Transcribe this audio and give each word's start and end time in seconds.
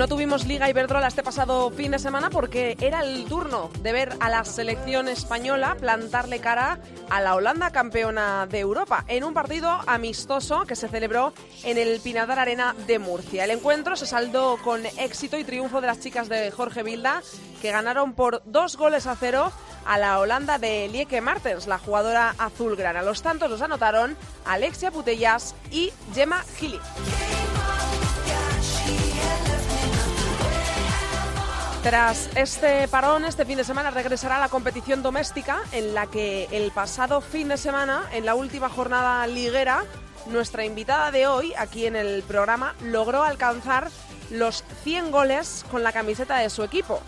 No 0.00 0.08
tuvimos 0.08 0.46
Liga 0.46 0.70
Iberdrola 0.70 1.08
este 1.08 1.22
pasado 1.22 1.70
fin 1.72 1.90
de 1.90 1.98
semana 1.98 2.30
porque 2.30 2.74
era 2.80 3.00
el 3.00 3.26
turno 3.26 3.70
de 3.82 3.92
ver 3.92 4.16
a 4.20 4.30
la 4.30 4.46
selección 4.46 5.08
española 5.08 5.76
plantarle 5.78 6.38
cara 6.38 6.78
a 7.10 7.20
la 7.20 7.34
Holanda 7.34 7.70
campeona 7.70 8.46
de 8.46 8.60
Europa 8.60 9.04
en 9.08 9.24
un 9.24 9.34
partido 9.34 9.68
amistoso 9.86 10.64
que 10.64 10.74
se 10.74 10.88
celebró 10.88 11.34
en 11.64 11.76
el 11.76 12.00
Pinadar 12.00 12.38
Arena 12.38 12.74
de 12.86 12.98
Murcia. 12.98 13.44
El 13.44 13.50
encuentro 13.50 13.94
se 13.94 14.06
saldó 14.06 14.56
con 14.64 14.86
éxito 14.86 15.36
y 15.36 15.44
triunfo 15.44 15.82
de 15.82 15.88
las 15.88 16.00
chicas 16.00 16.30
de 16.30 16.50
Jorge 16.50 16.82
Vilda 16.82 17.22
que 17.60 17.70
ganaron 17.70 18.14
por 18.14 18.40
dos 18.46 18.78
goles 18.78 19.06
a 19.06 19.16
cero 19.16 19.52
a 19.84 19.98
la 19.98 20.18
Holanda 20.18 20.56
de 20.56 20.88
Lieke 20.88 21.20
Martens, 21.20 21.66
la 21.66 21.78
jugadora 21.78 22.34
azulgrana. 22.38 23.02
Los 23.02 23.20
tantos 23.20 23.50
los 23.50 23.60
anotaron 23.60 24.16
Alexia 24.46 24.90
Putellas 24.90 25.54
y 25.70 25.92
Gemma 26.14 26.42
Gili. 26.56 26.80
Tras 31.82 32.28
este 32.36 32.86
parón, 32.88 33.24
este 33.24 33.46
fin 33.46 33.56
de 33.56 33.64
semana 33.64 33.90
regresará 33.90 34.38
la 34.38 34.50
competición 34.50 35.02
doméstica 35.02 35.62
en 35.72 35.94
la 35.94 36.06
que 36.06 36.46
el 36.52 36.70
pasado 36.72 37.22
fin 37.22 37.48
de 37.48 37.56
semana, 37.56 38.02
en 38.12 38.26
la 38.26 38.34
última 38.34 38.68
jornada 38.68 39.26
liguera, 39.26 39.84
nuestra 40.26 40.66
invitada 40.66 41.10
de 41.10 41.26
hoy 41.26 41.54
aquí 41.56 41.86
en 41.86 41.96
el 41.96 42.22
programa 42.22 42.74
logró 42.82 43.22
alcanzar 43.24 43.88
los 44.30 44.62
100 44.84 45.10
goles 45.10 45.64
con 45.70 45.82
la 45.82 45.92
camiseta 45.92 46.36
de 46.36 46.50
su 46.50 46.62
equipo. 46.64 47.00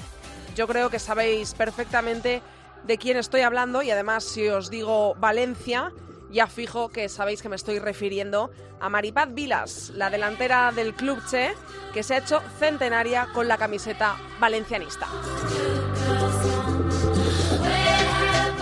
Yo 0.56 0.66
creo 0.66 0.88
que 0.88 0.98
sabéis 0.98 1.52
perfectamente 1.52 2.40
de 2.84 2.96
quién 2.96 3.18
estoy 3.18 3.42
hablando 3.42 3.82
y 3.82 3.90
además 3.90 4.24
si 4.24 4.48
os 4.48 4.70
digo 4.70 5.14
Valencia, 5.16 5.92
ya 6.32 6.46
fijo 6.46 6.88
que 6.88 7.08
sabéis 7.08 7.42
que 7.42 7.48
me 7.48 7.56
estoy 7.56 7.78
refiriendo 7.78 8.50
a 8.80 8.88
Maripaz 8.88 9.32
Vilas, 9.32 9.90
la 9.94 10.10
delantera 10.10 10.72
del 10.72 10.94
Club 10.94 11.22
Che, 11.30 11.54
que 11.92 12.02
se 12.02 12.14
ha 12.14 12.18
hecho 12.18 12.40
centenaria 12.58 13.28
con 13.32 13.46
la 13.46 13.58
camiseta 13.58 14.16
valencianista. 14.40 15.06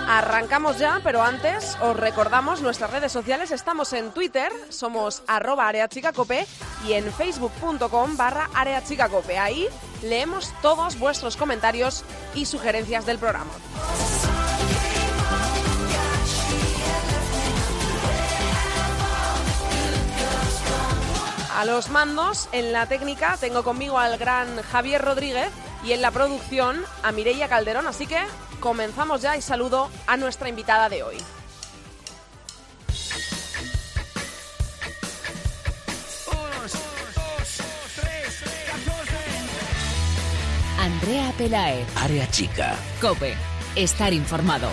Arrancamos 0.09 0.79
ya, 0.79 1.01
pero 1.05 1.23
antes 1.23 1.79
os 1.81 1.97
recordamos 1.97 2.61
nuestras 2.61 2.91
redes 2.91 3.13
sociales. 3.13 3.53
Estamos 3.53 3.93
en 3.93 4.11
Twitter, 4.11 4.51
somos 4.69 5.23
areachicacope 5.29 6.47
y 6.87 6.95
en 6.95 7.13
facebook.com 7.13 8.17
barra 8.17 8.51
areachicacope. 8.53 9.39
Ahí 9.39 9.69
leemos 10.03 10.53
todos 10.63 10.99
vuestros 10.99 11.37
comentarios 11.37 12.05
y 12.35 12.45
sugerencias 12.47 13.07
del 13.07 13.19
programa. 13.19 13.53
A 21.61 21.67
los 21.67 21.91
mandos, 21.91 22.49
en 22.53 22.73
la 22.73 22.87
técnica, 22.87 23.37
tengo 23.39 23.63
conmigo 23.63 23.99
al 23.99 24.17
gran 24.17 24.63
Javier 24.63 25.03
Rodríguez 25.03 25.51
y 25.85 25.93
en 25.93 26.01
la 26.01 26.11
producción 26.11 26.83
a 27.03 27.13
Mireia 27.13 27.51
Calderón. 27.51 27.87
Así 27.87 28.07
que 28.07 28.17
comenzamos 28.61 29.21
ya 29.21 29.37
y 29.37 29.43
saludo 29.43 29.91
a 30.07 30.17
nuestra 30.17 30.49
invitada 30.49 30.89
de 30.89 31.03
hoy. 31.03 31.19
Andrea 40.79 41.31
Pelaez. 41.37 41.87
Área 41.95 42.31
chica. 42.31 42.75
Cope. 43.03 43.35
Estar 43.77 44.15
informado. 44.15 44.71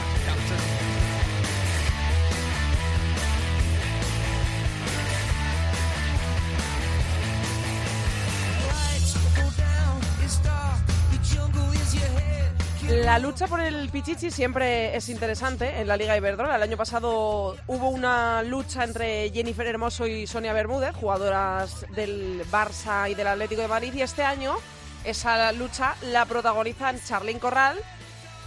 La 12.90 13.20
lucha 13.20 13.48
por 13.48 13.60
el 13.60 13.90
Pichichi 13.90 14.32
siempre 14.32 14.96
es 14.96 15.10
interesante 15.10 15.82
en 15.82 15.90
la 15.90 15.98
Liga 15.98 16.16
Iberdrola. 16.16 16.56
El 16.56 16.64
año 16.64 16.78
pasado 16.78 17.58
hubo 17.68 17.90
una 17.90 18.42
lucha 18.44 18.86
entre 18.86 19.30
Jennifer 19.32 19.68
Hermoso 19.68 20.08
y 20.08 20.26
Sonia 20.26 20.54
Bermúdez, 20.54 20.96
jugadoras 20.96 21.86
del 21.94 22.46
Barça 22.50 23.12
y 23.12 23.14
del 23.14 23.28
Atlético 23.28 23.62
de 23.62 23.68
Madrid, 23.68 23.94
y 23.94 24.04
este 24.04 24.24
año 24.24 24.56
esa 25.04 25.52
lucha 25.52 25.96
la 26.02 26.26
protagonizan 26.26 26.98
Charlene 27.04 27.42
Corral, 27.42 27.78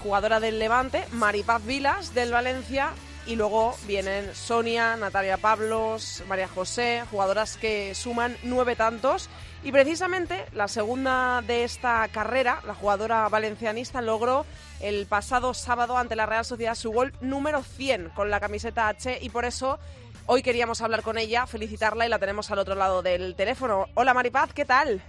jugadora 0.03 0.41
del 0.41 0.59
Levante, 0.59 1.05
Maripaz 1.13 1.63
Vilas 1.65 2.15
del 2.15 2.33
Valencia 2.33 2.93
y 3.27 3.37
luego 3.37 3.77
vienen 3.87 4.35
Sonia, 4.35 4.97
Natalia 4.97 5.37
Pablos, 5.37 6.23
María 6.27 6.49
José, 6.49 7.05
jugadoras 7.11 7.59
que 7.59 7.95
suman 7.95 8.37
nueve 8.43 8.75
tantos. 8.75 9.29
Y 9.63 9.73
precisamente 9.73 10.47
la 10.55 10.69
segunda 10.69 11.43
de 11.47 11.65
esta 11.65 12.09
carrera, 12.09 12.61
la 12.67 12.75
jugadora 12.75 13.29
valencianista, 13.29 14.01
logró 14.01 14.47
el 14.81 15.07
pasado 15.07 15.53
sábado 15.53 15.99
ante 15.99 16.17
la 16.17 16.25
Real 16.25 16.47
Sociedad 16.47 16.75
su 16.75 16.91
gol 16.91 17.13
número 17.21 17.63
100 17.63 18.11
con 18.11 18.31
la 18.31 18.41
camiseta 18.41 18.89
H 18.89 19.19
y 19.21 19.29
por 19.29 19.45
eso 19.45 19.79
hoy 20.25 20.43
queríamos 20.43 20.81
hablar 20.81 21.03
con 21.03 21.19
ella, 21.19 21.47
felicitarla 21.47 22.07
y 22.07 22.09
la 22.09 22.19
tenemos 22.19 22.51
al 22.51 22.59
otro 22.59 22.75
lado 22.75 23.03
del 23.03 23.35
teléfono. 23.35 23.87
Hola 23.95 24.15
Maripaz, 24.15 24.55
¿qué 24.55 24.65
tal? 24.65 25.03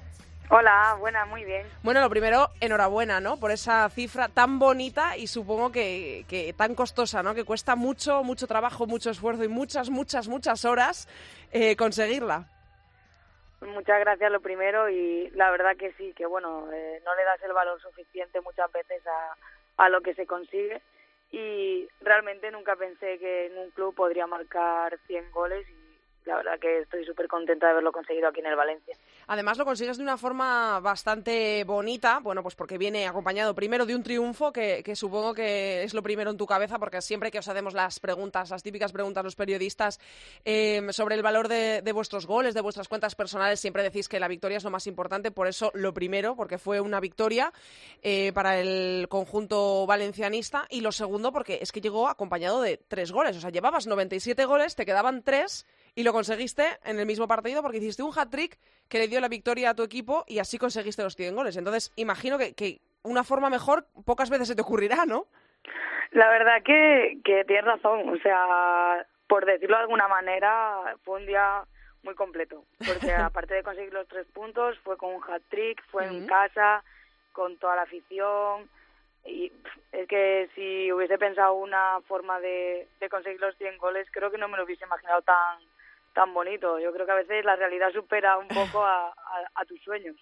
Hola, 0.49 0.97
buena, 0.99 1.23
muy 1.23 1.45
bien. 1.45 1.65
Bueno, 1.81 2.01
lo 2.01 2.09
primero, 2.09 2.49
enhorabuena, 2.59 3.21
¿no? 3.21 3.37
Por 3.37 3.51
esa 3.51 3.87
cifra 3.87 4.27
tan 4.27 4.59
bonita 4.59 5.15
y 5.15 5.27
supongo 5.27 5.71
que, 5.71 6.25
que, 6.27 6.51
tan 6.51 6.75
costosa, 6.75 7.23
¿no? 7.23 7.33
Que 7.33 7.45
cuesta 7.45 7.77
mucho, 7.77 8.21
mucho 8.21 8.47
trabajo, 8.47 8.85
mucho 8.85 9.11
esfuerzo 9.11 9.45
y 9.45 9.47
muchas, 9.47 9.89
muchas, 9.89 10.27
muchas 10.27 10.65
horas 10.65 11.07
eh, 11.53 11.77
conseguirla. 11.77 12.50
Muchas 13.61 13.99
gracias, 13.99 14.31
lo 14.31 14.41
primero, 14.41 14.89
y 14.89 15.29
la 15.31 15.51
verdad 15.51 15.77
que 15.77 15.93
sí, 15.93 16.13
que 16.13 16.25
bueno, 16.25 16.67
eh, 16.73 16.99
no 17.05 17.15
le 17.15 17.23
das 17.23 17.41
el 17.43 17.53
valor 17.53 17.79
suficiente 17.79 18.41
muchas 18.41 18.71
veces 18.71 19.05
a, 19.05 19.35
a 19.77 19.89
lo 19.89 20.01
que 20.01 20.15
se 20.15 20.25
consigue. 20.25 20.81
Y 21.31 21.87
realmente 22.01 22.51
nunca 22.51 22.75
pensé 22.75 23.17
que 23.19 23.45
en 23.45 23.57
un 23.57 23.71
club 23.71 23.95
podría 23.95 24.27
marcar 24.27 24.97
100 25.07 25.31
goles 25.31 25.65
y 25.69 25.80
la 26.25 26.35
verdad 26.35 26.59
que 26.59 26.79
estoy 26.79 27.03
súper 27.05 27.27
contenta 27.27 27.67
de 27.67 27.71
haberlo 27.71 27.91
conseguido 27.91 28.27
aquí 28.27 28.39
en 28.39 28.47
el 28.47 28.55
Valencia. 28.55 28.95
Además 29.27 29.57
lo 29.57 29.65
consigues 29.65 29.97
de 29.97 30.03
una 30.03 30.17
forma 30.17 30.79
bastante 30.79 31.63
bonita, 31.63 32.19
bueno, 32.19 32.43
pues 32.43 32.55
porque 32.55 32.77
viene 32.77 33.07
acompañado 33.07 33.55
primero 33.55 33.85
de 33.85 33.95
un 33.95 34.03
triunfo 34.03 34.51
que, 34.51 34.83
que, 34.83 34.95
supongo 34.95 35.33
que 35.33 35.83
es 35.83 35.93
lo 35.93 36.03
primero 36.03 36.31
en 36.31 36.37
tu 36.37 36.45
cabeza, 36.45 36.77
porque 36.79 37.01
siempre 37.01 37.31
que 37.31 37.39
os 37.39 37.47
hacemos 37.47 37.73
las 37.73 37.99
preguntas, 37.99 38.49
las 38.49 38.63
típicas 38.63 38.91
preguntas 38.91 39.23
los 39.23 39.35
periodistas 39.35 39.99
eh, 40.45 40.85
sobre 40.91 41.15
el 41.15 41.23
valor 41.23 41.47
de, 41.47 41.81
de, 41.81 41.91
vuestros 41.91 42.25
goles, 42.25 42.53
de 42.53 42.61
vuestras 42.61 42.87
cuentas 42.87 43.15
personales, 43.15 43.59
siempre 43.59 43.83
decís 43.83 44.07
que 44.07 44.19
la 44.19 44.27
victoria 44.27 44.57
es 44.57 44.63
lo 44.63 44.71
más 44.71 44.87
importante, 44.87 45.31
por 45.31 45.47
eso 45.47 45.71
lo 45.73 45.93
primero, 45.93 46.35
porque 46.35 46.57
fue 46.57 46.81
una 46.81 46.99
victoria 46.99 47.51
eh, 48.01 48.31
para 48.33 48.59
el 48.59 49.07
conjunto 49.09 49.85
valencianista, 49.85 50.65
y 50.69 50.81
lo 50.81 50.91
segundo, 50.91 51.31
porque 51.31 51.59
es 51.61 51.71
que 51.71 51.81
llegó 51.81 52.07
acompañado 52.07 52.61
de 52.61 52.77
tres 52.77 53.11
goles, 53.11 53.37
o 53.37 53.41
sea, 53.41 53.49
llevabas 53.49 53.87
97 53.87 54.45
goles, 54.45 54.75
te 54.75 54.85
quedaban 54.85 55.23
tres 55.23 55.65
y 55.95 56.03
lo 56.03 56.13
conseguiste 56.13 56.63
en 56.83 56.99
el 56.99 57.05
mismo 57.05 57.27
partido 57.27 57.61
porque 57.61 57.77
hiciste 57.77 58.03
un 58.03 58.17
hat-trick 58.17 58.57
que 58.87 58.99
le 58.99 59.07
dio 59.07 59.19
la 59.19 59.27
victoria 59.27 59.71
a 59.71 59.75
tu 59.75 59.83
equipo 59.83 60.23
y 60.27 60.39
así 60.39 60.57
conseguiste 60.57 61.03
los 61.03 61.15
100 61.15 61.35
goles. 61.35 61.57
Entonces, 61.57 61.91
imagino 61.95 62.37
que, 62.37 62.53
que 62.53 62.79
una 63.03 63.23
forma 63.23 63.49
mejor 63.49 63.85
pocas 64.05 64.29
veces 64.29 64.47
se 64.47 64.55
te 64.55 64.61
ocurrirá, 64.61 65.05
¿no? 65.05 65.27
La 66.11 66.29
verdad 66.29 66.61
que, 66.63 67.19
que 67.23 67.45
tienes 67.45 67.65
razón. 67.65 68.09
O 68.09 68.17
sea, 68.21 69.05
por 69.27 69.45
decirlo 69.45 69.77
de 69.77 69.83
alguna 69.83 70.07
manera, 70.07 70.95
fue 71.03 71.19
un 71.19 71.25
día 71.25 71.63
muy 72.03 72.15
completo. 72.15 72.63
Porque 72.85 73.13
aparte 73.13 73.53
de 73.55 73.63
conseguir 73.63 73.93
los 73.93 74.07
tres 74.07 74.27
puntos, 74.27 74.77
fue 74.79 74.97
con 74.97 75.13
un 75.13 75.23
hat-trick, 75.23 75.83
fue 75.89 76.05
en 76.05 76.25
casa, 76.27 76.83
con 77.33 77.57
toda 77.57 77.75
la 77.75 77.83
afición. 77.83 78.69
Y 79.25 79.51
es 79.91 80.07
que 80.07 80.49
si 80.55 80.91
hubiese 80.91 81.17
pensado 81.17 81.53
una 81.53 81.99
forma 82.07 82.39
de, 82.39 82.87
de 82.99 83.09
conseguir 83.09 83.39
los 83.39 83.55
100 83.57 83.77
goles, 83.77 84.07
creo 84.11 84.31
que 84.31 84.37
no 84.37 84.47
me 84.47 84.57
lo 84.57 84.63
hubiese 84.63 84.83
imaginado 84.85 85.21
tan 85.21 85.59
tan 86.13 86.33
bonito. 86.33 86.79
Yo 86.79 86.91
creo 86.93 87.05
que 87.05 87.11
a 87.11 87.15
veces 87.15 87.45
la 87.45 87.55
realidad 87.55 87.91
supera 87.91 88.37
un 88.37 88.47
poco 88.47 88.83
a, 88.83 89.07
a, 89.07 89.51
a 89.55 89.65
tus 89.65 89.81
sueños. 89.81 90.15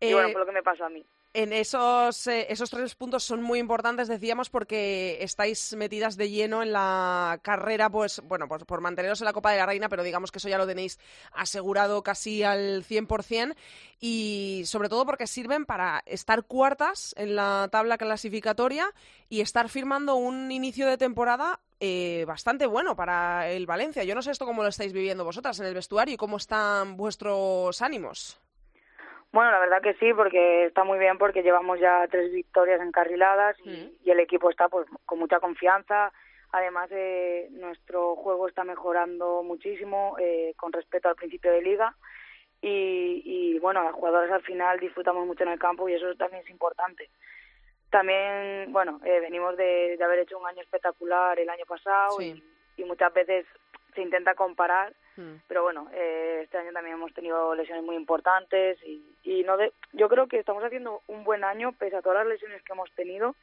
Y 0.00 0.12
bueno, 0.14 0.30
por 0.30 0.40
lo 0.40 0.46
que 0.46 0.52
me 0.52 0.62
pasa 0.62 0.86
a 0.86 0.90
mí. 0.90 1.04
En 1.38 1.52
esos, 1.52 2.28
eh, 2.28 2.46
esos 2.48 2.70
tres 2.70 2.94
puntos 2.94 3.22
son 3.22 3.42
muy 3.42 3.58
importantes, 3.58 4.08
decíamos, 4.08 4.48
porque 4.48 5.18
estáis 5.20 5.76
metidas 5.76 6.16
de 6.16 6.30
lleno 6.30 6.62
en 6.62 6.72
la 6.72 7.40
carrera, 7.42 7.90
pues, 7.90 8.22
bueno, 8.24 8.48
por, 8.48 8.64
por 8.64 8.80
manteneros 8.80 9.20
en 9.20 9.26
la 9.26 9.34
Copa 9.34 9.50
de 9.50 9.58
la 9.58 9.66
Reina, 9.66 9.90
pero 9.90 10.02
digamos 10.02 10.32
que 10.32 10.38
eso 10.38 10.48
ya 10.48 10.56
lo 10.56 10.66
tenéis 10.66 10.98
asegurado 11.32 12.02
casi 12.02 12.42
al 12.42 12.84
100%, 12.84 13.54
y 14.00 14.62
sobre 14.64 14.88
todo 14.88 15.04
porque 15.04 15.26
sirven 15.26 15.66
para 15.66 16.02
estar 16.06 16.44
cuartas 16.44 17.14
en 17.18 17.36
la 17.36 17.68
tabla 17.70 17.98
clasificatoria 17.98 18.94
y 19.28 19.42
estar 19.42 19.68
firmando 19.68 20.14
un 20.14 20.50
inicio 20.50 20.86
de 20.86 20.96
temporada 20.96 21.60
eh, 21.80 22.24
bastante 22.26 22.64
bueno 22.64 22.96
para 22.96 23.50
el 23.50 23.66
Valencia. 23.66 24.04
Yo 24.04 24.14
no 24.14 24.22
sé 24.22 24.30
esto 24.30 24.46
cómo 24.46 24.62
lo 24.62 24.70
estáis 24.70 24.94
viviendo 24.94 25.22
vosotras 25.22 25.60
en 25.60 25.66
el 25.66 25.74
vestuario 25.74 26.14
y 26.14 26.16
cómo 26.16 26.38
están 26.38 26.96
vuestros 26.96 27.82
ánimos. 27.82 28.38
Bueno, 29.36 29.50
la 29.50 29.58
verdad 29.58 29.82
que 29.82 29.92
sí, 30.00 30.14
porque 30.14 30.64
está 30.64 30.82
muy 30.82 30.98
bien 30.98 31.18
porque 31.18 31.42
llevamos 31.42 31.78
ya 31.78 32.06
tres 32.10 32.32
victorias 32.32 32.80
encarriladas 32.80 33.54
y, 33.62 33.68
Mm. 33.68 33.90
y 34.02 34.10
el 34.10 34.20
equipo 34.20 34.48
está 34.48 34.70
pues 34.70 34.86
con 35.04 35.18
mucha 35.18 35.40
confianza. 35.40 36.10
Además, 36.52 36.88
eh, 36.90 37.48
nuestro 37.50 38.16
juego 38.16 38.48
está 38.48 38.64
mejorando 38.64 39.42
muchísimo 39.42 40.16
eh, 40.18 40.54
con 40.56 40.72
respecto 40.72 41.10
al 41.10 41.16
principio 41.16 41.52
de 41.52 41.60
liga 41.60 41.94
y, 42.62 43.20
y 43.26 43.58
bueno, 43.58 43.82
las 43.84 43.92
jugadoras 43.92 44.30
al 44.32 44.40
final 44.42 44.80
disfrutamos 44.80 45.26
mucho 45.26 45.42
en 45.42 45.50
el 45.50 45.58
campo 45.58 45.86
y 45.86 45.92
eso 45.92 46.14
también 46.16 46.42
es 46.42 46.48
importante. 46.48 47.10
También, 47.90 48.72
bueno, 48.72 49.00
eh, 49.04 49.20
venimos 49.20 49.54
de, 49.58 49.98
de 49.98 50.04
haber 50.04 50.20
hecho 50.20 50.38
un 50.38 50.46
año 50.46 50.62
espectacular 50.62 51.38
el 51.38 51.50
año 51.50 51.66
pasado 51.66 52.16
Sí. 52.20 52.42
y, 52.78 52.82
y 52.82 52.84
muchas 52.86 53.12
veces 53.12 53.44
se 53.94 54.00
intenta 54.00 54.34
comparar 54.34 54.94
Mm. 55.16 55.40
pero 55.48 55.62
bueno, 55.62 55.88
eh, 55.94 56.40
este 56.44 56.58
año 56.58 56.72
también 56.72 56.96
hemos 56.96 57.12
tenido 57.14 57.54
lesiones 57.54 57.84
muy 57.84 57.96
importantes 57.96 58.78
y, 58.84 59.02
y 59.24 59.42
no 59.44 59.56
de, 59.56 59.72
yo 59.92 60.08
creo 60.08 60.26
que 60.26 60.38
estamos 60.38 60.62
haciendo 60.62 61.02
un 61.06 61.24
buen 61.24 61.44
año 61.44 61.72
pese 61.72 61.96
a 61.96 62.02
todas 62.02 62.18
las 62.18 62.26
lesiones 62.26 62.62
que 62.62 62.72
hemos 62.72 62.90
tenido 62.92 63.34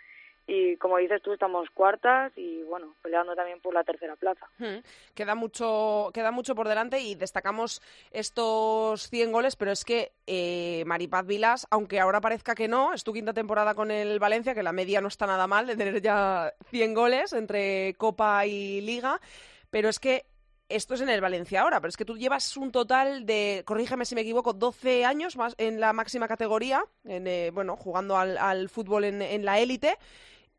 y 0.45 0.75
como 0.77 0.97
dices 0.97 1.21
tú 1.21 1.33
estamos 1.33 1.69
cuartas 1.69 2.33
y 2.35 2.63
bueno, 2.63 2.95
peleando 3.01 3.35
también 3.35 3.61
por 3.61 3.73
la 3.73 3.83
tercera 3.83 4.15
plaza. 4.15 4.45
Mm. 4.57 4.79
Queda 5.15 5.35
mucho, 5.35 6.11
queda 6.13 6.31
mucho 6.31 6.53
por 6.53 6.67
delante 6.67 6.99
y 6.99 7.15
destacamos 7.15 7.81
estos 8.11 9.09
100 9.09 9.31
goles, 9.31 9.55
pero 9.55 9.71
es 9.71 9.85
que 9.85 10.11
eh, 10.27 10.83
Maripaz 10.85 11.25
Vilas, 11.25 11.67
aunque 11.69 11.99
ahora 11.99 12.19
parezca 12.19 12.55
que 12.55 12.67
no, 12.67 12.93
es 12.93 13.03
tu 13.03 13.13
quinta 13.13 13.33
temporada 13.33 13.73
con 13.73 13.89
el 13.89 14.19
Valencia, 14.19 14.53
que 14.53 14.63
la 14.63 14.73
media 14.73 14.99
no 14.99 15.07
está 15.07 15.25
nada 15.27 15.47
mal 15.47 15.65
de 15.65 15.77
tener 15.77 16.01
ya 16.01 16.53
100 16.69 16.93
goles 16.93 17.33
entre 17.33 17.93
Copa 17.97 18.45
y 18.45 18.81
Liga, 18.81 19.21
pero 19.69 19.87
es 19.87 19.99
que 19.99 20.25
esto 20.69 20.94
es 20.94 21.01
en 21.01 21.10
el 21.10 21.21
Valencia 21.21 21.62
ahora, 21.62 21.80
pero 21.80 21.89
es 21.89 21.98
que 21.98 22.06
tú 22.06 22.18
llevas 22.18 22.57
un 22.57 22.71
total 22.71 23.25
de, 23.25 23.63
corrígeme 23.65 24.06
si 24.06 24.15
me 24.15 24.21
equivoco, 24.21 24.54
12 24.54 25.06
años 25.06 25.38
más 25.38 25.56
en 25.57 25.80
la 25.80 25.94
máxima 25.94 26.27
categoría, 26.27 26.83
en, 27.04 27.27
eh, 27.27 27.51
bueno, 27.54 27.75
jugando 27.75 28.18
al, 28.18 28.38
al 28.38 28.69
fútbol 28.69 29.04
en, 29.06 29.21
en 29.21 29.45
la 29.45 29.60
élite, 29.60 29.98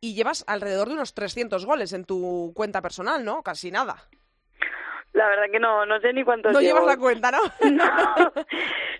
y 0.01 0.15
llevas 0.15 0.45
alrededor 0.47 0.89
de 0.89 0.95
unos 0.95 1.15
300 1.15 1.65
goles 1.65 1.93
en 1.93 2.05
tu 2.05 2.53
cuenta 2.55 2.83
personal, 2.83 3.25
¿no? 3.25 3.43
Casi 3.43 3.71
nada. 3.71 4.09
La 5.15 5.29
verdad 5.29 5.45
que 5.51 5.59
no, 5.61 5.87
no 5.87 5.99
sé 6.01 6.13
ni 6.13 6.23
cuántos 6.25 6.53
No 6.53 6.61
llevo. 6.61 6.81
llevas 6.81 6.95
la 6.97 7.01
cuenta, 7.01 7.31
¿no? 7.31 7.39
No. 7.71 8.33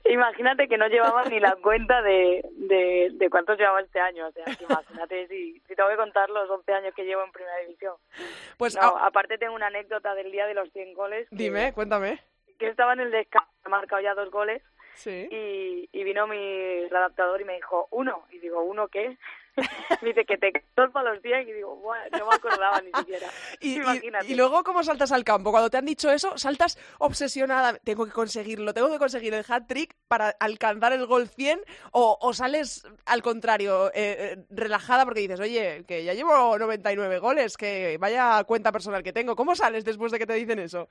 Imagínate 0.05 0.69
que 0.69 0.77
no 0.79 0.87
llevaba 0.89 1.25
ni 1.25 1.41
la 1.41 1.57
cuenta 1.57 2.03
de, 2.03 2.45
de, 2.53 3.11
de 3.15 3.31
cuántos 3.31 3.59
llevaba 3.59 3.81
este 3.81 4.01
año. 4.01 4.29
O 4.29 4.33
sea, 4.33 4.45
que 4.45 4.65
imagínate 4.65 5.27
si, 5.29 5.61
si 5.67 5.75
tengo 5.75 5.89
que 5.89 5.97
contar 5.97 6.31
los 6.31 6.49
11 6.49 6.73
años 6.73 6.95
que 6.95 7.05
llevo 7.05 7.25
en 7.25 7.33
Primera 7.33 7.57
División. 7.59 7.95
Pues 8.59 8.77
No, 8.77 8.83
ah, 8.97 9.07
aparte 9.07 9.39
tengo 9.39 9.55
una 9.55 9.67
anécdota 9.69 10.15
del 10.15 10.31
día 10.31 10.47
de 10.47 10.55
los 10.55 10.71
100 10.73 10.95
goles. 10.95 11.29
que- 11.31 11.37
dime, 11.37 11.73
cuéntame. 11.73 12.21
Que 12.59 12.69
estaba 12.69 12.93
en 12.93 13.01
el 13.01 13.11
descanso, 13.11 13.51
he 13.67 13.69
marcado 13.69 14.01
ya 14.01 14.15
dos 14.15 14.31
goles 14.31 14.63
Sí. 14.95 15.27
y, 15.31 15.89
y 15.91 16.05
vino 16.05 16.27
mi 16.29 16.37
el 16.39 16.95
adaptador 16.95 17.41
y 17.41 17.45
me 17.45 17.55
dijo, 17.57 17.89
uno. 17.91 18.25
Y 18.31 18.39
digo, 18.39 18.63
¿uno 18.63 18.87
qué? 18.89 19.17
dice 20.03 20.25
que 20.25 20.37
te 20.37 20.53
para 20.93 21.13
los 21.13 21.23
100 21.23 21.49
y 21.49 21.53
digo, 21.53 21.77
"Buah, 21.77 22.09
no 22.11 22.27
me 22.27 22.35
acordaba 22.35 22.81
ni 22.81 22.91
siquiera. 22.93 23.29
Y, 23.61 23.75
y- 23.75 23.77
Imagínate. 23.77 24.27
y 24.27 24.35
luego, 24.35 24.63
¿cómo 24.65 24.83
saltas 24.83 25.13
al 25.13 25.25
campo? 25.25 25.51
Cuando 25.51 25.71
te 25.71 25.77
han 25.77 25.87
dicho 25.87 26.11
eso, 26.11 26.37
saltas 26.37 26.79
obsesionada. 26.99 27.79
Tengo 27.79 28.05
que 28.05 28.13
conseguirlo, 28.13 28.75
tengo 28.75 28.91
que 28.91 28.99
conseguir 28.99 29.33
el 29.35 29.45
hat-trick 29.49 29.95
para 30.09 30.31
alcanzar 30.41 30.93
el 30.93 31.07
gol 31.07 31.29
100 31.29 31.61
o, 31.93 32.19
o 32.21 32.33
sales 32.33 32.87
al 33.07 33.23
contrario, 33.23 33.89
eh, 33.89 34.35
eh, 34.35 34.37
relajada 34.51 35.05
porque 35.05 35.21
dices, 35.21 35.41
oye, 35.41 35.85
que 35.87 36.05
ya 36.05 36.15
llevo 36.15 36.59
99 36.59 37.19
goles, 37.19 37.57
que 37.57 37.97
vaya 37.99 38.43
cuenta 38.45 38.73
personal 38.73 39.03
que 39.03 39.13
tengo. 39.13 39.37
¿Cómo 39.37 39.55
sales 39.55 39.85
después 39.85 40.11
de 40.13 40.19
que 40.19 40.27
te 40.27 40.35
dicen 40.35 40.59
eso? 40.59 40.89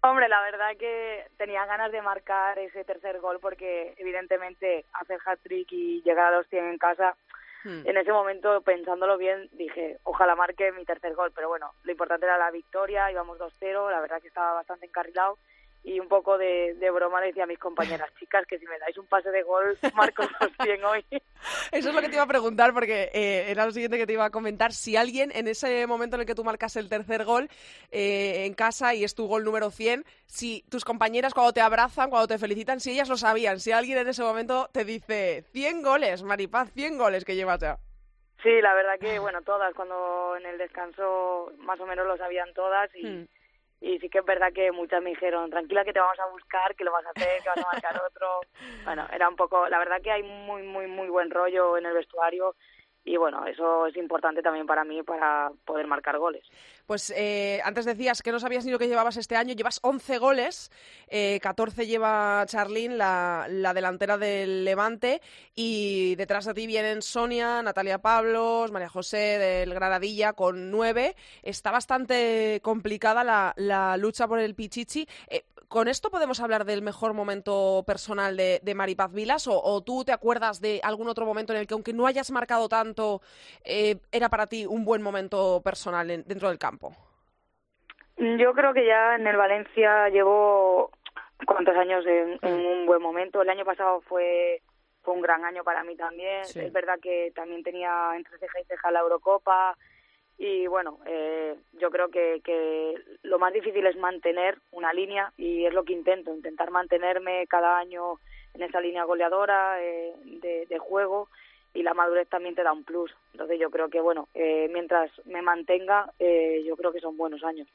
Hombre, 0.00 0.28
la 0.28 0.40
verdad 0.42 0.76
que 0.78 1.24
tenía 1.38 1.66
ganas 1.66 1.90
de 1.90 2.00
marcar 2.02 2.56
ese 2.60 2.84
tercer 2.84 3.18
gol 3.20 3.40
porque 3.40 3.94
evidentemente 3.98 4.84
hacer 4.92 5.18
hat-trick 5.26 5.66
y 5.72 6.02
llegar 6.02 6.32
a 6.32 6.36
los 6.38 6.46
100 6.48 6.66
en 6.66 6.78
casa, 6.78 7.16
Hmm. 7.64 7.82
en 7.84 7.96
ese 7.96 8.12
momento 8.12 8.62
pensándolo 8.62 9.16
bien 9.16 9.48
dije, 9.52 9.98
ojalá 10.04 10.36
marque 10.36 10.72
mi 10.72 10.84
tercer 10.84 11.14
gol, 11.14 11.32
pero 11.34 11.48
bueno, 11.48 11.72
lo 11.82 11.90
importante 11.90 12.26
era 12.26 12.38
la 12.38 12.50
victoria, 12.50 13.10
íbamos 13.10 13.38
2-0, 13.38 13.90
la 13.90 14.00
verdad 14.00 14.20
que 14.20 14.28
estaba 14.28 14.54
bastante 14.54 14.86
encarrilado 14.86 15.38
y 15.84 16.00
un 16.00 16.08
poco 16.08 16.36
de, 16.36 16.74
de 16.74 16.90
broma 16.90 17.20
le 17.20 17.28
decía 17.28 17.44
a 17.44 17.46
mis 17.46 17.58
compañeras, 17.58 18.10
chicas, 18.18 18.46
que 18.46 18.58
si 18.58 18.66
me 18.66 18.78
dais 18.78 18.96
un 18.98 19.06
pase 19.06 19.30
de 19.30 19.42
gol, 19.42 19.78
marco 19.94 20.22
los 20.40 20.50
100 20.62 20.84
hoy. 20.84 21.04
Eso 21.72 21.88
es 21.88 21.94
lo 21.94 22.00
que 22.00 22.08
te 22.08 22.14
iba 22.14 22.24
a 22.24 22.28
preguntar 22.28 22.72
porque 22.74 23.10
eh, 23.14 23.50
era 23.50 23.64
lo 23.64 23.72
siguiente 23.72 23.96
que 23.96 24.06
te 24.06 24.12
iba 24.12 24.24
a 24.24 24.30
comentar. 24.30 24.72
Si 24.72 24.96
alguien 24.96 25.30
en 25.34 25.48
ese 25.48 25.86
momento 25.86 26.16
en 26.16 26.20
el 26.20 26.26
que 26.26 26.34
tú 26.34 26.44
marcas 26.44 26.76
el 26.76 26.88
tercer 26.88 27.24
gol 27.24 27.48
eh, 27.90 28.44
en 28.44 28.54
casa 28.54 28.94
y 28.94 29.04
es 29.04 29.14
tu 29.14 29.26
gol 29.26 29.44
número 29.44 29.70
100, 29.70 30.04
si 30.26 30.64
tus 30.68 30.84
compañeras 30.84 31.34
cuando 31.34 31.52
te 31.52 31.60
abrazan, 31.60 32.10
cuando 32.10 32.28
te 32.28 32.38
felicitan, 32.38 32.80
si 32.80 32.92
ellas 32.92 33.08
lo 33.08 33.16
sabían, 33.16 33.60
si 33.60 33.72
alguien 33.72 33.98
en 33.98 34.08
ese 34.08 34.22
momento 34.22 34.68
te 34.72 34.84
dice 34.84 35.44
100 35.52 35.82
goles, 35.82 36.22
Maripaz, 36.22 36.70
100 36.72 36.98
goles 36.98 37.24
que 37.24 37.36
llevas 37.36 37.60
ya. 37.60 37.78
Sí, 38.42 38.60
la 38.60 38.72
verdad 38.74 39.00
que, 39.00 39.18
bueno, 39.18 39.42
todas, 39.42 39.74
cuando 39.74 40.36
en 40.36 40.46
el 40.46 40.58
descanso 40.58 41.52
más 41.58 41.80
o 41.80 41.86
menos 41.86 42.06
lo 42.06 42.16
sabían 42.16 42.52
todas 42.54 42.88
y, 42.94 43.04
Hmm. 43.04 43.26
Y 43.80 43.98
sí 43.98 44.08
que 44.08 44.18
es 44.18 44.24
verdad 44.24 44.52
que 44.52 44.72
muchas 44.72 45.02
me 45.02 45.10
dijeron, 45.10 45.50
tranquila 45.50 45.84
que 45.84 45.92
te 45.92 46.00
vamos 46.00 46.18
a 46.18 46.30
buscar, 46.30 46.74
que 46.74 46.84
lo 46.84 46.92
vas 46.92 47.06
a 47.06 47.10
hacer, 47.10 47.42
que 47.42 47.48
vas 47.48 47.58
a 47.58 47.72
marcar 47.72 48.02
otro. 48.06 48.40
Bueno, 48.84 49.06
era 49.12 49.28
un 49.28 49.36
poco, 49.36 49.68
la 49.68 49.78
verdad 49.78 50.00
que 50.02 50.10
hay 50.10 50.22
muy, 50.22 50.62
muy, 50.62 50.86
muy 50.86 51.08
buen 51.08 51.30
rollo 51.30 51.76
en 51.76 51.84
el 51.84 51.92
vestuario 51.92 52.54
y 53.08 53.16
bueno, 53.16 53.46
eso 53.46 53.86
es 53.86 53.96
importante 53.96 54.42
también 54.42 54.66
para 54.66 54.84
mí 54.84 55.02
para 55.02 55.50
poder 55.64 55.86
marcar 55.86 56.18
goles. 56.18 56.44
Pues 56.86 57.10
eh, 57.16 57.60
antes 57.64 57.86
decías 57.86 58.22
que 58.22 58.32
no 58.32 58.38
sabías 58.38 58.66
ni 58.66 58.70
lo 58.70 58.78
que 58.78 58.86
llevabas 58.86 59.16
este 59.16 59.34
año, 59.34 59.54
llevas 59.54 59.80
11 59.82 60.18
goles, 60.18 60.70
eh, 61.08 61.40
14 61.40 61.86
lleva 61.86 62.44
Charlín, 62.46 62.98
la, 62.98 63.46
la 63.48 63.72
delantera 63.72 64.18
del 64.18 64.64
Levante, 64.64 65.22
y 65.54 66.16
detrás 66.16 66.44
de 66.44 66.54
ti 66.54 66.66
vienen 66.66 67.00
Sonia, 67.00 67.62
Natalia 67.62 67.98
Pablos, 67.98 68.70
María 68.72 68.90
José 68.90 69.38
del 69.38 69.72
Granadilla 69.72 70.34
con 70.34 70.70
9. 70.70 71.16
Está 71.42 71.70
bastante 71.70 72.60
complicada 72.62 73.24
la, 73.24 73.54
la 73.56 73.96
lucha 73.96 74.28
por 74.28 74.38
el 74.38 74.54
Pichichi. 74.54 75.08
Eh, 75.28 75.44
¿Con 75.68 75.86
esto 75.86 76.10
podemos 76.10 76.40
hablar 76.40 76.64
del 76.64 76.80
mejor 76.80 77.12
momento 77.12 77.84
personal 77.86 78.36
de, 78.38 78.58
de 78.62 78.74
Maripaz 78.74 79.12
Vilas? 79.12 79.46
O, 79.46 79.60
¿O 79.62 79.82
tú 79.82 80.02
te 80.02 80.12
acuerdas 80.12 80.60
de 80.62 80.80
algún 80.82 81.08
otro 81.08 81.26
momento 81.26 81.52
en 81.52 81.58
el 81.60 81.66
que, 81.66 81.74
aunque 81.74 81.92
no 81.92 82.06
hayas 82.06 82.30
marcado 82.30 82.70
tanto, 82.70 83.20
eh, 83.64 83.96
era 84.10 84.30
para 84.30 84.46
ti 84.46 84.64
un 84.64 84.86
buen 84.86 85.02
momento 85.02 85.60
personal 85.62 86.10
en- 86.10 86.24
dentro 86.26 86.48
del 86.48 86.58
campo? 86.58 86.96
Yo 88.16 88.52
creo 88.54 88.72
que 88.72 88.86
ya 88.86 89.14
en 89.16 89.26
el 89.26 89.36
Valencia 89.36 90.08
llevo 90.08 90.90
cuántos 91.46 91.76
años 91.76 92.04
en, 92.06 92.38
en 92.42 92.66
un 92.66 92.86
buen 92.86 93.02
momento. 93.02 93.42
El 93.42 93.50
año 93.50 93.64
pasado 93.64 94.00
fue 94.02 94.62
fue 95.02 95.14
un 95.14 95.22
gran 95.22 95.44
año 95.44 95.64
para 95.64 95.84
mí 95.84 95.96
también. 95.96 96.44
Sí. 96.44 96.60
Es 96.60 96.72
verdad 96.72 96.98
que 97.00 97.30
también 97.34 97.62
tenía 97.62 98.12
entre 98.16 98.36
ceja 98.38 98.60
y 98.60 98.64
ceja 98.64 98.90
la 98.90 99.00
Eurocopa 99.00 99.76
y 100.38 100.68
bueno, 100.68 100.98
eh, 101.06 101.56
yo 101.80 101.90
creo 101.90 102.08
que, 102.08 102.40
que 102.44 102.94
lo 103.22 103.40
más 103.40 103.52
difícil 103.52 103.84
es 103.86 103.96
mantener 103.96 104.58
una 104.70 104.92
línea 104.92 105.32
y 105.36 105.66
es 105.66 105.74
lo 105.74 105.84
que 105.84 105.92
intento, 105.92 106.32
intentar 106.32 106.70
mantenerme 106.70 107.46
cada 107.48 107.76
año 107.76 108.20
en 108.54 108.62
esa 108.62 108.80
línea 108.80 109.04
goleadora 109.04 109.82
eh, 109.82 110.14
de, 110.40 110.66
de 110.66 110.78
juego 110.78 111.28
y 111.74 111.82
la 111.82 111.94
madurez 111.94 112.28
también 112.28 112.54
te 112.54 112.62
da 112.62 112.72
un 112.72 112.84
plus. 112.84 113.14
Entonces 113.32 113.58
yo 113.60 113.70
creo 113.70 113.88
que 113.88 114.00
bueno, 114.00 114.28
eh, 114.34 114.68
mientras 114.72 115.10
me 115.24 115.42
mantenga, 115.42 116.12
eh, 116.18 116.62
yo 116.66 116.76
creo 116.76 116.92
que 116.92 117.00
son 117.00 117.16
buenos 117.16 117.44
años. 117.44 117.68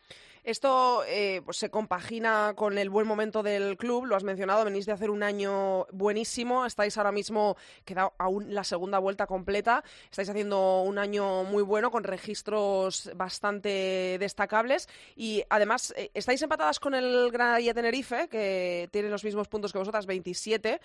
Esto 0.44 1.06
eh, 1.08 1.42
pues 1.46 1.56
se 1.56 1.70
compagina 1.70 2.54
con 2.58 2.78
el 2.78 2.90
buen 2.90 3.08
momento 3.08 3.44
del 3.44 3.78
club, 3.78 4.06
lo 4.06 4.18
has 4.18 4.26
mencionado, 4.26 4.66
venís 4.66 4.86
de 4.86 4.92
hacer 4.92 5.10
un 5.10 5.24
año 5.24 5.86
buenísimo, 5.94 6.66
estáis 6.66 6.98
ahora 6.98 7.14
mismo, 7.14 7.56
queda 7.86 8.12
aún 8.18 8.54
la 8.54 8.66
segunda 8.66 9.00
vuelta 9.00 9.26
completa, 9.26 9.86
estáis 10.12 10.30
haciendo 10.30 10.82
un 10.82 10.98
año 10.98 11.46
muy 11.46 11.64
bueno 11.64 11.92
con 11.92 12.04
registros 12.04 13.10
bastante 13.16 14.18
destacables 14.20 14.90
y 15.16 15.44
además 15.50 15.94
eh, 15.96 16.12
estáis 16.14 16.42
empatadas 16.42 16.78
con 16.82 16.94
el 16.94 17.32
Granadilla 17.32 17.74
Tenerife, 17.74 18.28
que 18.28 18.90
tiene 18.92 19.08
los 19.08 19.24
mismos 19.24 19.48
puntos 19.48 19.72
que 19.72 19.80
vosotras, 19.80 20.06
27. 20.06 20.82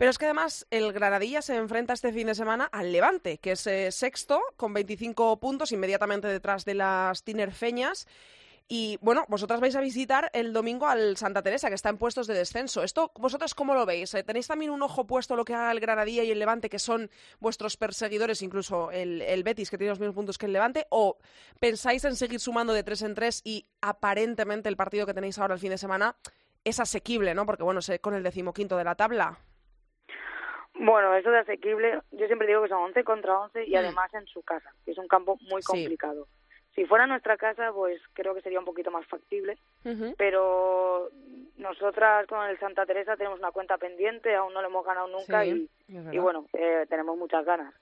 Pero 0.00 0.12
es 0.12 0.16
que 0.16 0.24
además 0.24 0.66
el 0.70 0.94
Granadilla 0.94 1.42
se 1.42 1.56
enfrenta 1.56 1.92
este 1.92 2.10
fin 2.10 2.28
de 2.28 2.34
semana 2.34 2.64
al 2.72 2.90
Levante, 2.90 3.36
que 3.36 3.52
es 3.52 3.66
eh, 3.66 3.92
sexto 3.92 4.40
con 4.56 4.72
25 4.72 5.38
puntos, 5.38 5.72
inmediatamente 5.72 6.26
detrás 6.26 6.64
de 6.64 6.72
las 6.72 7.22
tinerfeñas. 7.22 8.08
Y 8.66 8.96
bueno, 9.02 9.26
vosotras 9.28 9.60
vais 9.60 9.76
a 9.76 9.82
visitar 9.82 10.30
el 10.32 10.54
domingo 10.54 10.86
al 10.86 11.18
Santa 11.18 11.42
Teresa, 11.42 11.68
que 11.68 11.74
está 11.74 11.90
en 11.90 11.98
puestos 11.98 12.26
de 12.26 12.32
descenso. 12.32 12.82
¿Esto 12.82 13.12
vosotras 13.16 13.54
cómo 13.54 13.74
lo 13.74 13.84
veis? 13.84 14.14
Eh, 14.14 14.22
¿Tenéis 14.22 14.46
también 14.46 14.70
un 14.70 14.80
ojo 14.80 15.06
puesto 15.06 15.36
lo 15.36 15.44
que 15.44 15.52
haga 15.52 15.70
el 15.70 15.80
Granadilla 15.80 16.24
y 16.24 16.30
el 16.30 16.38
Levante, 16.38 16.70
que 16.70 16.78
son 16.78 17.10
vuestros 17.38 17.76
perseguidores, 17.76 18.40
incluso 18.40 18.90
el, 18.92 19.20
el 19.20 19.42
Betis, 19.42 19.68
que 19.68 19.76
tiene 19.76 19.90
los 19.90 20.00
mismos 20.00 20.14
puntos 20.14 20.38
que 20.38 20.46
el 20.46 20.54
Levante? 20.54 20.86
¿O 20.88 21.18
pensáis 21.58 22.06
en 22.06 22.16
seguir 22.16 22.40
sumando 22.40 22.72
de 22.72 22.84
tres 22.84 23.02
en 23.02 23.14
tres 23.14 23.42
y 23.44 23.66
aparentemente 23.82 24.70
el 24.70 24.78
partido 24.78 25.04
que 25.04 25.12
tenéis 25.12 25.38
ahora 25.38 25.52
el 25.52 25.60
fin 25.60 25.68
de 25.68 25.76
semana 25.76 26.16
es 26.64 26.80
asequible, 26.80 27.34
¿no? 27.34 27.44
Porque 27.44 27.64
bueno, 27.64 27.80
con 28.00 28.14
el 28.14 28.22
decimoquinto 28.22 28.78
de 28.78 28.84
la 28.84 28.94
tabla. 28.94 29.40
Bueno, 30.82 31.14
eso 31.14 31.30
de 31.30 31.40
asequible, 31.40 32.00
yo 32.10 32.26
siempre 32.26 32.46
digo 32.48 32.62
que 32.62 32.70
son 32.70 32.82
11 32.84 33.04
contra 33.04 33.38
11 33.38 33.64
y 33.66 33.72
Mm. 33.74 33.76
además 33.76 34.14
en 34.14 34.26
su 34.26 34.42
casa, 34.42 34.72
que 34.84 34.92
es 34.92 34.98
un 34.98 35.08
campo 35.08 35.36
muy 35.50 35.60
Sí. 35.60 35.66
complicado. 35.66 36.26
Si 36.74 36.86
fuera 36.86 37.06
nuestra 37.06 37.36
casa, 37.36 37.70
pues 37.72 38.00
creo 38.14 38.34
que 38.34 38.40
sería 38.40 38.58
un 38.60 38.64
poquito 38.64 38.90
más 38.90 39.06
factible, 39.06 39.58
pero 40.16 41.10
nosotras 41.56 42.26
con 42.28 42.48
el 42.48 42.58
Santa 42.58 42.86
Teresa 42.86 43.16
tenemos 43.16 43.38
una 43.40 43.50
cuenta 43.52 43.76
pendiente, 43.76 44.34
aún 44.34 44.54
no 44.54 44.62
lo 44.62 44.68
hemos 44.68 44.86
ganado 44.86 45.08
nunca 45.08 45.44
y, 45.44 45.68
y, 45.88 46.18
bueno, 46.18 46.46
eh, 46.54 46.86
tenemos 46.88 47.18
muchas 47.18 47.44
ganas. 47.44 47.74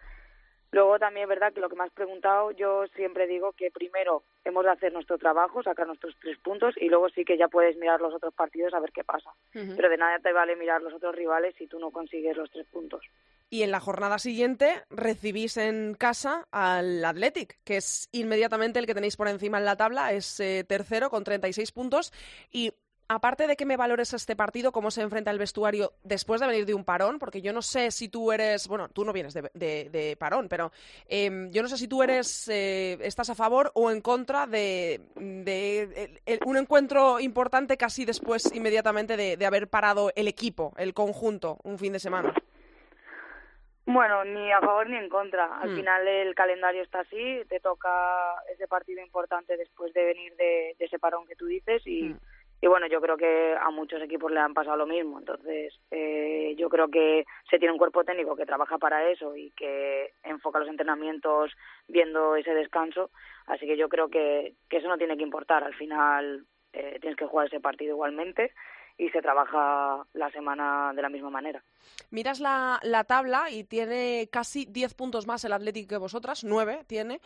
Luego 0.70 0.98
también 0.98 1.24
es 1.24 1.28
verdad 1.28 1.52
que 1.52 1.60
lo 1.60 1.68
que 1.68 1.76
me 1.76 1.84
has 1.84 1.92
preguntado, 1.92 2.50
yo 2.50 2.86
siempre 2.94 3.26
digo 3.26 3.52
que 3.52 3.70
primero 3.70 4.22
hemos 4.44 4.64
de 4.64 4.70
hacer 4.70 4.92
nuestro 4.92 5.16
trabajo, 5.16 5.62
sacar 5.62 5.86
nuestros 5.86 6.14
tres 6.20 6.36
puntos 6.38 6.74
y 6.76 6.88
luego 6.88 7.08
sí 7.08 7.24
que 7.24 7.38
ya 7.38 7.48
puedes 7.48 7.76
mirar 7.76 8.00
los 8.00 8.14
otros 8.14 8.34
partidos 8.34 8.74
a 8.74 8.80
ver 8.80 8.92
qué 8.92 9.02
pasa. 9.02 9.30
Pero 9.52 9.88
de 9.88 9.96
nada 9.96 10.18
te 10.18 10.32
vale 10.32 10.56
mirar 10.56 10.82
los 10.82 10.92
otros 10.92 11.14
rivales 11.14 11.54
si 11.56 11.66
tú 11.66 11.78
no 11.78 11.90
consigues 11.90 12.36
los 12.36 12.50
tres 12.50 12.66
puntos. 12.66 13.02
Y 13.50 13.62
en 13.62 13.70
la 13.70 13.80
jornada 13.80 14.18
siguiente 14.18 14.82
recibís 14.90 15.56
en 15.56 15.94
casa 15.94 16.46
al 16.50 17.02
Athletic, 17.02 17.58
que 17.64 17.78
es 17.78 18.10
inmediatamente 18.12 18.78
el 18.78 18.86
que 18.86 18.94
tenéis 18.94 19.16
por 19.16 19.28
encima 19.28 19.56
en 19.56 19.64
la 19.64 19.76
tabla, 19.76 20.12
es 20.12 20.38
eh, 20.40 20.64
tercero 20.68 21.08
con 21.08 21.24
36 21.24 21.72
puntos 21.72 22.12
y 22.50 22.74
aparte 23.08 23.46
de 23.46 23.56
que 23.56 23.64
me 23.64 23.76
valores 23.76 24.12
este 24.12 24.36
partido, 24.36 24.70
cómo 24.70 24.90
se 24.90 25.02
enfrenta 25.02 25.30
el 25.30 25.38
vestuario 25.38 25.92
después 26.04 26.40
de 26.40 26.46
venir 26.46 26.66
de 26.66 26.74
un 26.74 26.84
parón, 26.84 27.18
porque 27.18 27.40
yo 27.40 27.52
no 27.52 27.62
sé 27.62 27.90
si 27.90 28.08
tú 28.08 28.30
eres, 28.32 28.68
bueno, 28.68 28.88
tú 28.88 29.04
no 29.04 29.12
vienes 29.12 29.34
de, 29.34 30.16
parón, 30.18 30.48
pero 30.48 30.70
em, 31.08 31.50
yo 31.50 31.62
no 31.62 31.68
sé 31.68 31.78
si 31.78 31.88
tú 31.88 32.02
eres, 32.02 32.48
eh, 32.48 32.98
estás 33.00 33.30
a 33.30 33.34
favor 33.34 33.72
o 33.74 33.90
en 33.90 34.00
contra 34.00 34.46
de, 34.46 35.00
un 36.44 36.56
encuentro 36.56 37.18
importante 37.18 37.76
casi 37.76 38.04
después, 38.04 38.54
inmediatamente, 38.54 39.16
de, 39.16 39.46
haber 39.48 39.68
parado 39.68 40.12
el 40.14 40.28
equipo, 40.28 40.74
el 40.76 40.92
conjunto, 40.92 41.58
un 41.64 41.78
fin 41.78 41.94
de 41.94 41.98
semana. 41.98 42.34
Bueno, 43.86 44.22
ni 44.22 44.52
a 44.52 44.60
favor 44.60 44.90
ni 44.90 44.98
en 44.98 45.08
contra. 45.08 45.58
Al 45.58 45.70
hmm. 45.70 45.76
final 45.76 46.06
el 46.06 46.34
calendario 46.34 46.82
está 46.82 47.00
así, 47.00 47.40
te 47.48 47.58
toca 47.60 48.34
ese 48.52 48.68
partido 48.68 49.00
importante 49.00 49.56
después 49.56 49.94
de 49.94 50.04
venir 50.04 50.36
de, 50.36 50.76
ese 50.78 50.98
parón 50.98 51.26
que 51.26 51.36
tú 51.36 51.46
dices 51.46 51.80
y... 51.86 52.10
Hmm 52.10 52.18
y 52.60 52.66
bueno, 52.66 52.86
yo 52.88 53.00
creo 53.00 53.16
que 53.16 53.54
a 53.54 53.70
muchos 53.70 54.02
equipos 54.02 54.32
le 54.32 54.40
han 54.40 54.54
pasado 54.54 54.76
lo 54.76 54.86
mismo. 54.86 55.18
Entonces, 55.20 55.72
eh, 55.90 56.54
yo 56.58 56.68
creo 56.68 56.88
que 56.88 57.24
se 57.48 57.58
tiene 57.58 57.72
un 57.72 57.78
cuerpo 57.78 58.04
técnico 58.04 58.34
que 58.34 58.46
trabaja 58.46 58.78
para 58.78 59.08
eso 59.10 59.36
y 59.36 59.52
que 59.52 60.12
enfoca 60.24 60.58
los 60.58 60.68
entrenamientos 60.68 61.52
viendo 61.86 62.34
ese 62.34 62.54
descanso. 62.54 63.10
Así 63.46 63.66
que 63.66 63.76
yo 63.76 63.88
creo 63.88 64.08
que, 64.08 64.54
que 64.68 64.78
eso 64.78 64.88
no 64.88 64.98
tiene 64.98 65.16
que 65.16 65.22
importar. 65.22 65.62
Al 65.62 65.74
final 65.74 66.46
eh, 66.72 66.98
tienes 67.00 67.16
que 67.16 67.26
jugar 67.26 67.46
ese 67.46 67.60
partido 67.60 67.94
igualmente 67.94 68.52
y 68.98 69.08
se 69.10 69.22
trabaja 69.22 70.04
la 70.12 70.30
semana 70.32 70.92
de 70.92 71.02
la 71.02 71.08
misma 71.08 71.30
manera. 71.30 71.62
Miras 72.10 72.40
la, 72.40 72.80
la 72.82 73.04
tabla 73.04 73.50
y 73.50 73.62
tiene 73.62 74.28
casi 74.32 74.66
10 74.66 74.94
puntos 74.94 75.28
más 75.28 75.44
el 75.44 75.52
Atlético 75.52 75.90
que 75.90 75.96
vosotras, 75.98 76.42
9 76.42 76.80
tiene. 76.88 77.20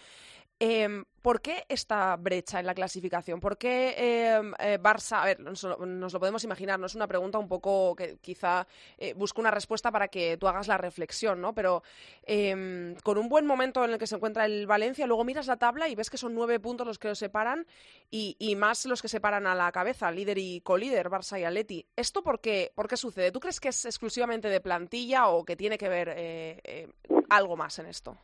Eh, 0.64 1.02
¿Por 1.22 1.40
qué 1.40 1.64
esta 1.68 2.14
brecha 2.14 2.60
en 2.60 2.66
la 2.66 2.74
clasificación? 2.74 3.40
¿Por 3.40 3.58
qué 3.58 3.96
em, 3.98 4.54
eh, 4.60 4.78
Barça, 4.80 5.20
a 5.20 5.24
ver, 5.24 5.40
nos, 5.40 5.64
lo 5.64 6.20
podemos 6.20 6.44
imaginar, 6.44 6.78
no 6.78 6.86
es 6.86 6.94
una 6.94 7.08
pregunta 7.08 7.36
un 7.38 7.48
poco 7.48 7.96
que 7.96 8.18
quizá 8.18 8.68
eh, 8.96 9.12
busco 9.14 9.40
una 9.40 9.50
respuesta 9.50 9.90
para 9.90 10.06
que 10.06 10.36
tú 10.36 10.46
hagas 10.46 10.68
la 10.68 10.78
reflexión, 10.78 11.40
¿no? 11.40 11.52
Pero 11.52 11.82
em, 12.22 12.94
con 13.02 13.18
un 13.18 13.28
buen 13.28 13.44
momento 13.44 13.84
en 13.84 13.90
el 13.90 13.98
que 13.98 14.06
se 14.06 14.14
encuentra 14.14 14.44
el 14.44 14.68
Valencia, 14.68 15.08
luego 15.08 15.24
miras 15.24 15.48
la 15.48 15.56
tabla 15.56 15.88
y 15.88 15.96
ves 15.96 16.10
que 16.10 16.16
son 16.16 16.32
nueve 16.32 16.60
puntos 16.60 16.86
los 16.86 17.00
que 17.00 17.08
los 17.08 17.18
separan 17.18 17.66
y, 18.08 18.36
y 18.38 18.54
más 18.54 18.86
los 18.86 19.02
que 19.02 19.08
separan 19.08 19.48
a 19.48 19.56
la 19.56 19.72
cabeza, 19.72 20.12
líder 20.12 20.38
y 20.38 20.60
colíder, 20.60 21.10
Barça 21.10 21.40
y 21.40 21.44
Atleti. 21.44 21.84
¿Esto 21.96 22.22
por 22.22 22.40
qué, 22.40 22.70
por 22.76 22.86
qué 22.86 22.96
sucede? 22.96 23.32
¿Tú 23.32 23.40
crees 23.40 23.58
que 23.58 23.70
es 23.70 23.84
exclusivamente 23.84 24.48
de 24.48 24.60
plantilla 24.60 25.26
o 25.26 25.44
que 25.44 25.56
tiene 25.56 25.76
que 25.76 25.88
ver 25.88 26.14
eh, 26.16 26.88
algo 27.30 27.56
más 27.56 27.80
en 27.80 27.86
esto? 27.86 28.16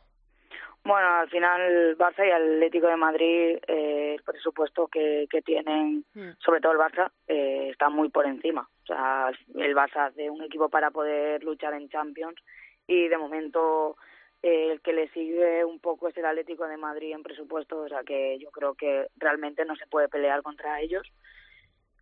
Bueno, 0.83 1.07
al 1.07 1.29
final 1.29 1.97
Barça 1.97 2.25
y 2.25 2.31
Atlético 2.31 2.87
de 2.87 2.95
Madrid, 2.95 3.57
eh, 3.67 4.15
el 4.15 4.23
presupuesto 4.23 4.87
que, 4.87 5.27
que 5.29 5.41
tienen, 5.41 6.05
hmm. 6.13 6.31
sobre 6.39 6.61
todo 6.61 6.71
el 6.71 6.79
Barça, 6.79 7.11
eh, 7.27 7.69
está 7.69 7.89
muy 7.89 8.09
por 8.09 8.25
encima. 8.25 8.67
O 8.83 8.85
sea, 8.85 9.31
el 9.55 9.75
Barça 9.75 10.07
hace 10.07 10.29
un 10.29 10.41
equipo 10.41 10.69
para 10.69 10.89
poder 10.89 11.43
luchar 11.43 11.73
en 11.73 11.89
Champions 11.89 12.41
y 12.87 13.07
de 13.07 13.17
momento 13.17 13.97
eh, 14.41 14.71
el 14.71 14.81
que 14.81 14.93
le 14.93 15.09
sigue 15.09 15.65
un 15.65 15.79
poco 15.79 16.07
es 16.07 16.17
el 16.17 16.25
Atlético 16.25 16.65
de 16.65 16.77
Madrid 16.77 17.13
en 17.13 17.23
presupuesto, 17.23 17.81
o 17.81 17.89
sea 17.89 18.03
que 18.03 18.39
yo 18.39 18.49
creo 18.51 18.73
que 18.73 19.07
realmente 19.17 19.65
no 19.65 19.75
se 19.75 19.85
puede 19.85 20.07
pelear 20.07 20.41
contra 20.41 20.79
ellos. 20.79 21.05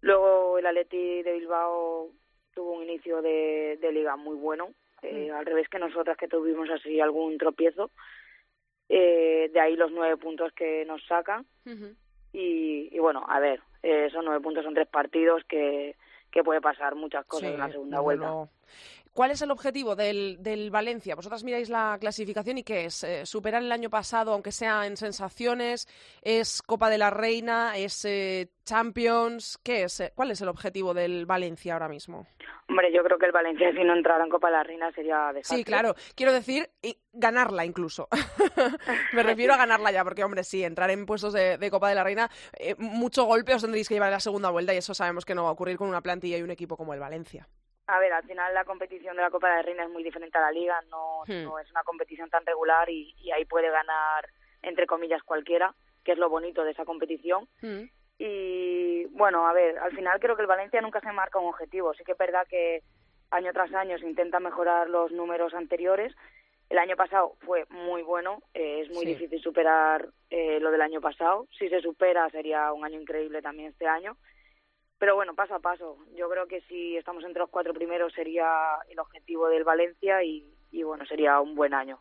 Luego 0.01 0.59
el 0.59 0.65
Atleti 0.67 1.23
de 1.23 1.33
Bilbao 1.33 2.11
tuvo 2.53 2.73
un 2.73 2.83
inicio 2.83 3.21
de, 3.21 3.79
de 3.81 3.91
liga 3.91 4.15
muy 4.15 4.35
bueno, 4.35 4.69
eh, 5.01 5.29
hmm. 5.31 5.35
al 5.35 5.45
revés 5.45 5.67
que 5.67 5.79
nosotras 5.79 6.15
que 6.15 6.27
tuvimos 6.27 6.69
así 6.69 6.99
algún 6.99 7.37
tropiezo. 7.37 7.89
Eh, 8.89 9.49
de 9.53 9.59
ahí 9.59 9.75
los 9.75 9.91
nueve 9.91 10.17
puntos 10.17 10.51
que 10.53 10.85
nos 10.85 11.05
sacan. 11.05 11.45
y, 12.33 12.97
bueno, 12.99 13.25
a 13.27 13.39
ver, 13.39 13.61
eh, 13.83 14.05
esos 14.07 14.23
nueve 14.23 14.41
puntos 14.41 14.63
son 14.63 14.73
tres 14.73 14.87
partidos 14.87 15.43
que, 15.45 15.95
que 16.31 16.43
puede 16.43 16.61
pasar 16.61 16.95
muchas 16.95 17.25
cosas 17.25 17.51
en 17.51 17.59
la 17.59 17.71
segunda 17.71 17.99
vuelta. 17.99 18.49
¿Cuál 19.17 19.31
es 19.31 19.41
el 19.41 19.49
objetivo 19.49 19.95
del, 19.95 20.37
del, 20.41 20.69
Valencia? 20.69 21.15
Vosotras 21.15 21.43
miráis 21.43 21.71
la 21.71 21.97
clasificación 21.99 22.59
y 22.59 22.63
¿qué 22.63 22.85
es? 22.85 23.03
Eh, 23.03 23.25
¿Superar 23.25 23.63
el 23.63 23.71
año 23.71 23.89
pasado, 23.89 24.31
aunque 24.31 24.51
sea 24.51 24.85
en 24.85 24.95
sensaciones? 24.95 25.87
¿Es 26.21 26.61
Copa 26.61 26.87
de 26.87 26.99
la 26.99 27.09
Reina? 27.09 27.75
¿Es 27.75 28.05
eh, 28.05 28.51
Champions? 28.63 29.57
¿Qué 29.63 29.85
es? 29.85 30.01
Eh, 30.01 30.11
¿Cuál 30.13 30.29
es 30.29 30.41
el 30.41 30.49
objetivo 30.49 30.93
del 30.93 31.25
Valencia 31.25 31.73
ahora 31.73 31.89
mismo? 31.89 32.27
Hombre, 32.69 32.93
yo 32.93 33.03
creo 33.03 33.17
que 33.17 33.25
el 33.25 33.31
Valencia 33.31 33.71
si 33.71 33.83
no 33.83 33.95
entrara 33.95 34.23
en 34.23 34.29
Copa 34.29 34.49
de 34.49 34.53
la 34.53 34.63
Reina 34.63 34.91
sería 34.91 35.33
desastre. 35.33 35.57
Sí, 35.57 35.63
claro. 35.63 35.95
Quiero 36.13 36.31
decir, 36.31 36.69
y 36.83 36.95
ganarla 37.11 37.65
incluso. 37.65 38.07
Me 39.13 39.23
refiero 39.23 39.55
a 39.55 39.57
ganarla 39.57 39.91
ya, 39.91 40.03
porque 40.03 40.23
hombre, 40.23 40.43
sí, 40.43 40.63
entrar 40.63 40.91
en 40.91 41.07
puestos 41.07 41.33
de, 41.33 41.57
de 41.57 41.71
Copa 41.71 41.89
de 41.89 41.95
la 41.95 42.03
Reina, 42.03 42.29
mucho 42.77 43.23
golpe 43.23 43.55
os 43.55 43.63
tendréis 43.63 43.89
que 43.89 43.95
llevar 43.95 44.11
la 44.11 44.19
segunda 44.19 44.51
vuelta 44.51 44.75
y 44.75 44.77
eso 44.77 44.93
sabemos 44.93 45.25
que 45.25 45.33
no 45.33 45.45
va 45.45 45.49
a 45.49 45.53
ocurrir 45.53 45.77
con 45.77 45.89
una 45.89 46.01
plantilla 46.01 46.37
y 46.37 46.43
un 46.43 46.51
equipo 46.51 46.77
como 46.77 46.93
el 46.93 46.99
Valencia. 46.99 47.47
A 47.87 47.99
ver, 47.99 48.11
al 48.11 48.23
final 48.23 48.53
la 48.53 48.65
competición 48.65 49.15
de 49.15 49.21
la 49.21 49.31
Copa 49.31 49.55
de 49.55 49.61
Reina 49.61 49.83
es 49.83 49.89
muy 49.89 50.03
diferente 50.03 50.37
a 50.37 50.41
la 50.41 50.51
Liga, 50.51 50.81
no, 50.89 51.23
hmm. 51.25 51.43
no 51.43 51.57
es 51.57 51.71
una 51.71 51.83
competición 51.83 52.29
tan 52.29 52.45
regular 52.45 52.89
y, 52.89 53.15
y, 53.19 53.31
ahí 53.31 53.45
puede 53.45 53.69
ganar, 53.69 54.27
entre 54.61 54.85
comillas, 54.85 55.23
cualquiera, 55.23 55.73
que 56.03 56.11
es 56.11 56.17
lo 56.17 56.29
bonito 56.29 56.63
de 56.65 56.71
esa 56.71 56.83
competición. 56.83 57.47
Hmm. 57.61 57.83
Y 58.19 59.05
bueno, 59.05 59.47
a 59.47 59.53
ver, 59.53 59.77
al 59.77 59.95
final 59.95 60.19
creo 60.19 60.35
que 60.35 60.41
el 60.41 60.47
Valencia 60.47 60.81
nunca 60.81 60.99
se 60.99 61.11
marca 61.11 61.39
un 61.39 61.47
objetivo. 61.47 61.93
Sí 61.93 62.03
que 62.03 62.11
es 62.13 62.17
verdad 62.17 62.45
que 62.49 62.81
año 63.31 63.53
tras 63.53 63.73
año 63.73 63.97
se 63.99 64.07
intenta 64.07 64.39
mejorar 64.39 64.89
los 64.89 65.11
números 65.11 65.53
anteriores. 65.53 66.13
El 66.69 66.79
año 66.79 66.97
pasado 66.97 67.35
fue 67.45 67.65
muy 67.69 68.01
bueno, 68.01 68.41
eh, 68.53 68.81
es 68.81 68.93
muy 68.93 69.05
difícil 69.05 69.41
superar 69.41 70.09
eh, 70.29 70.59
lo 70.59 70.71
del 70.71 70.81
año 70.81 70.99
pasado. 70.99 71.47
Si 71.57 71.69
se 71.69 71.79
supera 71.79 72.29
sería 72.29 72.73
un 72.73 72.83
año 72.83 72.99
increíble 72.99 73.41
también 73.41 73.69
este 73.69 73.87
año 73.87 74.17
pero 74.99 75.15
bueno, 75.15 75.35
paso 75.35 75.55
a 75.55 75.59
paso. 75.59 75.97
Yo 76.15 76.29
creo 76.29 76.47
que 76.47 76.61
si 76.61 76.97
estamos 76.97 77.23
entre 77.23 77.39
los 77.39 77.49
cuatro 77.49 77.73
primeros 77.73 78.13
sería 78.13 78.77
el 78.89 78.99
objetivo 78.99 79.47
del 79.47 79.63
Valencia 79.63 80.23
y, 80.23 80.45
bueno, 80.83 81.05
sería 81.05 81.39
un 81.39 81.55
buen 81.55 81.73
año. 81.73 81.99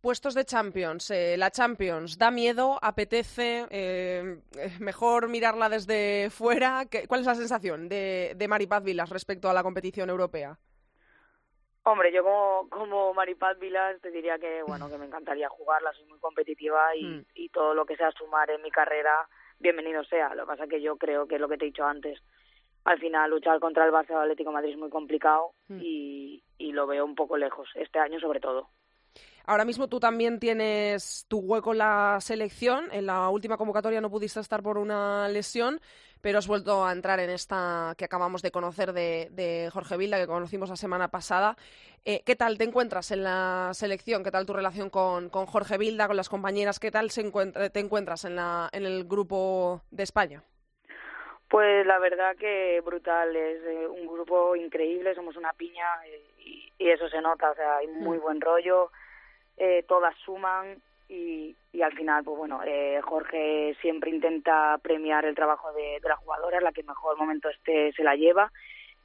Puestos 0.00 0.34
de 0.34 0.44
Champions, 0.44 1.10
eh, 1.10 1.36
la 1.36 1.50
Champions, 1.50 2.18
¿da 2.18 2.30
miedo? 2.30 2.78
¿Apetece? 2.80 3.66
Eh, 3.68 4.40
¿Mejor 4.78 5.28
mirarla 5.28 5.68
desde 5.68 6.30
fuera? 6.30 6.86
¿Cuál 7.08 7.20
es 7.20 7.26
la 7.26 7.34
sensación 7.34 7.88
de, 7.88 8.34
de 8.36 8.48
Maripaz 8.48 8.84
Vilas 8.84 9.10
respecto 9.10 9.50
a 9.50 9.52
la 9.52 9.64
competición 9.64 10.08
europea? 10.08 10.56
Hombre, 11.82 12.12
yo 12.12 12.22
como, 12.22 12.68
como 12.68 13.12
Maripaz 13.12 13.58
Vilas 13.58 14.00
te 14.00 14.12
diría 14.12 14.38
que 14.38 14.62
bueno 14.62 14.88
que 14.88 14.98
me 14.98 15.06
encantaría 15.06 15.48
jugarla, 15.48 15.92
soy 15.94 16.04
muy 16.04 16.18
competitiva 16.20 16.94
y, 16.94 17.04
mm. 17.04 17.26
y 17.34 17.48
todo 17.48 17.74
lo 17.74 17.84
que 17.84 17.96
sea 17.96 18.12
sumar 18.12 18.50
en 18.50 18.62
mi 18.62 18.70
carrera 18.70 19.26
bienvenido 19.60 20.04
sea. 20.04 20.34
Lo 20.34 20.42
que 20.42 20.48
pasa 20.48 20.64
es 20.64 20.70
que 20.70 20.82
yo 20.82 20.96
creo 20.96 21.26
que 21.26 21.36
es 21.36 21.40
lo 21.40 21.48
que 21.48 21.56
te 21.56 21.64
he 21.64 21.68
dicho 21.68 21.84
antes. 21.84 22.20
Al 22.84 22.98
final 22.98 23.30
luchar 23.30 23.60
contra 23.60 23.84
el 23.84 23.92
Barça 23.92 24.14
o 24.14 24.20
Atlético 24.20 24.52
Madrid 24.52 24.72
es 24.72 24.78
muy 24.78 24.90
complicado 24.90 25.52
mm. 25.68 25.78
y, 25.80 26.42
y 26.58 26.72
lo 26.72 26.86
veo 26.86 27.04
un 27.04 27.14
poco 27.14 27.36
lejos, 27.36 27.68
este 27.74 27.98
año 27.98 28.20
sobre 28.20 28.40
todo. 28.40 28.68
Ahora 29.48 29.64
mismo 29.64 29.88
tú 29.88 29.98
también 29.98 30.38
tienes 30.38 31.24
tu 31.26 31.38
hueco 31.38 31.72
en 31.72 31.78
la 31.78 32.18
selección. 32.20 32.84
En 32.92 33.06
la 33.06 33.30
última 33.30 33.56
convocatoria 33.56 33.98
no 33.98 34.10
pudiste 34.10 34.40
estar 34.40 34.62
por 34.62 34.76
una 34.76 35.26
lesión, 35.28 35.80
pero 36.20 36.36
has 36.36 36.46
vuelto 36.46 36.84
a 36.84 36.92
entrar 36.92 37.18
en 37.18 37.30
esta 37.30 37.94
que 37.96 38.04
acabamos 38.04 38.42
de 38.42 38.50
conocer 38.50 38.92
de, 38.92 39.70
Jorge 39.72 39.96
Vilda, 39.96 40.18
que 40.18 40.26
conocimos 40.26 40.68
la 40.68 40.76
semana 40.76 41.08
pasada. 41.08 41.56
Eh, 42.04 42.20
¿Qué 42.26 42.36
tal 42.36 42.58
te 42.58 42.64
encuentras 42.64 43.10
en 43.10 43.24
la 43.24 43.70
selección? 43.72 44.22
¿Qué 44.22 44.30
tal 44.30 44.44
tu 44.44 44.52
relación 44.52 44.90
con, 44.90 45.30
Jorge 45.30 45.78
Vilda, 45.78 46.08
con 46.08 46.18
las 46.18 46.28
compañeras? 46.28 46.78
¿Qué 46.78 46.90
tal 46.90 47.10
se 47.10 47.22
te 47.72 47.80
encuentras 47.80 48.26
en, 48.26 48.36
la, 48.36 48.68
en 48.70 48.84
el 48.84 49.04
grupo 49.04 49.80
de 49.90 50.02
España? 50.02 50.42
Pues 51.48 51.86
la 51.86 51.98
verdad 51.98 52.36
que 52.36 52.82
brutal, 52.84 53.34
es 53.34 53.64
eh, 53.64 53.86
un 53.86 54.08
grupo 54.08 54.54
increíble, 54.56 55.14
somos 55.14 55.36
una 55.36 55.54
piña 55.54 55.86
eh, 56.04 56.22
y, 56.36 56.70
y, 56.78 56.90
eso 56.90 57.08
se 57.08 57.22
nota, 57.22 57.50
o 57.50 57.54
sea, 57.54 57.78
hay 57.78 57.86
muy 57.86 58.18
mm. 58.18 58.20
buen 58.20 58.40
rollo, 58.42 58.90
eh, 59.58 59.84
todas 59.86 60.14
suman 60.24 60.80
y, 61.08 61.56
y 61.72 61.82
al 61.82 61.92
final, 61.92 62.22
pues 62.24 62.36
bueno, 62.36 62.60
eh, 62.64 63.00
Jorge 63.02 63.76
siempre 63.80 64.10
intenta 64.10 64.78
premiar 64.82 65.24
el 65.24 65.34
trabajo 65.34 65.72
de, 65.72 65.98
de 66.02 66.08
la 66.08 66.16
jugadora, 66.16 66.60
la 66.60 66.72
que 66.72 66.82
mejor 66.82 67.16
momento 67.16 67.48
esté 67.48 67.92
se 67.92 68.04
la 68.04 68.14
lleva 68.14 68.52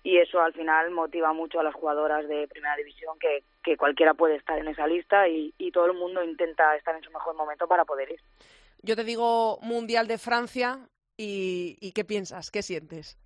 y 0.04 0.18
eso 0.18 0.42
al 0.42 0.54
final 0.54 0.92
motiva 0.92 1.32
mucho 1.32 1.60
a 1.62 1.64
las 1.64 1.74
jugadoras 1.74 2.28
de 2.28 2.48
primera 2.50 2.76
división 2.76 3.18
que, 3.20 3.44
que 3.64 3.78
cualquiera 3.78 4.14
puede 4.14 4.36
estar 4.36 4.60
en 4.60 4.68
esa 4.68 4.86
lista 4.86 5.30
y, 5.30 5.54
y 5.58 5.72
todo 5.72 5.86
el 5.86 5.94
mundo 5.94 6.22
intenta 6.24 6.76
estar 6.76 6.94
en 6.96 7.04
su 7.04 7.12
mejor 7.12 7.36
momento 7.36 7.68
para 7.68 7.86
poder 7.86 8.12
ir. 8.12 8.20
yo 8.82 8.96
te 8.98 9.06
digo 9.06 9.60
Mundial 9.62 10.08
de 10.08 10.18
Francia 10.18 10.90
y, 11.16 11.78
y 11.80 11.94
¿qué 11.94 12.04
piensas? 12.04 12.52
¿Qué 12.52 12.62
sientes? 12.62 13.18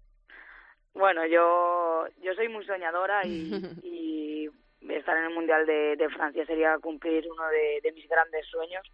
Bueno, 0.93 1.25
yo, 1.25 2.05
yo 2.21 2.33
soy 2.35 2.47
muy 2.47 2.63
soñadora 2.65 3.25
y, 3.25 3.51
y 3.83 4.49
estar 4.89 5.17
en 5.17 5.25
el 5.25 5.33
Mundial 5.33 5.65
de, 5.65 6.09
Francia 6.13 6.45
sería 6.45 6.77
cumplir 6.79 7.27
uno 7.31 7.43
de, 7.47 7.91
mis 7.93 8.07
grandes 8.07 8.45
sueños. 8.47 8.85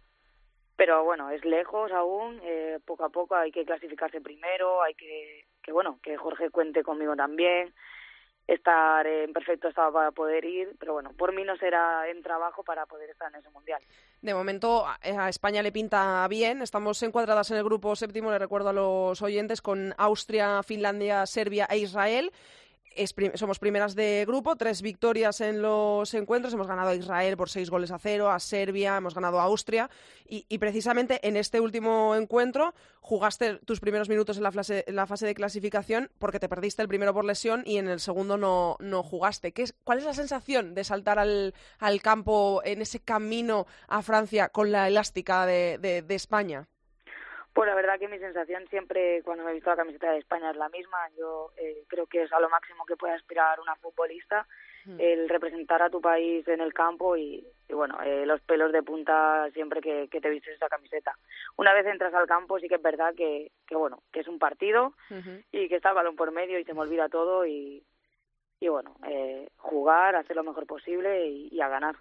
Pero 0.76 1.04
bueno, 1.04 1.30
es 1.30 1.44
lejos 1.44 1.92
aún, 1.92 2.40
eh, 2.42 2.80
poco 2.84 3.04
a 3.04 3.08
poco 3.08 3.36
hay 3.36 3.52
que 3.52 3.64
clasificarse 3.64 4.20
primero, 4.20 4.82
hay 4.82 4.94
que, 4.94 5.44
que, 5.62 5.70
bueno, 5.70 6.00
que 6.02 6.16
Jorge 6.16 6.50
cuente 6.50 6.82
conmigo 6.82 7.14
también, 7.14 7.72
estar 8.46 9.06
en 9.06 9.32
perfecto 9.32 9.68
estado 9.68 9.92
para 9.92 10.10
poder 10.10 10.44
ir, 10.44 10.74
pero 10.78 10.92
bueno, 10.92 11.12
por 11.16 11.32
mí 11.32 11.44
no 11.44 11.56
será 11.56 12.08
en 12.08 12.22
trabajo 12.22 12.62
para 12.62 12.86
poder 12.86 13.10
estar 13.10 13.32
en 13.32 13.40
ese 13.40 13.50
Mundial. 13.50 13.80
De 14.20 14.34
momento 14.34 14.84
a 14.86 15.28
España 15.28 15.62
le 15.62 15.72
pinta 15.72 16.26
bien, 16.28 16.60
estamos 16.60 17.02
encuadradas 17.02 17.50
en 17.50 17.56
el 17.56 17.64
grupo 17.64 17.96
séptimo, 17.96 18.30
le 18.30 18.38
recuerdo 18.38 18.70
a 18.70 18.72
los 18.72 19.22
oyentes, 19.22 19.62
con 19.62 19.94
Austria, 19.96 20.62
Finlandia, 20.62 21.24
Serbia 21.26 21.66
e 21.70 21.78
Israel 21.78 22.32
somos 23.34 23.58
primeras 23.58 23.94
de 23.94 24.24
grupo, 24.26 24.56
tres 24.56 24.82
victorias 24.82 25.40
en 25.40 25.62
los 25.62 26.12
encuentros. 26.14 26.54
Hemos 26.54 26.66
ganado 26.66 26.90
a 26.90 26.94
Israel 26.94 27.36
por 27.36 27.50
seis 27.50 27.70
goles 27.70 27.90
a 27.90 27.98
cero, 27.98 28.30
a 28.30 28.38
Serbia, 28.40 28.96
hemos 28.96 29.14
ganado 29.14 29.40
a 29.40 29.44
Austria. 29.44 29.90
Y, 30.26 30.58
precisamente 30.58 31.20
en 31.26 31.36
este 31.36 31.60
último 31.60 32.14
encuentro 32.14 32.74
jugaste 33.00 33.56
tus 33.58 33.80
primeros 33.80 34.08
minutos 34.08 34.38
en 34.38 34.42
la, 34.42 34.52
fase, 35.06 35.26
de 35.26 35.34
clasificación 35.34 36.10
porque 36.18 36.40
te 36.40 36.48
perdiste 36.48 36.80
el 36.80 36.88
primero 36.88 37.12
por 37.12 37.26
lesión 37.26 37.62
y 37.66 37.76
en 37.76 37.88
el 37.88 38.00
segundo 38.00 38.36
no, 38.36 38.76
no 38.80 39.02
jugaste. 39.02 39.52
¿Qué 39.52 39.62
es, 39.62 39.74
¿Cuál 39.84 39.98
es 39.98 40.04
la 40.04 40.14
sensación 40.14 40.74
de 40.74 40.84
saltar 40.84 41.18
al, 41.18 41.52
campo 42.02 42.62
en 42.64 42.82
ese 42.82 43.00
camino 43.00 43.66
a 43.88 44.02
Francia 44.02 44.48
con 44.48 44.72
la 44.72 44.88
elástica 44.88 45.44
de 45.46 46.04
España? 46.08 46.68
Pues 47.54 47.68
la 47.68 47.76
verdad 47.76 48.00
que 48.00 48.08
mi 48.08 48.18
sensación 48.18 48.66
siempre 48.68 49.22
cuando 49.22 49.44
me 49.44 49.52
he 49.52 49.54
visto 49.54 49.70
la 49.70 49.76
camiseta 49.76 50.10
de 50.10 50.18
España 50.18 50.50
es 50.50 50.56
la 50.56 50.68
misma. 50.70 50.98
Yo 51.16 51.52
eh, 51.56 51.84
creo 51.86 52.06
que 52.06 52.24
es 52.24 52.32
a 52.32 52.40
lo 52.40 52.50
máximo 52.50 52.84
que 52.84 52.96
puede 52.96 53.14
aspirar 53.14 53.60
una 53.60 53.76
futbolista, 53.76 54.44
mm. 54.84 54.96
el 54.98 55.28
representar 55.28 55.80
a 55.80 55.88
tu 55.88 56.00
país 56.00 56.46
en 56.48 56.60
el 56.60 56.74
campo 56.74 57.16
y, 57.16 57.46
bueno, 57.68 57.96
eh, 58.02 58.26
los 58.26 58.40
pelos 58.40 58.72
de 58.72 58.82
punta 58.82 59.48
siempre 59.52 59.80
que, 59.80 60.08
te 60.08 60.30
vistes 60.30 60.56
esa 60.56 60.68
camiseta. 60.68 61.16
Una 61.56 61.72
vez 61.72 61.86
entras 61.86 62.12
al 62.12 62.26
campo 62.26 62.58
sí 62.58 62.66
que 62.66 62.74
es 62.74 62.82
verdad 62.82 63.14
que, 63.14 63.52
que 63.68 63.76
bueno, 63.76 64.02
que 64.12 64.20
es 64.20 64.26
un 64.26 64.40
partido 64.40 64.92
y 65.52 65.68
que 65.68 65.76
está 65.76 65.90
el 65.90 65.94
balón 65.94 66.16
por 66.16 66.32
medio 66.32 66.58
y 66.58 66.64
se 66.64 66.74
me 66.74 66.80
olvida 66.80 67.08
todo 67.08 67.46
y, 67.46 67.84
y 68.58 68.66
bueno, 68.66 68.96
eh, 69.06 69.48
jugar, 69.58 70.16
hacer 70.16 70.34
lo 70.34 70.42
mejor 70.42 70.66
posible 70.66 71.28
y 71.28 71.60
a 71.60 71.68
ganar. 71.68 71.94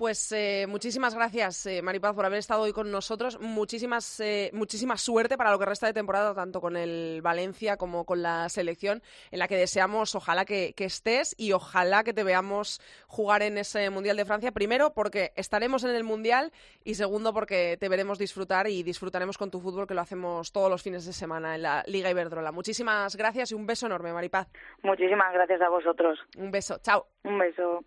Pues 0.00 0.32
eh, 0.32 0.64
muchísimas 0.66 1.14
gracias, 1.14 1.66
eh, 1.66 1.82
Maripaz, 1.82 2.14
por 2.14 2.24
haber 2.24 2.38
estado 2.38 2.62
hoy 2.62 2.72
con 2.72 2.90
nosotros. 2.90 3.38
Muchísimas, 3.38 4.18
eh, 4.20 4.48
muchísima 4.54 4.96
suerte 4.96 5.36
para 5.36 5.50
lo 5.50 5.58
que 5.58 5.66
resta 5.66 5.88
de 5.88 5.92
temporada, 5.92 6.34
tanto 6.34 6.62
con 6.62 6.74
el 6.78 7.20
Valencia 7.20 7.76
como 7.76 8.06
con 8.06 8.22
la 8.22 8.48
selección, 8.48 9.02
en 9.30 9.38
la 9.38 9.46
que 9.46 9.58
deseamos, 9.58 10.14
ojalá 10.14 10.46
que, 10.46 10.72
estés 10.78 11.34
y 11.36 11.52
ojalá 11.52 12.02
que 12.02 12.14
te 12.14 12.24
veamos 12.24 12.80
jugar 13.08 13.42
en 13.42 13.58
ese 13.58 13.90
Mundial 13.90 14.16
de 14.16 14.24
Francia. 14.24 14.52
Primero, 14.52 14.94
porque 14.94 15.32
estaremos 15.36 15.84
en 15.84 15.90
el 15.90 16.02
Mundial 16.02 16.50
y 16.82 16.94
segundo, 16.94 17.34
porque 17.34 17.76
te 17.78 17.90
veremos 17.90 18.18
disfrutar 18.18 18.68
y 18.68 18.82
disfrutaremos 18.82 19.36
con 19.36 19.50
tu 19.50 19.60
fútbol, 19.60 19.86
que 19.86 19.92
lo 19.92 20.00
hacemos 20.00 20.50
todos 20.50 20.70
los 20.70 20.82
fines 20.82 21.04
de 21.04 21.12
semana 21.12 21.56
en 21.56 21.60
la 21.60 21.82
Liga 21.86 22.08
Iberdrola. 22.08 22.52
Muchísimas 22.52 23.16
gracias 23.16 23.52
y 23.52 23.54
un 23.54 23.66
beso 23.66 23.84
enorme, 23.84 24.14
Maripaz. 24.14 24.48
Muchísimas 24.82 25.30
gracias 25.34 25.60
a 25.60 25.68
vosotros. 25.68 26.18
Un 26.38 26.50
beso. 26.50 26.78
Chao. 26.78 27.06
Un 27.22 27.38
beso. 27.38 27.84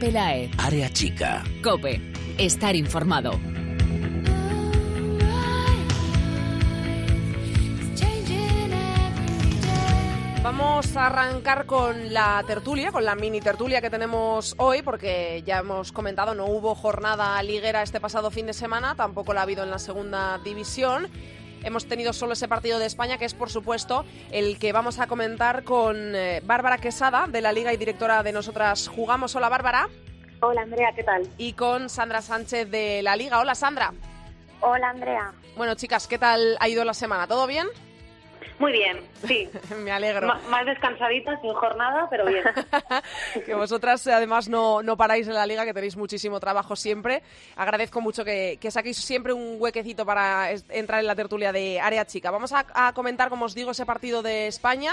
Pelaez. 0.00 0.50
Área 0.56 0.90
chica. 0.90 1.44
Cope. 1.62 2.00
Estar 2.38 2.74
informado. 2.74 3.38
Vamos 10.42 10.96
a 10.96 11.06
arrancar 11.06 11.66
con 11.66 12.14
la 12.14 12.42
tertulia, 12.46 12.90
con 12.90 13.04
la 13.04 13.14
mini 13.14 13.42
tertulia 13.42 13.82
que 13.82 13.90
tenemos 13.90 14.54
hoy, 14.56 14.80
porque 14.80 15.42
ya 15.44 15.58
hemos 15.58 15.92
comentado, 15.92 16.34
no 16.34 16.46
hubo 16.46 16.74
jornada 16.74 17.40
liguera 17.42 17.82
este 17.82 18.00
pasado 18.00 18.30
fin 18.30 18.46
de 18.46 18.54
semana, 18.54 18.94
tampoco 18.94 19.34
la 19.34 19.40
ha 19.40 19.42
habido 19.42 19.62
en 19.64 19.70
la 19.70 19.78
segunda 19.78 20.38
división 20.38 21.08
hemos 21.62 21.86
tenido 21.86 22.12
solo 22.12 22.32
ese 22.32 22.48
partido 22.48 22.78
de 22.78 22.86
España, 22.86 23.18
que 23.18 23.24
es 23.24 23.34
por 23.34 23.50
supuesto 23.50 24.04
el 24.30 24.58
que 24.58 24.72
vamos 24.72 24.98
a 24.98 25.06
comentar 25.06 25.64
con 25.64 26.14
eh, 26.14 26.40
Bárbara 26.44 26.78
Quesada, 26.78 27.26
de 27.26 27.40
la 27.40 27.52
Liga 27.52 27.72
y 27.72 27.76
directora 27.76 28.22
de 28.22 28.32
Nosotras 28.32 28.88
Jugamos. 28.88 29.34
Hola 29.36 29.48
Bárbara. 29.48 29.88
Hola 30.40 30.62
Andrea, 30.62 30.92
¿qué 30.94 31.02
tal? 31.02 31.28
Y 31.36 31.52
con 31.52 31.88
Sandra 31.90 32.22
Sánchez 32.22 32.70
de 32.70 33.02
la 33.02 33.16
Liga. 33.16 33.40
Hola 33.40 33.54
Sandra. 33.54 33.92
Hola 34.60 34.90
Andrea. 34.90 35.32
Bueno 35.56 35.74
chicas, 35.74 36.06
¿qué 36.06 36.18
tal 36.18 36.56
ha 36.60 36.68
ido 36.68 36.84
la 36.84 36.94
semana? 36.94 37.26
¿Todo 37.26 37.46
bien? 37.46 37.66
Muy 38.60 38.72
bien, 38.72 39.00
sí. 39.26 39.48
Me 39.78 39.90
alegro. 39.90 40.26
más 40.50 40.66
descansadita, 40.66 41.40
sin 41.40 41.54
jornada, 41.54 42.06
pero 42.10 42.26
bien. 42.26 42.44
que 43.46 43.54
vosotras 43.54 44.06
además 44.06 44.50
no, 44.50 44.82
no 44.82 44.98
paráis 44.98 45.26
en 45.26 45.32
la 45.32 45.46
liga, 45.46 45.64
que 45.64 45.72
tenéis 45.72 45.96
muchísimo 45.96 46.38
trabajo 46.38 46.76
siempre. 46.76 47.22
Agradezco 47.56 48.02
mucho 48.02 48.22
que, 48.22 48.58
que 48.60 48.70
saquéis 48.70 48.98
siempre 48.98 49.32
un 49.32 49.56
huequecito 49.58 50.04
para 50.04 50.52
entrar 50.52 51.00
en 51.00 51.06
la 51.06 51.16
tertulia 51.16 51.52
de 51.52 51.80
Área 51.80 52.04
Chica. 52.04 52.30
Vamos 52.30 52.52
a, 52.52 52.92
comentar, 52.92 53.30
como 53.30 53.46
os 53.46 53.54
digo, 53.54 53.70
ese 53.70 53.86
partido 53.86 54.22
de 54.22 54.46
España 54.48 54.92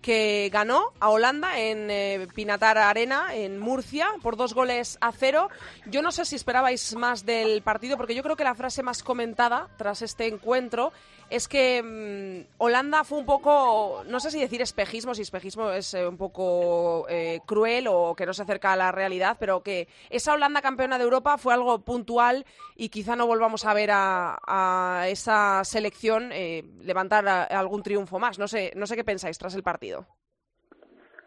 que 0.00 0.48
ganó 0.50 0.92
a 0.98 1.10
Holanda 1.10 1.58
en 1.58 1.90
eh, 1.90 2.28
Pinatar 2.34 2.78
Arena, 2.78 3.34
en 3.34 3.58
Murcia, 3.58 4.08
por 4.22 4.36
dos 4.36 4.54
goles 4.54 4.96
a 5.02 5.12
cero. 5.12 5.50
Yo 5.84 6.00
no 6.00 6.12
sé 6.12 6.24
si 6.24 6.36
esperabais 6.36 6.94
más 6.96 7.26
del 7.26 7.60
partido, 7.60 7.98
porque 7.98 8.14
yo 8.14 8.22
creo 8.22 8.36
que 8.36 8.44
la 8.44 8.54
frase 8.54 8.82
más 8.82 9.02
comentada 9.02 9.68
tras 9.76 10.00
este 10.00 10.28
encuentro 10.28 10.92
es 11.28 11.48
que 11.48 11.82
mm, 11.82 12.54
Holanda 12.58 13.04
fue 13.04 13.18
un 13.18 13.26
poco, 13.26 14.02
no 14.06 14.20
sé 14.20 14.30
si 14.30 14.40
decir 14.40 14.62
espejismo, 14.62 15.14
si 15.14 15.22
espejismo 15.22 15.70
es 15.70 15.92
eh, 15.94 16.06
un 16.06 16.16
poco 16.16 17.06
eh, 17.08 17.40
cruel 17.46 17.86
o 17.88 18.14
que 18.14 18.26
no 18.26 18.32
se 18.32 18.42
acerca 18.42 18.72
a 18.72 18.76
la 18.76 18.92
realidad, 18.92 19.36
pero 19.40 19.62
que 19.62 19.88
esa 20.10 20.34
Holanda 20.34 20.62
campeona 20.62 20.98
de 20.98 21.04
Europa 21.04 21.36
fue 21.38 21.54
algo 21.54 21.80
puntual 21.80 22.44
y 22.76 22.90
quizá 22.90 23.16
no 23.16 23.26
volvamos 23.26 23.64
a 23.64 23.74
ver 23.74 23.90
a, 23.92 25.06
esa 25.08 25.64
selección 25.64 26.30
eh, 26.32 26.62
levantar 26.82 27.26
algún 27.28 27.82
triunfo 27.82 28.18
más. 28.18 28.38
No 28.38 28.48
sé, 28.48 28.72
no 28.76 28.86
sé 28.86 28.96
qué 28.96 29.04
pensáis 29.04 29.38
tras 29.38 29.54
el 29.54 29.62
partido. 29.62 30.06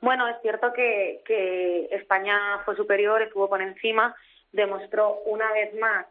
Bueno, 0.01 0.27
es 0.29 0.37
cierto 0.41 0.71
que, 0.71 1.21
que 1.25 1.89
España 1.91 2.59
fue 2.63 2.75
superior, 2.75 3.21
estuvo 3.21 3.49
por 3.49 3.61
encima, 3.61 4.15
demostró 4.51 5.19
una 5.25 5.51
vez 5.51 5.73
más 5.75 6.05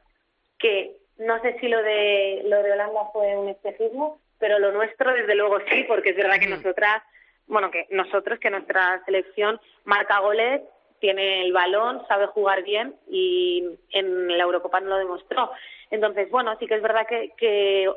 que 0.58 0.98
no 1.18 1.40
sé 1.42 1.58
si 1.60 1.68
lo 1.68 1.82
de, 1.82 2.42
lo 2.46 2.62
de 2.62 2.72
Holanda 2.72 3.10
fue 3.12 3.36
un 3.36 3.48
espejismo, 3.48 4.20
pero 4.38 4.58
lo 4.58 4.72
nuestro 4.72 5.12
desde 5.12 5.34
luego 5.34 5.58
sí, 5.68 5.84
porque 5.88 6.10
es 6.10 6.16
verdad 6.16 6.38
que 6.38 6.46
nosotras, 6.46 7.02
bueno, 7.46 7.70
que 7.70 7.86
nosotros, 7.90 8.38
que 8.38 8.50
nuestra 8.50 9.02
selección 9.04 9.60
marca 9.84 10.20
goles, 10.20 10.62
tiene 11.00 11.42
el 11.42 11.52
balón, 11.52 12.06
sabe 12.08 12.26
jugar 12.26 12.62
bien 12.62 12.94
y 13.08 13.64
en 13.90 14.36
la 14.36 14.44
Eurocopa 14.44 14.80
no 14.80 14.90
lo 14.90 14.98
demostró. 14.98 15.50
Entonces, 15.90 16.30
bueno, 16.30 16.56
sí 16.58 16.66
que 16.66 16.74
es 16.74 16.82
verdad 16.82 17.06
que, 17.06 17.32
que 17.36 17.90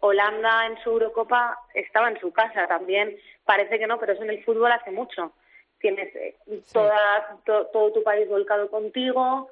Holanda 0.00 0.66
en 0.66 0.78
su 0.82 0.90
Eurocopa 0.90 1.58
estaba 1.74 2.08
en 2.08 2.18
su 2.20 2.32
casa 2.32 2.66
también, 2.66 3.16
parece 3.44 3.78
que 3.78 3.86
no, 3.86 3.98
pero 3.98 4.12
eso 4.12 4.22
en 4.22 4.30
el 4.30 4.44
fútbol 4.44 4.72
hace 4.72 4.90
mucho. 4.90 5.32
Tienes 5.80 6.14
eh, 6.16 6.36
toda, 6.72 7.38
todo 7.44 7.92
tu 7.92 8.02
país 8.02 8.28
volcado 8.28 8.68
contigo, 8.70 9.50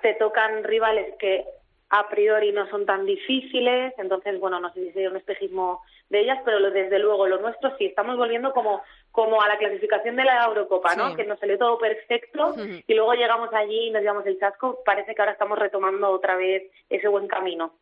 te 0.00 0.14
tocan 0.14 0.64
rivales 0.64 1.14
que 1.18 1.44
a 1.90 2.08
priori 2.08 2.52
no 2.52 2.68
son 2.68 2.84
tan 2.84 3.06
difíciles, 3.06 3.94
entonces, 3.98 4.40
bueno, 4.40 4.58
no 4.58 4.72
sé 4.72 4.80
si 4.84 4.92
sería 4.92 5.10
un 5.10 5.16
espejismo 5.16 5.82
de 6.08 6.20
ellas, 6.20 6.40
pero 6.44 6.70
desde 6.70 6.98
luego 6.98 7.26
lo 7.28 7.40
nuestro 7.40 7.76
sí, 7.76 7.86
estamos 7.86 8.16
volviendo 8.16 8.52
como, 8.52 8.82
como 9.12 9.40
a 9.40 9.48
la 9.48 9.56
clasificación 9.56 10.16
de 10.16 10.24
la 10.24 10.44
Eurocopa, 10.46 10.94
¿no? 10.96 11.14
Que 11.14 11.24
nos 11.24 11.38
salió 11.38 11.58
todo 11.58 11.78
perfecto 11.78 12.54
y 12.86 12.94
luego 12.94 13.14
llegamos 13.14 13.52
allí 13.52 13.86
y 13.86 13.90
nos 13.90 14.02
llevamos 14.02 14.26
el 14.26 14.38
chasco, 14.38 14.80
parece 14.84 15.14
que 15.14 15.22
ahora 15.22 15.32
estamos 15.32 15.58
retomando 15.58 16.10
otra 16.10 16.36
vez 16.36 16.64
ese 16.90 17.08
buen 17.08 17.28
camino. 17.28 17.72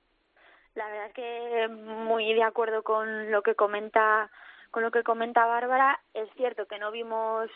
La 0.75 0.87
verdad 0.89 1.07
es 1.07 1.15
que 1.15 1.69
muy 1.69 2.35
de 2.35 2.43
acuerdo 2.43 2.83
con 2.83 3.31
lo 3.31 3.43
que 3.43 3.55
comenta 3.55 4.31
con 4.71 4.83
lo 4.83 4.91
que 4.91 5.05
comenta 5.05 5.47
Bárbara, 5.47 6.01
es 6.15 6.29
cierto 6.37 6.67
que 6.67 6.81
no 6.81 6.91
vimos 6.91 7.49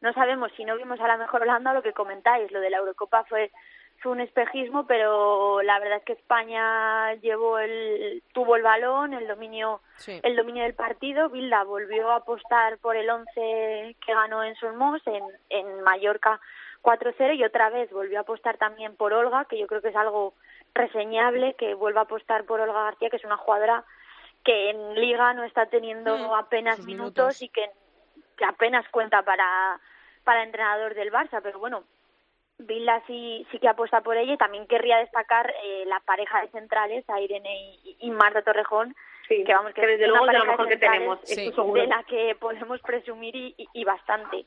no 0.00 0.12
sabemos 0.12 0.50
si 0.56 0.64
no 0.64 0.76
vimos 0.76 1.00
a 1.00 1.06
la 1.06 1.16
mejor 1.16 1.42
Holanda 1.42 1.72
lo 1.72 1.82
que 1.82 1.92
comentáis, 1.92 2.50
lo 2.50 2.60
de 2.60 2.68
la 2.68 2.78
Eurocopa 2.78 3.24
fue 3.24 3.52
un 4.10 4.20
espejismo, 4.20 4.86
pero 4.86 5.62
la 5.62 5.78
verdad 5.78 5.98
es 5.98 6.04
que 6.04 6.12
España 6.14 7.14
llevó 7.14 7.58
el, 7.58 8.22
tuvo 8.32 8.56
el 8.56 8.62
balón, 8.62 9.14
el 9.14 9.26
dominio, 9.26 9.80
el 10.06 10.36
dominio 10.36 10.62
del 10.64 10.74
partido. 10.74 11.28
Bilda 11.30 11.64
volvió 11.64 12.10
a 12.10 12.16
apostar 12.16 12.78
por 12.78 12.96
el 12.96 13.08
11 13.08 13.96
que 14.04 14.14
ganó 14.14 14.44
en 14.44 14.54
Solmos, 14.56 15.02
en, 15.06 15.22
en 15.50 15.82
Mallorca 15.82 16.40
4-0, 16.82 17.36
y 17.36 17.44
otra 17.44 17.70
vez 17.70 17.90
volvió 17.90 18.18
a 18.18 18.22
apostar 18.22 18.58
también 18.58 18.96
por 18.96 19.12
Olga, 19.12 19.46
que 19.46 19.58
yo 19.58 19.66
creo 19.66 19.80
que 19.80 19.88
es 19.88 19.96
algo 19.96 20.34
reseñable, 20.74 21.54
que 21.54 21.74
vuelva 21.74 22.02
a 22.02 22.04
apostar 22.04 22.44
por 22.44 22.60
Olga 22.60 22.84
García, 22.84 23.10
que 23.10 23.16
es 23.16 23.24
una 23.24 23.36
jugadora 23.36 23.84
que 24.44 24.70
en 24.70 24.94
Liga 24.94 25.32
no 25.32 25.44
está 25.44 25.66
teniendo 25.66 26.16
mm, 26.16 26.34
apenas 26.34 26.80
minutos, 26.80 27.40
y 27.40 27.48
que, 27.48 27.70
que 28.36 28.44
apenas 28.44 28.86
cuenta 28.90 29.22
para 29.22 29.80
para 30.24 30.42
entrenador 30.42 30.94
del 30.94 31.12
Barça, 31.12 31.40
pero 31.42 31.58
bueno, 31.58 31.84
Villa 32.58 33.02
sí, 33.06 33.46
sí 33.50 33.58
que 33.58 33.68
apuesta 33.68 34.00
por 34.00 34.16
ella 34.16 34.34
y 34.34 34.38
también 34.38 34.66
querría 34.66 34.98
destacar 34.98 35.52
eh, 35.64 35.84
la 35.86 36.00
pareja 36.00 36.40
de 36.40 36.48
centrales, 36.48 37.04
Irene 37.20 37.78
y, 38.00 38.10
Marta 38.10 38.42
Torrejón, 38.42 38.94
que 39.28 39.54
vamos 39.54 39.72
que, 39.74 39.86
desde 39.86 40.06
luego 40.06 40.26
es 40.28 40.38
lo 40.38 40.44
mejor 40.44 40.68
que 40.68 40.76
tenemos, 40.76 41.20
de 41.22 41.86
la 41.86 42.04
que 42.04 42.36
podemos 42.38 42.80
presumir 42.80 43.34
y, 43.34 43.84
bastante. 43.84 44.44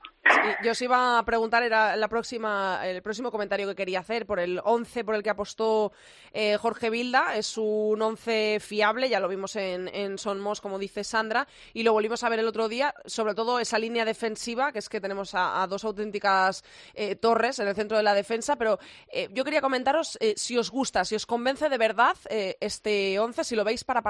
yo 0.63 0.71
os 0.71 0.81
iba 0.81 1.19
a 1.19 1.23
preguntar, 1.23 1.63
era 1.63 1.95
la 1.95 2.07
próxima, 2.07 2.81
el 2.83 3.01
próximo 3.01 3.31
comentario 3.31 3.67
que 3.67 3.75
quería 3.75 3.99
hacer, 3.99 4.25
por 4.25 4.39
el 4.39 4.61
11 4.63 5.03
por 5.03 5.15
el 5.15 5.23
que 5.23 5.29
apostó 5.29 5.91
eh, 6.31 6.57
Jorge 6.57 6.89
Vilda, 6.89 7.35
es 7.35 7.57
un 7.57 8.01
11 8.01 8.59
fiable, 8.59 9.09
ya 9.09 9.19
lo 9.19 9.27
vimos 9.27 9.55
en, 9.55 9.87
en 9.87 10.17
Son 10.17 10.39
Mos, 10.39 10.61
como 10.61 10.79
dice 10.79 11.03
Sandra, 11.03 11.47
y 11.73 11.83
lo 11.83 11.93
volvimos 11.93 12.23
a 12.23 12.29
ver 12.29 12.39
el 12.39 12.47
otro 12.47 12.67
día, 12.67 12.93
sobre 13.05 13.33
todo 13.33 13.59
esa 13.59 13.79
línea 13.79 14.05
defensiva, 14.05 14.71
que 14.71 14.79
es 14.79 14.89
que 14.89 15.01
tenemos 15.01 15.33
a, 15.33 15.65
dos 15.67 15.83
auténticas 15.85 16.63
eh, 16.93 17.15
torres 17.15 17.59
en 17.59 17.67
el 17.67 17.75
centro 17.75 17.97
de 17.97 18.03
la 18.03 18.13
defensa, 18.13 18.55
pero 18.57 18.79
eh, 19.11 19.27
yo 19.31 19.43
quería 19.43 19.61
comentaros 19.61 20.17
si 20.35 20.57
os 20.57 20.69
gusta, 20.71 21.03
si 21.05 21.15
os 21.15 21.25
convence 21.25 21.69
de 21.69 21.77
verdad 21.77 22.15
este 22.29 23.19
11, 23.19 23.43
si 23.43 23.55
lo 23.55 23.63
veis 23.63 23.83
para 23.83 24.01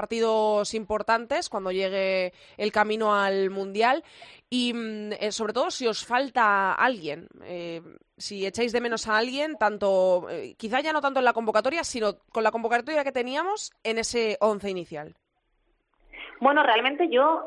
importantes 0.74 1.48
cuando 1.48 1.72
llegue 1.72 2.32
el 2.56 2.72
camino 2.72 3.14
al 3.14 3.50
Mundial 3.50 4.04
y 4.50 4.72
mm, 4.72 5.12
eh, 5.20 5.32
sobre 5.32 5.52
todo 5.52 5.70
si 5.70 5.86
os 5.86 6.04
falta 6.04 6.72
alguien, 6.72 7.28
eh, 7.44 7.80
si 8.16 8.46
echáis 8.46 8.72
de 8.72 8.80
menos 8.80 9.08
a 9.08 9.18
alguien, 9.18 9.56
tanto 9.56 10.28
eh, 10.30 10.54
quizá 10.56 10.80
ya 10.80 10.92
no 10.92 11.00
tanto 11.00 11.18
en 11.18 11.24
la 11.24 11.32
convocatoria, 11.32 11.84
sino 11.84 12.18
con 12.32 12.44
la 12.44 12.50
convocatoria 12.50 13.04
que 13.04 13.12
teníamos 13.12 13.72
en 13.84 13.98
ese 13.98 14.36
once 14.40 14.70
inicial. 14.70 15.14
Bueno, 16.40 16.62
realmente 16.62 17.08
yo 17.08 17.44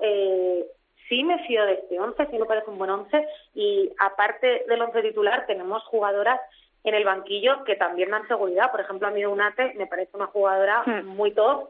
sí 1.08 1.24
me 1.24 1.46
fío 1.48 1.66
de 1.66 1.74
este 1.74 2.00
once, 2.00 2.26
sí 2.28 2.38
me 2.38 2.46
parece 2.46 2.70
un 2.70 2.78
buen 2.78 2.90
once 2.90 3.26
y 3.54 3.90
aparte 4.00 4.66
del 4.68 4.82
once 4.82 5.02
titular 5.02 5.46
tenemos 5.46 5.84
jugadoras 5.86 6.40
en 6.84 6.96
el 6.96 7.06
banquillo 7.06 7.64
que 7.64 7.76
también 7.76 8.10
dan 8.10 8.28
seguridad. 8.28 8.72
Por 8.72 8.82
ejemplo, 8.82 9.08
a 9.08 9.12
mí 9.12 9.26
Unate 9.26 9.74
me 9.76 9.88
parece 9.88 10.16
una 10.16 10.28
jugadora 10.28 10.84
hmm. 10.86 11.06
muy 11.06 11.32
top 11.32 11.70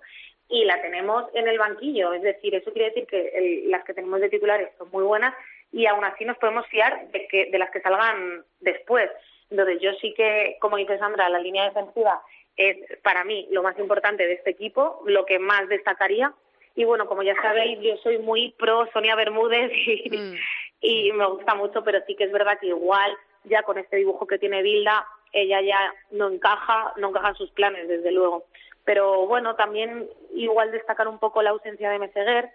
y 0.51 0.65
la 0.65 0.81
tenemos 0.81 1.25
en 1.33 1.47
el 1.47 1.57
banquillo. 1.57 2.13
Es 2.13 2.21
decir, 2.21 2.53
eso 2.53 2.71
quiere 2.73 2.89
decir 2.89 3.07
que 3.07 3.63
las 3.67 3.83
que 3.85 3.93
tenemos 3.93 4.19
de 4.19 4.29
titulares 4.29 4.69
son 4.77 4.89
muy 4.91 5.03
buenas 5.03 5.33
y 5.71 5.85
aún 5.85 6.03
así 6.03 6.25
nos 6.25 6.37
podemos 6.37 6.67
fiar 6.67 7.07
de, 7.11 7.27
que, 7.27 7.49
de 7.49 7.57
las 7.57 7.71
que 7.71 7.81
salgan 7.81 8.43
después. 8.59 9.09
Entonces, 9.49 9.79
yo 9.81 9.93
sí 10.01 10.13
que, 10.13 10.57
como 10.59 10.77
dice 10.77 10.97
Sandra, 10.97 11.29
la 11.29 11.39
línea 11.39 11.65
defensiva 11.65 12.21
es 12.57 12.77
para 13.01 13.23
mí 13.23 13.47
lo 13.51 13.63
más 13.63 13.79
importante 13.79 14.27
de 14.27 14.33
este 14.33 14.51
equipo, 14.51 15.01
lo 15.05 15.25
que 15.25 15.39
más 15.39 15.67
destacaría. 15.69 16.33
Y 16.75 16.83
bueno, 16.83 17.07
como 17.07 17.23
ya 17.23 17.35
sabéis, 17.41 17.79
yo 17.81 17.97
soy 17.97 18.17
muy 18.17 18.53
pro 18.57 18.87
Sonia 18.93 19.15
Bermúdez 19.15 19.71
y, 19.87 20.17
mm. 20.17 20.35
y 20.81 21.11
me 21.13 21.25
gusta 21.27 21.55
mucho, 21.55 21.83
pero 21.83 21.99
sí 22.05 22.15
que 22.15 22.25
es 22.25 22.31
verdad 22.31 22.59
que 22.59 22.67
igual 22.67 23.15
ya 23.45 23.63
con 23.63 23.77
este 23.77 23.97
dibujo 23.97 24.27
que 24.27 24.37
tiene 24.37 24.61
Bilda, 24.61 25.05
ella 25.33 25.61
ya 25.61 25.93
no 26.11 26.29
encaja, 26.29 26.93
no 26.97 27.09
encaja 27.09 27.29
en 27.29 27.35
sus 27.35 27.51
planes, 27.51 27.87
desde 27.87 28.11
luego. 28.11 28.45
Pero 28.91 29.25
bueno, 29.25 29.55
también 29.55 30.09
igual 30.35 30.69
destacar 30.69 31.07
un 31.07 31.17
poco 31.17 31.41
la 31.41 31.51
ausencia 31.51 31.89
de 31.89 31.97
Meseguer, 31.97 32.49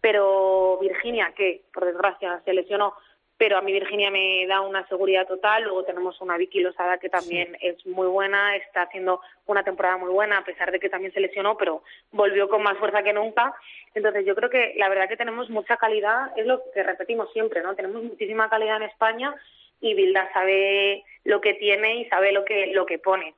pero 0.00 0.78
Virginia, 0.80 1.32
que 1.36 1.62
por 1.74 1.84
desgracia 1.84 2.40
se 2.44 2.54
lesionó, 2.54 2.94
pero 3.36 3.58
a 3.58 3.62
mí 3.62 3.72
Virginia 3.72 4.08
me 4.08 4.46
da 4.46 4.60
una 4.60 4.86
seguridad 4.86 5.26
total. 5.26 5.64
Luego 5.64 5.82
tenemos 5.82 6.20
una 6.20 6.36
Vicky 6.36 6.60
Losada 6.60 6.98
que 6.98 7.08
también 7.08 7.56
es 7.60 7.84
muy 7.84 8.06
buena, 8.06 8.54
está 8.54 8.82
haciendo 8.82 9.22
una 9.46 9.64
temporada 9.64 9.96
muy 9.96 10.10
buena, 10.10 10.38
a 10.38 10.44
pesar 10.44 10.70
de 10.70 10.78
que 10.78 10.88
también 10.88 11.12
se 11.12 11.18
lesionó, 11.18 11.56
pero 11.56 11.82
volvió 12.12 12.48
con 12.48 12.62
más 12.62 12.78
fuerza 12.78 13.02
que 13.02 13.12
nunca. 13.12 13.52
Entonces 13.92 14.24
yo 14.24 14.36
creo 14.36 14.50
que 14.50 14.74
la 14.76 14.88
verdad 14.88 15.08
que 15.08 15.16
tenemos 15.16 15.50
mucha 15.50 15.78
calidad, 15.78 16.30
es 16.38 16.46
lo 16.46 16.62
que 16.72 16.84
repetimos 16.84 17.32
siempre, 17.32 17.60
¿no? 17.60 17.74
Tenemos 17.74 18.04
muchísima 18.04 18.48
calidad 18.48 18.76
en 18.76 18.84
España 18.84 19.34
y 19.80 19.94
Bilda 19.94 20.32
sabe 20.32 21.02
lo 21.24 21.40
que 21.40 21.54
tiene 21.54 21.96
y 21.96 22.04
sabe 22.04 22.30
lo 22.30 22.44
que, 22.44 22.68
lo 22.68 22.86
que 22.86 23.00
pone. 23.00 23.34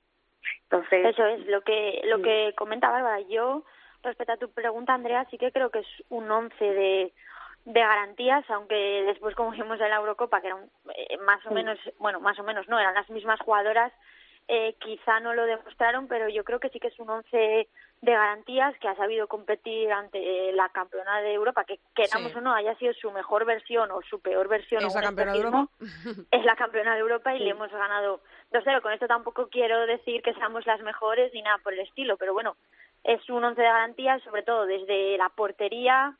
Entonces, 0.65 1.07
eso 1.07 1.27
es 1.27 1.47
lo 1.47 1.63
que 1.63 2.03
lo 2.05 2.23
que 2.23 2.53
comenta 2.57 2.91
Bárbara. 2.91 3.21
Yo 3.21 3.65
respecto 4.03 4.33
a 4.33 4.37
tu 4.37 4.51
pregunta, 4.51 4.95
Andrea, 4.95 5.27
sí 5.31 5.39
que 5.39 5.53
creo 5.53 5.71
que 5.71 5.81
es 5.81 5.89
un 6.09 6.31
once 6.31 6.65
de 6.65 7.13
de 7.65 7.81
garantías, 7.81 8.45
aunque 8.51 9.05
después 9.07 9.35
como 9.35 9.51
vimos 9.51 9.81
en 9.81 9.89
la 9.89 9.97
Eurocopa 9.97 10.41
que 10.41 10.49
eran 10.49 10.71
eh, 10.95 11.17
más 11.19 11.45
o 11.47 11.51
menos, 11.51 11.79
bueno, 11.99 12.21
más 12.21 12.39
o 12.39 12.43
menos 12.43 12.69
no, 12.69 12.79
eran 12.79 12.95
las 12.95 13.09
mismas 13.09 13.41
jugadoras, 13.41 13.93
eh, 14.49 14.75
quizá 14.81 15.21
no 15.21 15.33
lo 15.33 15.47
demostraron, 15.47 16.07
pero 16.07 16.29
yo 16.29 16.45
creo 16.45 16.61
que 16.61 16.69
sí 16.69 16.79
que 16.79 16.89
es 16.89 16.99
un 16.99 17.09
once 17.09 17.69
de 18.05 18.13
garantías 18.13 18.77
que 18.79 18.89
ha 18.89 18.95
sabido 18.97 19.27
competir 19.27 19.91
ante 19.91 20.53
la 20.53 20.69
campeona 20.69 21.21
de 21.23 21.33
Europa, 21.33 21.65
que 21.65 21.81
queramos 21.95 22.35
o 22.37 22.41
no 22.41 22.55
haya 22.55 22.75
sido 22.77 22.93
su 22.93 23.11
mejor 23.11 23.47
versión 23.47 23.91
o 23.91 24.03
su 24.03 24.21
peor 24.21 24.47
versión. 24.49 24.85
¿Es 24.85 24.95
la 24.95 25.03
campeona 25.03 25.33
de 25.33 25.39
Europa? 25.39 25.69
Es 26.31 26.45
la 26.45 26.57
campeona 26.57 26.95
de 26.95 27.01
Europa 27.01 27.35
y 27.35 27.39
le 27.39 27.51
hemos 27.51 27.71
ganado 27.71 28.21
2-0. 28.53 28.83
Con 28.83 28.93
esto 28.93 29.07
tampoco 29.07 29.49
quiero 29.49 29.87
decir 29.87 30.23
que 30.23 30.35
seamos 30.35 30.67
las 30.67 30.81
mejores 30.81 31.33
ni 31.33 31.41
nada 31.41 31.59
por 31.59 31.73
el 31.73 31.81
estilo, 31.81 32.19
pero 32.19 32.35
bueno, 32.35 32.57
es 33.05 33.29
un 33.31 33.43
once 33.43 33.63
de 33.63 33.69
garantías, 33.69 34.23
sobre 34.23 34.43
todo 34.43 34.67
desde 34.67 35.17
la 35.17 35.31
portería, 35.31 36.15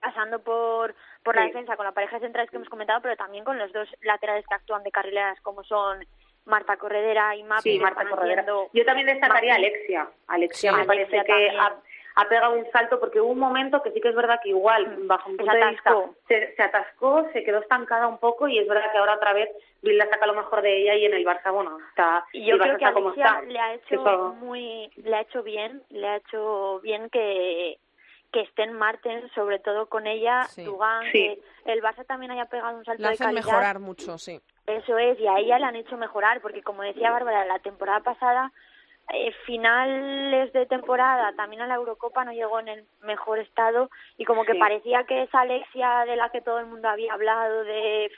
pasando 0.00 0.40
por, 0.40 0.94
por 1.22 1.36
la 1.36 1.42
defensa 1.42 1.76
con 1.76 1.86
la 1.86 1.92
pareja 1.92 2.18
central 2.18 2.50
que 2.50 2.56
hemos 2.56 2.68
comentado, 2.68 3.00
pero 3.00 3.16
también 3.16 3.44
con 3.44 3.58
los 3.58 3.72
dos 3.72 3.88
laterales 4.02 4.44
que 4.46 4.54
actúan 4.54 4.82
de 4.82 4.90
carrileras 4.90 5.40
como 5.42 5.62
son 5.62 6.04
Marta 6.46 6.76
Corredera 6.76 7.36
y 7.36 7.42
Mapi. 7.42 7.72
Sí, 7.72 7.78
Marta 7.78 8.08
Corredera. 8.08 8.44
Yo 8.72 8.84
también 8.84 9.06
destacaría 9.06 9.52
a 9.52 9.56
Alexia. 9.56 10.08
Alexia 10.28 10.72
me 10.72 10.84
parece 10.84 11.22
que 11.24 11.50
ha, 11.58 12.28
pegado 12.28 12.54
un 12.54 12.70
salto 12.70 12.98
porque 12.98 13.20
hubo 13.20 13.32
un 13.32 13.38
momento 13.38 13.82
que 13.82 13.90
sí 13.90 14.00
que 14.00 14.08
es 14.08 14.14
verdad 14.14 14.40
que 14.42 14.48
igual, 14.48 14.86
mm, 14.86 15.06
bajo 15.06 15.28
un 15.28 15.36
punto 15.36 15.52
se 15.52 15.58
de 15.58 15.70
vista, 15.70 15.94
se, 16.28 16.62
atascó, 16.62 17.28
se 17.34 17.44
quedó 17.44 17.58
estancada 17.58 18.06
un 18.06 18.16
poco 18.16 18.48
y 18.48 18.58
es 18.58 18.66
verdad 18.66 18.90
que 18.90 18.96
ahora 18.96 19.16
otra 19.16 19.34
vez 19.34 19.50
Bilda 19.82 20.08
saca 20.08 20.26
lo 20.26 20.34
mejor 20.34 20.62
de 20.62 20.80
ella 20.80 20.94
y 20.94 21.04
en 21.04 21.12
el 21.12 21.26
Barça, 21.26 21.52
bueno, 21.52 21.78
está... 21.90 22.24
Y 22.32 22.46
yo 22.46 22.58
creo 22.58 22.78
que 22.78 22.86
Alexia 22.86 23.42
le 23.46 23.58
ha 23.58 23.74
hecho 23.74 24.34
muy... 24.40 24.90
le 24.96 25.14
ha 25.14 25.20
hecho 25.20 25.42
bien, 25.42 25.82
le 25.90 26.08
ha 26.08 26.16
hecho 26.16 26.80
bien 26.80 27.10
que 27.10 27.78
que 28.32 28.40
estén 28.40 28.72
Martens, 28.72 29.30
sobre 29.32 29.58
todo 29.60 29.86
con 29.86 30.06
ella, 30.06 30.44
sí. 30.44 30.66
que 31.12 31.40
el 31.64 31.80
Barça 31.82 32.04
también 32.06 32.32
haya 32.32 32.46
pegado 32.46 32.76
un 32.76 32.84
salto 32.84 33.02
la 33.02 33.10
de 33.10 33.16
calidad. 33.16 33.44
mejorar 33.46 33.78
mucho, 33.78 34.18
sí. 34.18 34.40
Eso 34.66 34.98
es, 34.98 35.18
y 35.20 35.26
a 35.28 35.38
ella 35.38 35.58
la 35.58 35.68
han 35.68 35.76
hecho 35.76 35.96
mejorar, 35.96 36.40
porque 36.40 36.62
como 36.62 36.82
decía 36.82 37.12
Bárbara, 37.12 37.44
la 37.44 37.60
temporada 37.60 38.00
pasada, 38.00 38.50
eh, 39.12 39.32
finales 39.44 40.52
de 40.52 40.66
temporada, 40.66 41.32
también 41.36 41.62
a 41.62 41.68
la 41.68 41.76
Eurocopa 41.76 42.24
no 42.24 42.32
llegó 42.32 42.58
en 42.58 42.68
el 42.68 42.84
mejor 43.02 43.38
estado, 43.38 43.90
y 44.18 44.24
como 44.24 44.44
que 44.44 44.56
parecía 44.56 45.04
que 45.04 45.22
esa 45.22 45.42
Alexia 45.42 46.04
de 46.06 46.16
la 46.16 46.30
que 46.30 46.40
todo 46.40 46.58
el 46.58 46.66
mundo 46.66 46.88
había 46.88 47.12
hablado, 47.12 47.62
de 47.62 48.10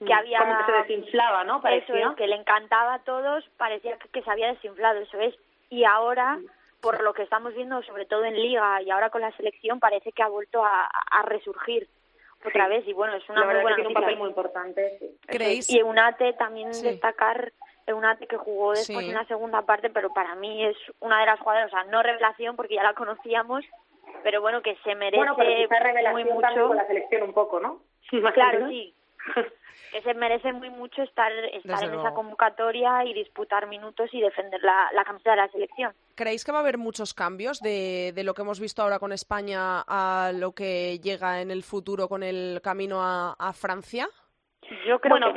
que 0.00 0.04
mm, 0.04 0.12
había... 0.12 0.38
Como 0.40 0.58
que 0.58 0.64
se 0.64 0.72
desinflaba, 0.72 1.44
¿no? 1.44 1.62
Parecía. 1.62 1.98
Eso 1.98 2.16
que 2.16 2.26
le 2.26 2.36
encantaba 2.36 2.94
a 2.94 3.02
todos, 3.04 3.48
parecía 3.56 3.96
que, 3.96 4.22
se 4.22 4.30
había 4.30 4.52
desinflado, 4.52 5.00
eso 5.00 5.18
es. 5.20 5.34
Y 5.70 5.84
ahora, 5.84 6.38
por 6.82 7.02
lo 7.02 7.14
que 7.14 7.22
estamos 7.22 7.54
viendo, 7.54 7.82
sobre 7.82 8.04
todo 8.04 8.26
en 8.26 8.34
Liga 8.34 8.82
y 8.82 8.90
ahora 8.90 9.08
con 9.08 9.22
la 9.22 9.34
selección, 9.38 9.80
parece 9.80 10.12
que 10.12 10.22
ha 10.22 10.28
vuelto 10.28 10.62
a, 10.62 10.90
a 11.10 11.22
resurgir 11.22 11.88
otra 12.44 12.68
vez 12.68 12.86
y 12.86 12.92
bueno, 12.92 13.14
es 13.14 13.28
una 13.28 13.44
muy 13.44 13.60
buena 13.60 13.76
tiene 13.76 13.88
un 13.88 13.94
papel 13.94 14.16
muy 14.18 14.28
importante. 14.28 14.98
¿Creéis? 15.26 15.70
Y 15.70 15.78
Eunate 15.78 16.34
también 16.34 16.70
destacar 16.70 17.52
Eunate 17.86 18.26
que 18.26 18.36
jugó 18.36 18.72
después 18.72 19.06
en 19.06 19.14
la 19.14 19.24
segunda 19.26 19.62
parte, 19.62 19.90
pero 19.90 20.12
para 20.12 20.34
mí 20.34 20.64
es 20.64 20.76
una 21.00 21.20
de 21.20 21.26
las 21.26 21.40
jugadoras, 21.40 21.72
o 21.72 21.76
sea, 21.76 21.84
no 21.84 22.02
revelación 22.02 22.56
porque 22.56 22.74
ya 22.76 22.82
la 22.82 22.94
conocíamos, 22.94 23.64
pero 24.22 24.40
bueno, 24.40 24.62
que 24.62 24.76
se 24.84 24.94
merece 24.94 25.18
bueno, 25.18 25.36
pero 25.36 26.12
muy 26.12 26.24
mucho 26.24 26.68
con 26.68 26.76
la 26.76 26.86
selección 26.86 27.22
un 27.22 27.32
poco, 27.32 27.60
¿no? 27.60 27.80
claro, 28.34 28.68
sí. 28.68 28.94
que 29.92 30.02
se 30.02 30.14
merece 30.14 30.52
muy 30.52 30.70
mucho 30.70 31.02
estar, 31.02 31.32
estar 31.52 31.84
en 31.84 32.00
esa 32.00 32.12
convocatoria 32.14 33.04
y 33.04 33.14
disputar 33.14 33.68
minutos 33.68 34.10
y 34.12 34.20
defender 34.20 34.60
la, 34.62 34.90
la 34.92 35.04
camiseta 35.04 35.30
de 35.30 35.36
la 35.36 35.48
selección. 35.48 35.92
¿Creéis 36.16 36.44
que 36.44 36.50
va 36.50 36.58
a 36.58 36.60
haber 36.62 36.78
muchos 36.78 37.14
cambios 37.14 37.60
de, 37.60 38.12
de, 38.12 38.24
lo 38.24 38.34
que 38.34 38.42
hemos 38.42 38.58
visto 38.58 38.82
ahora 38.82 38.98
con 38.98 39.12
España 39.12 39.84
a 39.86 40.32
lo 40.34 40.52
que 40.52 40.98
llega 40.98 41.40
en 41.40 41.50
el 41.50 41.62
futuro 41.62 42.08
con 42.08 42.24
el 42.24 42.60
camino 42.62 43.02
a, 43.02 43.36
a 43.38 43.52
Francia? 43.52 44.08
Yo 44.86 44.98
creo 45.00 45.16
que 45.16 45.20
no. 45.20 45.34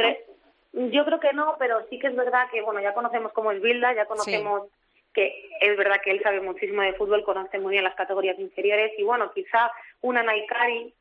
Yo 0.92 1.06
creo 1.06 1.20
que 1.20 1.34
no, 1.34 1.56
pero 1.58 1.86
sí 1.90 1.98
que 1.98 2.08
es 2.08 2.16
verdad 2.16 2.50
que, 2.52 2.62
bueno, 2.62 2.80
ya 2.82 2.94
conocemos 2.94 3.32
cómo 3.34 3.52
es 3.52 3.62
Bilda, 3.62 3.94
ya 3.94 4.06
conocemos 4.06 4.70
que 5.14 5.50
es 5.62 5.76
verdad 5.76 6.00
que 6.04 6.12
él 6.12 6.22
sabe 6.22 6.42
muchísimo 6.42 6.84
de 6.84 6.94
fútbol, 6.94 7.24
conoce 7.24 7.58
muy 7.58 7.72
bien 7.72 7.84
las 7.84 7.96
categorías 7.96 8.38
inferiores 8.38 8.92
y, 8.98 9.04
bueno, 9.04 9.32
quizá 9.34 9.72
una 10.02 10.22
Naikari 10.22 10.94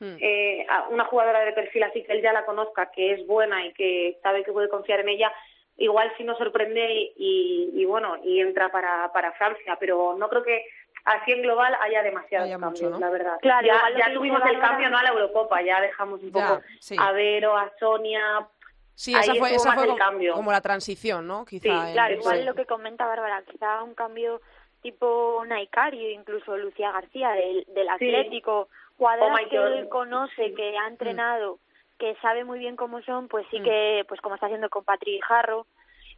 Hmm. 0.00 0.16
eh, 0.20 0.66
una 0.90 1.04
jugadora 1.04 1.44
de 1.44 1.52
perfil 1.52 1.84
así 1.84 2.02
que 2.02 2.12
él 2.12 2.22
ya 2.22 2.32
la 2.32 2.44
conozca, 2.44 2.90
que 2.90 3.12
es 3.12 3.26
buena 3.26 3.64
y 3.64 3.72
que 3.74 4.18
sabe 4.22 4.42
que 4.44 4.52
puede 4.52 4.68
confiar 4.68 5.00
en 5.00 5.08
ella, 5.08 5.32
igual 5.76 6.12
sí 6.16 6.24
nos 6.24 6.38
sorprende 6.38 7.12
y, 7.16 7.84
bueno, 7.86 8.16
y 8.24 8.40
entra 8.40 8.70
para, 8.70 9.12
para 9.12 9.32
Francia, 9.32 9.76
pero 9.78 10.16
no 10.18 10.28
creo 10.28 10.42
que 10.42 10.64
así 11.04 11.32
en 11.32 11.42
global 11.42 11.76
haya 11.80 12.02
demasiados 12.02 12.50
cambios, 12.58 12.98
la 12.98 13.10
verdad. 13.10 13.38
Claro, 13.40 13.66
ya, 13.66 14.12
tuvimos 14.12 14.42
el 14.46 14.58
cambio 14.58 14.90
no 14.90 14.98
a 14.98 15.02
la 15.02 15.10
Eurocopa, 15.10 15.62
ya 15.62 15.80
dejamos 15.80 16.22
un 16.22 16.32
poco 16.32 16.60
a 16.98 17.12
Vero, 17.12 17.56
a 17.56 17.70
Sonia, 17.78 18.48
Sí, 18.96 19.12
esa 19.12 19.34
fue, 19.34 19.54
esa 19.54 19.72
fue 19.72 19.88
como, 20.32 20.52
la 20.52 20.60
transición, 20.60 21.26
¿no? 21.26 21.44
Quizá 21.44 21.92
claro, 21.92 22.14
igual 22.14 22.44
lo 22.44 22.54
que 22.54 22.64
comenta 22.64 23.06
Bárbara, 23.06 23.42
quizá 23.50 23.82
un 23.82 23.94
cambio 23.94 24.40
tipo 24.82 25.42
Naikario, 25.46 26.10
incluso 26.10 26.56
Lucía 26.56 26.92
García 26.92 27.30
del, 27.30 27.66
del 27.74 27.88
Atlético, 27.88 28.68
jugadores 28.98 29.48
que 29.48 29.56
él 29.56 29.88
conoce, 29.88 30.54
que 30.54 30.76
ha 30.78 30.88
entrenado, 30.88 31.58
que 31.98 32.14
sabe 32.16 32.44
muy 32.44 32.58
bien 32.58 32.76
cómo 32.76 33.02
son, 33.02 33.28
pues 33.28 33.46
sí 33.50 33.60
mm. 33.60 33.64
que, 33.64 34.04
pues 34.08 34.20
como 34.20 34.34
está 34.34 34.46
haciendo 34.46 34.68
con 34.70 34.84
Patrick 34.84 35.22
Jarro 35.24 35.66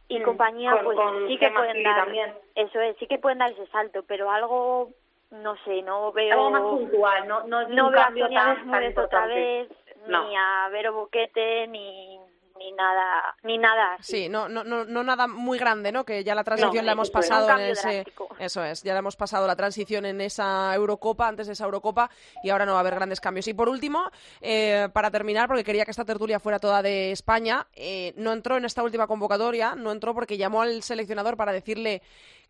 y 0.07 0.19
mm. 0.19 0.23
compañía, 0.23 0.79
pues 0.83 0.97
sí 1.27 1.37
que 1.37 1.49
pueden 1.49 1.83
dar, 1.83 2.07
eso 2.55 2.81
es, 2.81 2.97
sí 2.97 3.07
que 3.07 3.19
pueden 3.19 3.39
dar 3.39 3.51
ese 3.51 3.67
salto, 3.67 4.03
pero 4.07 4.31
algo 4.31 4.89
no 5.29 5.55
sé, 5.65 5.81
no 5.81 6.11
veo 6.13 6.33
algo 6.33 6.51
más 6.51 6.61
puntual, 6.61 7.27
no 7.27 7.43
no, 7.43 7.67
no 7.67 7.91
veo 7.91 8.01
a 8.01 8.13
tan, 8.29 8.97
otra 8.97 9.25
vez, 9.27 9.69
ni 10.07 10.35
a 10.37 10.69
Vero 10.71 10.93
Boquete, 10.93 11.67
ni 11.67 12.19
ni 12.57 12.71
nada 12.71 13.35
ni 13.43 13.57
nada 13.57 13.97
sí 14.01 14.29
no 14.29 14.49
no 14.49 14.63
no 14.63 14.85
no 14.85 15.03
nada 15.03 15.27
muy 15.27 15.57
grande 15.57 15.91
no 15.91 16.03
que 16.03 16.23
ya 16.23 16.35
la 16.35 16.43
transición 16.43 16.85
la 16.85 16.93
hemos 16.93 17.09
pasado 17.09 17.49
en 17.49 17.71
ese 17.71 18.05
eso 18.39 18.63
es 18.63 18.83
ya 18.83 18.93
la 18.93 18.99
hemos 18.99 19.15
pasado 19.15 19.47
la 19.47 19.55
transición 19.55 20.05
en 20.05 20.21
esa 20.21 20.73
Eurocopa 20.75 21.27
antes 21.27 21.47
de 21.47 21.53
esa 21.53 21.65
Eurocopa 21.65 22.09
y 22.43 22.49
ahora 22.49 22.65
no 22.65 22.73
va 22.73 22.79
a 22.79 22.81
haber 22.81 22.95
grandes 22.95 23.19
cambios. 23.19 23.47
Y 23.47 23.53
por 23.53 23.69
último 23.69 24.09
eh, 24.41 24.89
para 24.93 25.11
terminar 25.11 25.47
porque 25.47 25.63
quería 25.63 25.85
que 25.85 25.91
esta 25.91 26.05
tertulia 26.05 26.39
fuera 26.39 26.59
toda 26.59 26.81
de 26.81 27.11
España 27.11 27.67
eh, 27.73 28.13
no 28.17 28.33
entró 28.33 28.57
en 28.57 28.65
esta 28.65 28.83
última 28.83 29.07
convocatoria 29.07 29.75
no 29.75 29.91
entró 29.91 30.13
porque 30.13 30.37
llamó 30.37 30.61
al 30.61 30.83
seleccionador 30.83 31.37
para 31.37 31.51
decirle 31.51 32.01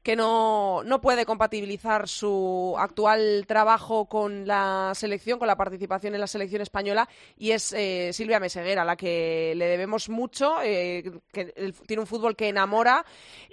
que 0.04 0.16
no, 0.16 0.84
no 0.84 1.02
puede 1.02 1.26
compatibilizar 1.26 2.08
su 2.08 2.76
actual 2.78 3.46
trabajo 3.48 4.06
con 4.06 4.48
la 4.48 4.94
selección, 4.96 5.38
con 5.38 5.48
la 5.48 5.58
participación 5.58 6.16
en 6.16 6.22
la 6.22 6.28
selección 6.28 6.62
española, 6.62 7.10
y 7.38 7.52
es 7.52 7.74
eh, 7.74 8.12
Silvia 8.14 8.40
Meseguera, 8.40 8.84
a 8.84 8.86
la 8.86 8.96
que 8.96 9.54
le 9.56 9.68
debemos 9.68 10.10
mucho, 10.10 10.62
eh, 10.64 11.12
que 11.32 11.74
tiene 11.86 12.02
un 12.02 12.08
fútbol 12.08 12.36
que 12.36 12.50
enamora 12.50 13.06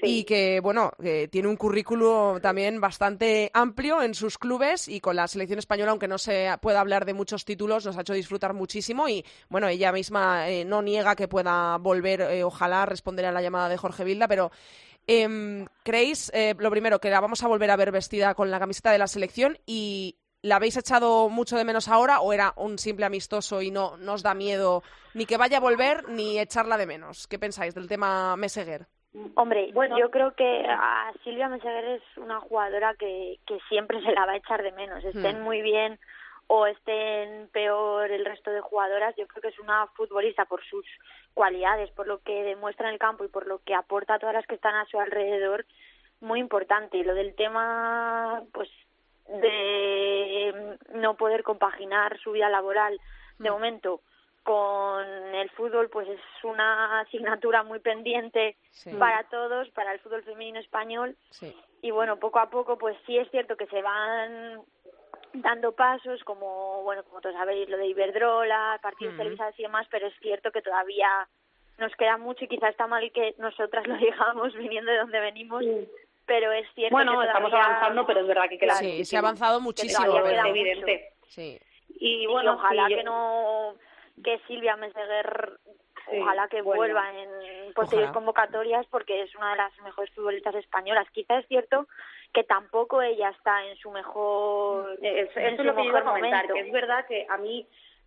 y 0.02 0.24
que, 0.24 0.60
bueno, 0.60 0.92
tiene 1.30 1.48
un 1.48 1.56
currículo 1.56 2.38
también 2.40 2.80
bastante 2.80 3.50
amplio 3.52 4.02
en 4.02 4.14
sus 4.14 4.38
clubes 4.38 4.88
y 4.88 5.00
con 5.00 5.16
la 5.16 5.26
selección 5.28 5.58
española, 5.58 5.90
aunque 5.90 6.08
no 6.08 6.18
se 6.18 6.48
pueda 6.60 6.80
hablar 6.80 7.04
de 7.04 7.14
muchos 7.14 7.44
títulos, 7.44 7.84
nos 7.84 7.96
ha 7.96 8.02
hecho 8.02 8.14
disfrutar 8.14 8.54
muchísimo 8.54 9.08
y, 9.08 9.24
bueno, 9.48 9.68
ella 9.68 9.92
misma 9.92 10.48
eh, 10.48 10.64
no 10.64 10.82
niega 10.82 11.16
que 11.16 11.28
pueda 11.28 11.78
volver, 11.78 12.44
ojalá, 12.44 12.86
responder 12.86 13.26
a 13.26 13.32
la 13.32 13.42
llamada 13.42 13.68
de 13.68 13.76
Jorge 13.76 14.04
Vilda, 14.04 14.28
pero 14.28 14.50
Em, 15.06 15.66
¿Creéis, 15.82 16.30
eh, 16.34 16.54
lo 16.58 16.70
primero, 16.70 16.98
que 16.98 17.10
la 17.10 17.20
vamos 17.20 17.42
a 17.42 17.48
volver 17.48 17.70
a 17.70 17.76
ver 17.76 17.92
vestida 17.92 18.34
con 18.34 18.50
la 18.50 18.58
camiseta 18.58 18.90
de 18.90 18.98
la 18.98 19.06
selección 19.06 19.58
y 19.66 20.16
la 20.42 20.56
habéis 20.56 20.76
echado 20.76 21.28
mucho 21.28 21.56
de 21.56 21.64
menos 21.64 21.88
ahora 21.88 22.20
o 22.20 22.32
era 22.32 22.52
un 22.56 22.78
simple 22.78 23.06
amistoso 23.06 23.62
y 23.62 23.70
no, 23.70 23.96
nos 23.96 24.16
os 24.16 24.22
da 24.22 24.34
miedo 24.34 24.82
ni 25.14 25.26
que 25.26 25.36
vaya 25.36 25.58
a 25.58 25.60
volver 25.60 26.08
ni 26.08 26.38
echarla 26.38 26.76
de 26.76 26.86
menos? 26.86 27.26
¿Qué 27.26 27.38
pensáis 27.38 27.74
del 27.74 27.88
tema 27.88 28.36
Meseguer? 28.36 28.86
Hombre, 29.36 29.70
bueno. 29.72 29.96
yo 29.98 30.10
creo 30.10 30.34
que 30.34 30.66
a 30.68 31.12
Silvia 31.22 31.48
Meseguer 31.48 31.84
es 31.84 32.02
una 32.16 32.40
jugadora 32.40 32.94
que, 32.98 33.38
que 33.46 33.58
siempre 33.68 34.02
se 34.02 34.12
la 34.12 34.26
va 34.26 34.32
a 34.32 34.36
echar 34.36 34.62
de 34.62 34.72
menos. 34.72 35.04
Estén 35.04 35.40
hmm. 35.40 35.44
muy 35.44 35.62
bien 35.62 35.98
o 36.46 36.66
estén 36.66 37.48
peor 37.48 38.10
el 38.10 38.24
resto 38.24 38.50
de 38.50 38.60
jugadoras, 38.60 39.14
yo 39.16 39.26
creo 39.26 39.42
que 39.42 39.48
es 39.48 39.58
una 39.58 39.86
futbolista 39.88 40.44
por 40.44 40.62
sus 40.64 40.84
cualidades, 41.32 41.90
por 41.90 42.06
lo 42.06 42.20
que 42.22 42.42
demuestra 42.42 42.88
en 42.88 42.94
el 42.94 42.98
campo 43.00 43.24
y 43.24 43.28
por 43.28 43.46
lo 43.46 43.60
que 43.64 43.74
aporta 43.74 44.14
a 44.14 44.18
todas 44.18 44.34
las 44.34 44.46
que 44.46 44.54
están 44.54 44.74
a 44.74 44.86
su 44.86 45.00
alrededor, 45.00 45.64
muy 46.20 46.40
importante. 46.40 46.98
Y 46.98 47.04
lo 47.04 47.14
del 47.14 47.34
tema, 47.34 48.42
pues, 48.52 48.68
de 49.26 50.78
no 50.94 51.16
poder 51.16 51.42
compaginar 51.42 52.18
su 52.18 52.32
vida 52.32 52.48
laboral 52.48 53.00
de 53.38 53.50
mm. 53.50 53.52
momento 53.52 54.00
con 54.42 55.06
el 55.34 55.48
fútbol, 55.50 55.88
pues 55.88 56.06
es 56.06 56.20
una 56.42 57.00
asignatura 57.00 57.62
muy 57.62 57.80
pendiente 57.80 58.56
para 58.98 59.24
todos, 59.24 59.70
para 59.70 59.92
el 59.92 60.00
fútbol 60.00 60.22
femenino 60.22 60.60
español. 60.60 61.16
Y 61.80 61.90
bueno, 61.90 62.18
poco 62.18 62.38
a 62.38 62.50
poco, 62.50 62.76
pues 62.76 62.94
sí 63.06 63.16
es 63.16 63.30
cierto 63.30 63.56
que 63.56 63.66
se 63.66 63.80
van 63.80 64.60
dando 65.34 65.72
pasos 65.72 66.22
como, 66.24 66.82
bueno, 66.82 67.02
como 67.04 67.20
todos 67.20 67.34
sabéis, 67.34 67.68
lo 67.68 67.76
de 67.76 67.86
Iberdrola, 67.88 68.78
partidos 68.82 69.16
televisados 69.16 69.58
y 69.58 69.62
demás, 69.62 69.86
pero 69.90 70.06
es 70.06 70.14
cierto 70.20 70.50
que 70.52 70.62
todavía 70.62 71.08
nos 71.78 71.94
queda 71.96 72.16
mucho 72.16 72.44
y 72.44 72.48
quizás 72.48 72.70
está 72.70 72.86
mal 72.86 73.10
que 73.12 73.34
nosotras 73.38 73.86
lo 73.86 73.96
digamos 73.96 74.54
viniendo 74.54 74.90
de 74.90 74.98
donde 74.98 75.20
venimos, 75.20 75.64
pero 76.26 76.52
es 76.52 76.66
cierto 76.74 76.94
bueno, 76.94 77.22
estamos 77.22 77.52
avanzando, 77.52 78.06
pero 78.06 78.20
es 78.20 78.26
verdad 78.26 78.48
que 78.48 78.58
queda 78.58 78.74
Sí, 78.74 79.04
se 79.04 79.16
ha 79.16 79.20
avanzado 79.20 79.60
muchísimo, 79.60 80.16
es 80.18 80.44
evidente. 80.46 81.12
Sí. 81.28 81.58
Y 81.88 82.26
bueno, 82.26 82.54
ojalá 82.54 82.88
que 82.88 83.02
no 83.02 83.74
que 84.22 84.38
Silvia 84.46 84.76
Meseguer 84.76 85.58
ojalá 86.06 86.48
que 86.48 86.62
vuelva 86.62 87.10
en 87.12 87.72
posteriores 87.74 88.12
convocatorias 88.12 88.86
porque 88.86 89.22
es 89.22 89.34
una 89.34 89.52
de 89.52 89.56
las 89.56 89.78
mejores 89.82 90.12
futbolistas 90.14 90.54
españolas. 90.54 91.08
Quizá 91.12 91.38
es 91.38 91.48
cierto 91.48 91.86
que 92.34 92.44
tampoco 92.44 93.00
ella 93.00 93.30
está 93.30 93.64
en 93.64 93.76
su 93.76 93.90
mejor 93.92 94.98
es, 95.00 95.30
es 95.36 95.58
lo 95.60 95.74
que 95.74 95.84
iba 95.84 96.00
a 96.00 96.04
comentar, 96.04 96.52
que 96.52 96.60
es 96.60 96.72
verdad 96.72 97.06
que 97.06 97.24
a 97.30 97.38
mí 97.38 97.66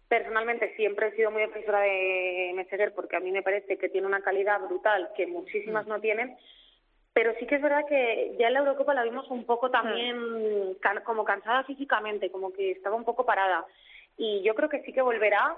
personalmente 0.09 0.75
siempre 0.75 1.07
he 1.07 1.15
sido 1.15 1.31
muy 1.31 1.41
defensora 1.41 1.79
de 1.79 2.51
Meseguer 2.53 2.93
porque 2.93 3.15
a 3.15 3.21
mí 3.21 3.31
me 3.31 3.41
parece 3.41 3.77
que 3.77 3.87
tiene 3.87 4.05
una 4.05 4.21
calidad 4.21 4.59
brutal 4.59 5.09
que 5.15 5.27
muchísimas 5.27 5.85
mm. 5.85 5.89
no 5.89 6.01
tienen, 6.01 6.37
pero 7.13 7.33
sí 7.39 7.47
que 7.47 7.55
es 7.55 7.61
verdad 7.61 7.85
que 7.87 8.35
ya 8.37 8.47
en 8.47 8.53
la 8.53 8.59
Eurocopa 8.59 8.93
la 8.93 9.03
vimos 9.03 9.29
un 9.29 9.45
poco 9.45 9.71
también 9.71 10.17
mm. 10.71 11.03
como 11.05 11.23
cansada 11.23 11.63
físicamente, 11.63 12.29
como 12.29 12.51
que 12.51 12.71
estaba 12.71 12.97
un 12.97 13.05
poco 13.05 13.25
parada. 13.25 13.65
Y 14.17 14.41
yo 14.43 14.55
creo 14.55 14.67
que 14.67 14.81
sí 14.81 14.91
que 14.91 15.01
volverá 15.01 15.55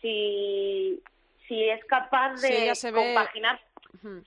si, 0.00 1.02
si 1.48 1.68
es 1.68 1.84
capaz 1.86 2.40
de 2.40 2.72
compaginar 2.92 3.60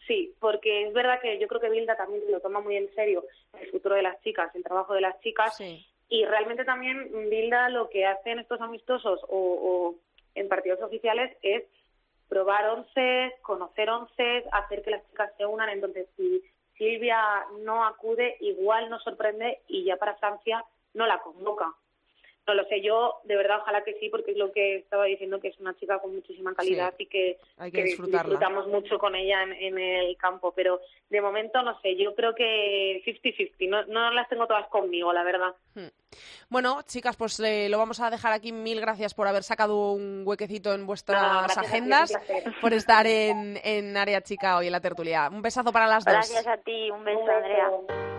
Sí, 0.07 0.33
porque 0.39 0.87
es 0.87 0.93
verdad 0.93 1.19
que 1.21 1.39
yo 1.39 1.47
creo 1.47 1.61
que 1.61 1.69
Bilda 1.69 1.95
también 1.95 2.23
lo 2.29 2.39
toma 2.39 2.59
muy 2.59 2.77
en 2.77 2.93
serio 2.93 3.23
el 3.59 3.69
futuro 3.71 3.95
de 3.95 4.01
las 4.01 4.21
chicas, 4.21 4.53
el 4.55 4.63
trabajo 4.63 4.93
de 4.93 5.01
las 5.01 5.19
chicas. 5.21 5.57
Y 6.09 6.25
realmente 6.25 6.63
también 6.63 7.29
Bilda 7.29 7.69
lo 7.69 7.89
que 7.89 8.05
hace 8.05 8.31
en 8.31 8.39
estos 8.39 8.61
amistosos 8.61 9.19
o, 9.27 9.95
en 10.35 10.47
partidos 10.47 10.81
oficiales 10.81 11.35
es 11.41 11.63
probar 12.29 12.69
once, 12.69 13.33
conocer 13.41 13.89
once, 13.89 14.45
hacer 14.51 14.83
que 14.83 14.91
las 14.91 15.07
chicas 15.09 15.31
se 15.37 15.45
unan. 15.45 15.69
Entonces, 15.69 16.07
si 16.15 16.41
Silvia 16.77 17.19
no 17.59 17.85
acude, 17.85 18.37
igual 18.39 18.89
nos 18.89 19.03
sorprende 19.03 19.61
y 19.67 19.83
ya 19.83 19.97
para 19.97 20.15
Francia 20.15 20.63
no 20.93 21.07
la 21.07 21.19
convoca. 21.19 21.73
No 22.47 22.53
lo 22.53 22.63
sé, 22.65 22.81
yo 22.81 23.19
de 23.25 23.35
verdad 23.35 23.59
ojalá 23.59 23.83
que 23.83 23.95
sí, 23.99 24.07
porque 24.09 24.31
es 24.31 24.37
lo 24.37 24.53
que 24.53 24.77
estaba 24.77 25.03
diciendo, 25.03 25.41
que 25.41 25.49
es 25.49 25.59
una 25.59 25.75
chica 25.75 25.99
con 25.99 26.15
muchísima 26.15 26.55
calidad 26.55 26.93
y 26.97 27.05
que, 27.07 27.37
disfrutamos 27.73 28.67
mucho 28.67 28.97
con 28.97 29.15
ella 29.15 29.43
en, 29.43 29.77
el 29.77 30.15
campo. 30.15 30.53
Pero 30.55 30.79
de 31.09 31.19
momento, 31.19 31.61
no 31.61 31.77
sé, 31.81 31.97
yo 31.97 32.15
creo 32.15 32.33
que 32.33 33.03
50-50, 33.05 33.67
no, 33.67 33.85
no 33.87 34.11
las 34.11 34.29
tengo 34.29 34.47
todas 34.47 34.65
conmigo, 34.67 35.11
la 35.11 35.23
verdad. 35.23 35.53
Hmm. 35.75 35.87
Bueno, 36.47 36.81
chicas, 36.83 37.17
pues 37.17 37.37
eh, 37.41 37.67
lo 37.67 37.79
vamos 37.79 37.99
a 37.99 38.09
dejar 38.09 38.31
aquí. 38.31 38.53
Mil 38.53 38.79
gracias 38.79 39.13
por 39.13 39.27
haber 39.27 39.43
sacado 39.43 39.91
un 39.91 40.23
huequecito 40.25 40.73
en 40.73 40.87
vuestras 40.87 41.57
agendas, 41.57 42.17
por 42.61 42.73
estar 42.73 43.05
en, 43.07 43.59
en 43.61 43.97
Área 43.97 44.21
Chica 44.21 44.57
hoy 44.57 44.67
en 44.67 44.71
la 44.71 44.79
tertulia. 44.79 45.27
Un 45.29 45.41
besazo 45.41 45.73
para 45.73 45.87
las 45.87 46.05
dos. 46.05 46.13
Gracias 46.13 46.47
a 46.47 46.55
ti, 46.57 46.89
un 46.91 47.03
beso, 47.03 47.29
Andrea. 47.29 48.16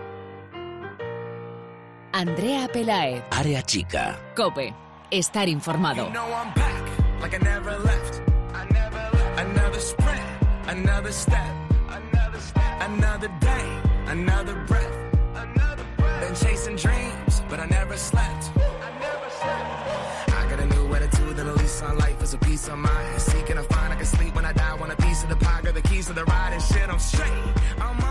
Andrea 2.13 2.67
Pelaez. 2.67 3.23
Área 3.31 3.61
chica. 3.61 4.17
Cope. 4.35 4.73
Estar 5.11 5.47
informado. 5.47 6.05
You 6.05 6.13
know 6.13 6.25
I'm 6.25 6.53
back, 6.53 7.21
like 7.21 7.33
I 7.35 7.39
never 7.39 7.77
left. 7.79 8.21
I 8.53 8.65
never 8.71 9.09
left. 9.13 9.39
Another 9.39 9.79
sprint, 9.79 10.21
another 10.67 11.11
step. 11.11 11.55
Another 11.87 12.39
step. 12.39 12.81
Another 12.81 13.29
day, 13.39 13.81
another 14.07 14.55
breath. 14.67 14.97
Another 15.35 15.85
breath. 15.97 16.21
Been 16.21 16.35
chasing 16.35 16.75
dreams, 16.75 17.41
but 17.49 17.59
I 17.59 17.65
never 17.67 17.97
slept. 17.97 18.51
I 18.57 18.91
never 18.99 19.29
slept. 19.39 20.29
I 20.29 20.49
got 20.49 20.59
a 20.59 20.65
new 20.65 20.93
attitude 20.95 21.39
and 21.39 21.49
a 21.49 21.53
lease 21.53 21.81
on 21.81 21.97
life 21.97 22.21
is 22.21 22.33
a 22.33 22.37
piece 22.37 22.67
of 22.67 22.77
mind. 22.77 23.21
Seeking 23.21 23.57
a 23.57 23.63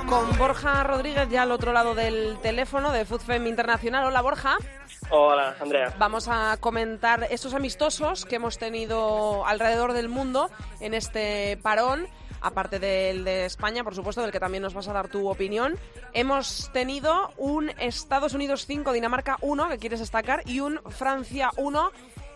con 0.08 0.38
Borja 0.38 0.82
Rodríguez 0.84 1.28
ya 1.28 1.42
al 1.42 1.52
otro 1.52 1.72
lado 1.72 1.94
del 1.94 2.38
teléfono 2.40 2.92
de 2.92 3.04
FUTFEM 3.04 3.46
Internacional. 3.46 4.06
Hola 4.06 4.22
Borja. 4.22 4.56
Hola 5.10 5.54
Andrea. 5.60 5.94
Vamos 5.98 6.28
a 6.28 6.56
comentar 6.60 7.26
estos 7.30 7.54
amistosos 7.54 8.24
que 8.24 8.36
hemos 8.36 8.58
tenido 8.58 9.44
alrededor 9.46 9.92
del 9.92 10.08
mundo 10.08 10.50
en 10.80 10.94
este 10.94 11.58
parón 11.58 12.08
aparte 12.40 12.78
del 12.78 13.24
de 13.24 13.44
España, 13.44 13.84
por 13.84 13.94
supuesto, 13.94 14.22
del 14.22 14.30
que 14.30 14.40
también 14.40 14.62
nos 14.62 14.74
vas 14.74 14.88
a 14.88 14.92
dar 14.92 15.08
tu 15.08 15.28
opinión. 15.28 15.76
Hemos 16.12 16.70
tenido 16.72 17.32
un 17.36 17.70
Estados 17.78 18.34
Unidos 18.34 18.66
5, 18.66 18.92
Dinamarca 18.92 19.38
1, 19.40 19.68
que 19.68 19.78
quieres 19.78 20.00
destacar, 20.00 20.42
y 20.46 20.60
un 20.60 20.80
Francia 20.88 21.50
1, 21.56 21.90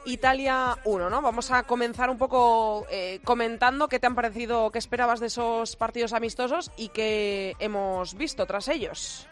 Italia 0.06 0.76
1, 0.84 1.10
¿no? 1.10 1.22
Vamos 1.22 1.50
a 1.50 1.62
comenzar 1.64 2.10
un 2.10 2.18
poco 2.18 2.86
eh, 2.90 3.20
comentando 3.24 3.88
qué 3.88 3.98
te 3.98 4.06
han 4.06 4.14
parecido, 4.14 4.70
qué 4.70 4.78
esperabas 4.78 5.20
de 5.20 5.26
esos 5.26 5.76
partidos 5.76 6.12
amistosos 6.12 6.70
y 6.76 6.88
qué 6.88 7.54
hemos 7.58 8.16
visto 8.16 8.46
tras 8.46 8.68
ellos. 8.68 9.28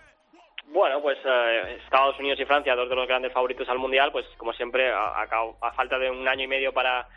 Bueno, 0.66 1.02
pues 1.02 1.18
eh, 1.24 1.78
Estados 1.82 2.18
Unidos 2.20 2.38
y 2.38 2.44
Francia, 2.44 2.76
dos 2.76 2.88
de 2.88 2.94
los 2.94 3.08
grandes 3.08 3.32
favoritos 3.32 3.68
al 3.68 3.78
Mundial, 3.78 4.12
pues 4.12 4.24
como 4.36 4.52
siempre, 4.52 4.92
a, 4.92 5.26
falta 5.74 5.98
de 5.98 6.10
un 6.10 6.26
año 6.28 6.44
y 6.44 6.48
medio 6.48 6.72
para, 6.72 7.08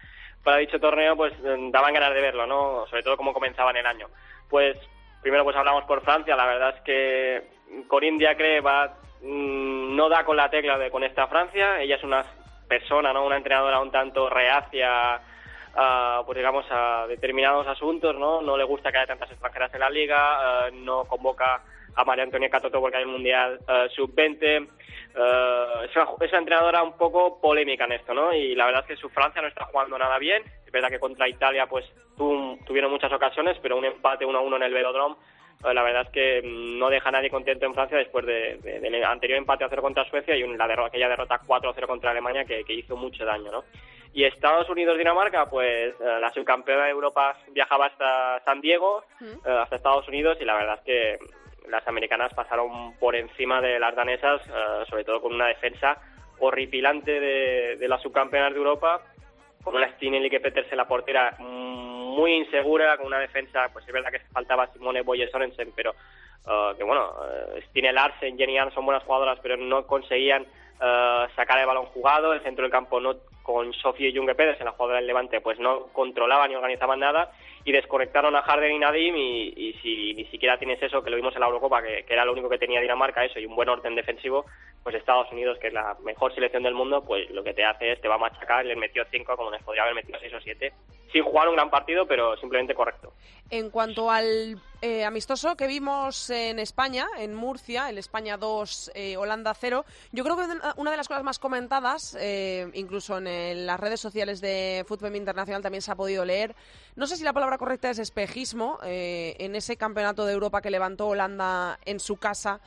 para 0.43 0.57
dicho 0.57 0.79
torneo, 0.79 1.15
pues 1.15 1.33
eh, 1.43 1.57
daban 1.71 1.93
ganas 1.93 2.13
de 2.13 2.21
verlo, 2.21 2.47
¿no? 2.47 2.87
Sobre 2.87 3.03
todo 3.03 3.15
cómo 3.15 3.33
comenzaban 3.33 3.77
el 3.77 3.85
año. 3.85 4.07
Pues 4.49 4.77
primero 5.21 5.43
pues 5.43 5.55
hablamos 5.55 5.85
por 5.85 6.01
Francia, 6.01 6.35
la 6.35 6.47
verdad 6.47 6.75
es 6.77 6.81
que 6.81 7.43
Corinne 7.87 8.17
Diacre 8.17 8.61
va, 8.61 8.97
mm, 9.21 9.95
no 9.95 10.09
da 10.09 10.25
con 10.25 10.35
la 10.35 10.49
tecla 10.49 10.77
de 10.79 10.89
con 10.89 11.03
esta 11.03 11.27
Francia, 11.27 11.79
ella 11.79 11.95
es 11.97 12.03
una 12.03 12.25
persona, 12.67 13.13
¿no? 13.13 13.25
Una 13.25 13.37
entrenadora 13.37 13.79
un 13.79 13.91
tanto 13.91 14.29
reacia 14.29 15.21
a, 15.75 16.23
pues 16.25 16.37
digamos, 16.37 16.65
a 16.69 17.05
determinados 17.07 17.67
asuntos, 17.67 18.15
¿no? 18.15 18.41
No 18.41 18.57
le 18.57 18.63
gusta 18.63 18.91
que 18.91 18.97
haya 18.97 19.07
tantas 19.07 19.31
extranjeras 19.31 19.73
en 19.73 19.79
la 19.79 19.89
liga, 19.89 20.67
eh, 20.67 20.71
no 20.73 21.05
convoca 21.05 21.63
a 21.95 22.05
María 22.05 22.23
Antonia 22.23 22.49
Catoto 22.49 22.79
porque 22.79 22.97
hay 22.97 23.03
un 23.03 23.13
Mundial 23.13 23.59
eh, 23.67 23.87
Sub-20. 23.95 24.67
Uh, 25.15 25.83
es, 25.83 25.95
una, 25.95 26.39
entrenadora 26.39 26.81
un 26.81 26.97
poco 26.97 27.39
polémica 27.39 27.85
en 27.85 27.91
esto, 27.91 28.15
¿no? 28.15 28.33
Y 28.33 28.55
la 28.55 28.65
verdad 28.65 28.81
es 28.81 28.87
que 28.87 29.01
su 29.01 29.09
Francia 29.09 29.43
no 29.43 29.47
está 29.47 29.65
jugando 29.65 29.97
nada 29.97 30.17
bien. 30.17 30.41
Es 30.65 30.71
verdad 30.71 30.89
que 30.89 30.99
contra 30.99 31.29
Italia 31.29 31.67
pues 31.67 31.85
tuvieron 32.17 32.89
muchas 32.89 33.13
ocasiones, 33.13 33.57
pero 33.61 33.77
un 33.77 33.85
empate 33.85 34.25
1-1 34.25 34.55
en 34.55 34.63
el 34.63 34.73
Velodrome 34.73 35.15
la 35.71 35.83
verdad 35.83 36.03
es 36.03 36.09
que 36.09 36.41
mm, 36.43 36.79
no 36.79 36.89
deja 36.89 37.09
a 37.09 37.11
nadie 37.11 37.29
contento 37.29 37.65
en 37.65 37.73
Francia 37.73 37.97
después 37.97 38.25
de, 38.25 38.57
del 38.57 39.03
anterior 39.03 39.37
empate 39.37 39.63
a 39.63 39.69
cero 39.69 39.81
contra 39.81 40.09
Suecia 40.09 40.35
y 40.35 40.43
la 40.57 40.65
aquella 40.65 41.09
derrota 41.09 41.39
4-0 41.45 41.87
contra 41.87 42.11
Alemania 42.11 42.45
que, 42.45 42.63
hizo 42.67 42.97
mucho 42.97 43.23
daño, 43.25 43.51
¿no? 43.51 43.63
Y 44.13 44.25
Estados 44.25 44.69
Unidos-Dinamarca, 44.69 45.49
pues 45.49 45.95
la 45.99 46.31
subcampeona 46.31 46.85
de 46.85 46.91
Europa 46.91 47.35
viajaba 47.51 47.87
hasta 47.87 48.43
San 48.45 48.61
Diego, 48.61 49.03
hasta 49.43 49.75
Estados 49.75 50.07
Unidos, 50.07 50.37
y 50.39 50.45
la 50.45 50.53
verdad 50.53 50.79
es 50.79 50.85
que 50.85 51.17
las 51.69 51.87
americanas 51.87 52.33
pasaron 52.33 52.93
por 52.99 53.15
encima 53.15 53.61
de 53.61 53.79
las 53.79 53.95
danesas, 53.95 54.41
eh, 54.47 54.85
sobre 54.89 55.03
todo 55.03 55.21
con 55.21 55.33
una 55.33 55.47
defensa 55.47 55.97
horripilante 56.39 57.19
de, 57.19 57.77
de 57.77 57.87
las 57.87 58.01
subcampeonas 58.01 58.51
de 58.51 58.57
Europa, 58.57 59.01
con 59.63 59.75
una 59.75 59.89
Stinelli 59.95 60.29
que 60.29 60.39
Peters 60.39 60.71
en 60.71 60.77
la 60.77 60.87
portera 60.87 61.37
muy 62.13 62.33
insegura, 62.33 62.97
con 62.97 63.07
una 63.07 63.19
defensa, 63.19 63.69
pues 63.73 63.85
es 63.87 63.93
verdad 63.93 64.11
que 64.11 64.19
faltaba 64.31 64.71
Simone 64.73 65.01
Boye 65.01 65.29
Sorensen, 65.29 65.71
pero 65.75 65.91
uh, 66.45 66.75
que 66.77 66.83
bueno, 66.83 67.11
uh, 67.11 67.61
Stine 67.69 67.91
Larsen, 67.91 68.37
Jenny 68.37 68.57
son 68.73 68.85
buenas 68.85 69.03
jugadoras, 69.03 69.39
pero 69.41 69.57
no 69.57 69.85
conseguían 69.85 70.43
uh, 70.43 71.27
sacar 71.35 71.59
el 71.59 71.65
balón 71.65 71.85
jugado, 71.87 72.33
el 72.33 72.41
centro 72.41 72.63
del 72.63 72.71
campo 72.71 72.99
no 72.99 73.15
con 73.43 73.73
Sofía 73.73 74.09
Junge 74.13 74.35
Pérez 74.35 74.59
en 74.59 74.65
la 74.65 74.71
jugadora 74.71 74.97
del 74.97 75.07
Levante, 75.07 75.41
pues 75.41 75.59
no 75.59 75.87
controlaban 75.91 76.49
ni 76.49 76.55
organizaban 76.55 76.99
nada. 76.99 77.31
Y 77.65 77.71
desconectaron 77.71 78.35
a 78.35 78.41
Harden 78.41 78.73
y 78.73 78.79
Nadim 78.79 79.15
y, 79.15 79.73
si 79.81 80.13
ni 80.15 80.25
siquiera 80.25 80.57
tienes 80.57 80.81
eso, 80.81 81.01
que 81.01 81.09
lo 81.09 81.15
vimos 81.15 81.33
en 81.35 81.41
la 81.41 81.47
Eurocopa, 81.47 81.81
que, 81.81 82.05
era 82.09 82.25
lo 82.25 82.33
único 82.33 82.49
que 82.49 82.57
tenía 82.57 82.81
Dinamarca, 82.81 83.23
eso 83.23 83.39
y 83.39 83.45
un 83.45 83.55
buen 83.55 83.69
orden 83.69 83.95
defensivo, 83.95 84.45
pues 84.81 84.95
Estados 84.95 85.31
Unidos, 85.31 85.57
que 85.59 85.67
es 85.67 85.73
la 85.73 85.95
mejor 86.03 86.33
selección 86.33 86.63
del 86.63 86.73
mundo, 86.73 87.03
pues 87.05 87.29
lo 87.31 87.43
que 87.43 87.53
te 87.53 87.63
hace 87.63 87.91
es 87.91 88.01
te 88.01 88.07
va 88.07 88.15
a 88.15 88.17
machacar, 88.17 88.65
les 88.65 88.77
metió 88.77 89.05
cinco 89.11 89.37
como 89.37 89.51
les 89.51 89.63
podría 89.63 89.83
haber 89.83 89.95
metido 89.95 90.19
seis 90.19 90.33
o 90.33 90.41
siete 90.41 90.73
sin 91.13 91.23
jugar 91.23 91.47
un 91.47 91.55
gran 91.55 91.69
partido, 91.69 92.05
pero 92.07 92.35
simplemente 92.37 92.73
correcto. 92.73 93.13
En 93.51 93.69
cuanto 93.69 94.09
al 94.09 94.59
eh, 94.81 95.05
amistoso 95.05 95.55
que 95.55 95.67
vimos 95.67 96.31
en 96.31 96.57
España, 96.57 97.05
en 97.19 97.35
Murcia, 97.35 97.87
el 97.87 97.99
España 97.99 98.35
2, 98.35 98.91
eh, 98.95 99.15
Holanda 99.15 99.53
0, 99.53 99.85
yo 100.11 100.23
creo 100.23 100.35
que 100.35 100.43
una 100.75 100.89
de 100.89 100.97
las 100.97 101.07
cosas 101.07 101.23
más 101.23 101.37
comentadas, 101.37 102.17
eh, 102.19 102.69
incluso 102.73 103.19
en 103.19 103.67
las 103.67 103.79
redes 103.79 104.01
sociales 104.01 104.41
de 104.41 104.83
Fútbol 104.87 105.15
Internacional 105.15 105.61
también 105.61 105.83
se 105.83 105.91
ha 105.91 105.95
podido 105.95 106.25
leer, 106.25 106.55
no 106.95 107.05
sé 107.05 107.15
si 107.15 107.23
la 107.23 107.31
palabra 107.31 107.59
correcta 107.59 107.91
es 107.91 107.99
espejismo, 107.99 108.79
en 108.83 109.55
ese 109.55 109.77
campeonato 109.77 110.25
de 110.25 110.33
Europa 110.33 110.61
que 110.61 110.71
levantó 110.71 111.09
Holanda 111.09 111.79
en 111.85 111.99
su 111.99 112.17
casa 112.17 112.59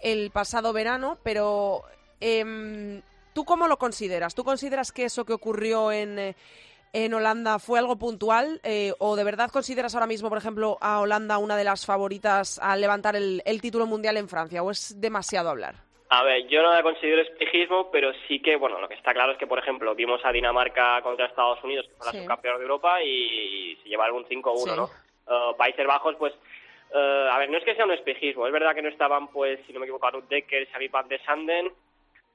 el 0.00 0.30
pasado 0.30 0.72
verano, 0.72 1.18
pero 1.22 1.82
em, 2.20 3.00
¿tú 3.32 3.44
cómo 3.44 3.68
lo 3.68 3.78
consideras? 3.78 4.34
¿Tú 4.34 4.42
consideras 4.42 4.90
que 4.90 5.04
eso 5.04 5.24
que 5.24 5.32
ocurrió 5.32 5.92
en 5.92 6.34
en 6.92 7.14
Holanda 7.14 7.58
fue 7.58 7.78
algo 7.78 7.96
puntual 7.96 8.60
eh, 8.64 8.92
o 8.98 9.16
de 9.16 9.24
verdad 9.24 9.50
consideras 9.50 9.94
ahora 9.94 10.06
mismo, 10.06 10.28
por 10.28 10.38
ejemplo, 10.38 10.76
a 10.80 11.00
Holanda 11.00 11.38
una 11.38 11.56
de 11.56 11.64
las 11.64 11.86
favoritas 11.86 12.58
a 12.62 12.76
levantar 12.76 13.16
el, 13.16 13.42
título 13.62 13.86
mundial 13.86 14.16
en 14.16 14.28
Francia 14.28 14.62
o 14.62 14.70
es 14.70 15.00
demasiado 15.00 15.48
hablar? 15.48 15.76
A 16.10 16.22
ver, 16.24 16.46
yo 16.48 16.60
no 16.62 16.72
la 16.72 16.82
considero 16.82 17.22
espejismo, 17.22 17.90
pero 17.90 18.12
sí 18.28 18.40
que, 18.40 18.56
bueno, 18.56 18.78
lo 18.78 18.88
que 18.88 18.94
está 18.94 19.14
claro 19.14 19.32
es 19.32 19.38
que, 19.38 19.46
por 19.46 19.58
ejemplo, 19.58 19.94
vimos 19.94 20.20
a 20.24 20.32
Dinamarca 20.32 21.00
contra 21.00 21.26
Estados 21.26 21.62
Unidos, 21.64 21.86
que 21.88 21.94
fue 21.94 22.06
la 22.12 22.20
subcampeona 22.20 22.58
de 22.58 22.64
Europa, 22.64 23.02
y, 23.02 23.78
se 23.82 23.88
llevaron 23.88 24.16
un 24.16 24.24
5-1, 24.26 24.76
¿no? 24.76 24.84
Uh, 24.84 25.56
Países 25.56 25.86
Bajos, 25.86 26.16
pues, 26.16 26.34
uh, 26.92 27.30
a 27.32 27.38
ver, 27.38 27.48
no 27.48 27.56
es 27.56 27.64
que 27.64 27.74
sea 27.74 27.86
un 27.86 27.92
espejismo, 27.92 28.46
es 28.46 28.52
verdad 28.52 28.74
que 28.74 28.82
no 28.82 28.90
estaban, 28.90 29.28
pues, 29.28 29.60
si 29.66 29.72
no 29.72 29.80
me 29.80 29.86
equivoco, 29.86 30.10
Ruth 30.10 30.28
Decker, 30.28 30.68
Xavi 30.70 30.88
Van 30.88 31.08
de 31.08 31.18
Sanden, 31.20 31.72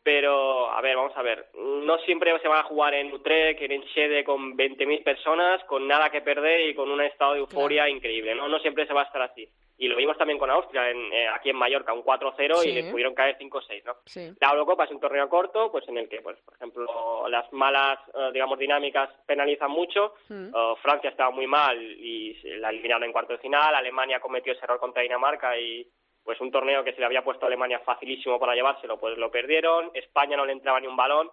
pero 0.03 0.69
a 0.71 0.81
ver, 0.81 0.95
vamos 0.95 1.15
a 1.15 1.21
ver, 1.21 1.47
no 1.55 1.97
siempre 1.99 2.37
se 2.39 2.47
va 2.47 2.61
a 2.61 2.63
jugar 2.63 2.93
en 2.93 3.11
Utrecht, 3.11 3.61
en 3.61 3.71
Enschede 3.73 4.23
con 4.23 4.55
20.000 4.55 5.03
personas, 5.03 5.63
con 5.65 5.87
nada 5.87 6.09
que 6.09 6.21
perder 6.21 6.69
y 6.69 6.75
con 6.75 6.89
un 6.89 7.01
estado 7.01 7.33
de 7.33 7.39
euforia 7.39 7.89
increíble, 7.89 8.33
¿no? 8.35 8.47
No 8.47 8.59
siempre 8.59 8.87
se 8.87 8.93
va 8.93 9.01
a 9.01 9.05
estar 9.05 9.21
así. 9.21 9.47
Y 9.79 9.87
lo 9.87 9.95
vimos 9.95 10.17
también 10.17 10.39
con 10.39 10.49
Austria, 10.49 10.89
en, 10.89 11.13
eh, 11.13 11.27
aquí 11.27 11.51
en 11.51 11.55
Mallorca, 11.55 11.93
un 11.93 12.03
4-0 12.03 12.65
y 12.65 12.71
les 12.71 12.89
pudieron 12.89 13.13
caer 13.13 13.37
5-6, 13.37 13.83
¿no? 13.85 13.97
La 14.39 14.49
Eurocopa 14.49 14.85
es 14.85 14.91
un 14.91 14.99
torneo 14.99 15.29
corto, 15.29 15.71
pues 15.71 15.87
en 15.87 15.99
el 15.99 16.09
que, 16.09 16.21
pues 16.21 16.37
por 16.39 16.55
ejemplo, 16.55 17.27
las 17.29 17.51
malas, 17.53 17.99
eh, 18.15 18.31
digamos, 18.33 18.57
dinámicas 18.57 19.09
penalizan 19.27 19.69
mucho. 19.69 20.15
Mm. 20.29 20.51
Francia 20.81 21.11
estaba 21.11 21.29
muy 21.29 21.45
mal 21.45 21.79
y 21.79 22.33
la 22.57 22.69
eliminaron 22.69 23.03
en 23.03 23.11
cuarto 23.11 23.33
de 23.33 23.39
final. 23.39 23.75
Alemania 23.75 24.19
cometió 24.19 24.53
ese 24.53 24.63
error 24.63 24.79
contra 24.79 25.03
Dinamarca 25.03 25.59
y 25.59 25.87
pues 26.27 26.41
un 26.41 26.51
torneo 26.51 26.83
que 26.83 26.91
se 26.91 26.99
le 26.99 27.05
había 27.05 27.23
puesto 27.23 27.45
a 27.45 27.47
Alemania 27.47 27.79
facilísimo 27.79 28.37
para 28.37 28.53
llevárselo, 28.53 28.99
pues 28.99 29.17
lo 29.17 29.31
perdieron, 29.31 29.91
España 29.93 30.35
no 30.35 30.45
le 30.45 30.51
entraba 30.51 30.77
ni 30.77 30.85
un 30.85 30.97
balón, 30.97 31.31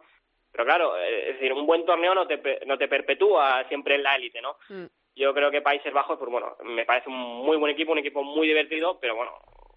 pero 0.52 0.64
claro, 0.64 0.96
eh, 0.96 1.30
es 1.30 1.34
decir, 1.34 1.52
un 1.52 1.66
buen 1.66 1.84
torneo 1.84 2.14
no 2.14 2.28
te, 2.28 2.60
no 2.64 2.78
te 2.78 2.86
perpetúa 2.86 3.64
siempre 3.66 3.96
en 3.96 4.04
la 4.04 4.14
élite, 4.14 4.40
¿no? 4.40 4.56
Mm. 4.68 4.84
Yo 5.16 5.34
creo 5.34 5.50
que 5.50 5.62
Países 5.62 5.92
Bajos, 5.92 6.16
pues 6.16 6.30
bueno, 6.30 6.54
me 6.62 6.84
parece 6.84 7.08
un 7.08 7.16
muy 7.16 7.56
buen 7.56 7.72
equipo, 7.72 7.90
un 7.90 7.98
equipo 7.98 8.22
muy 8.22 8.46
divertido, 8.46 9.00
pero 9.00 9.16
bueno, 9.16 9.32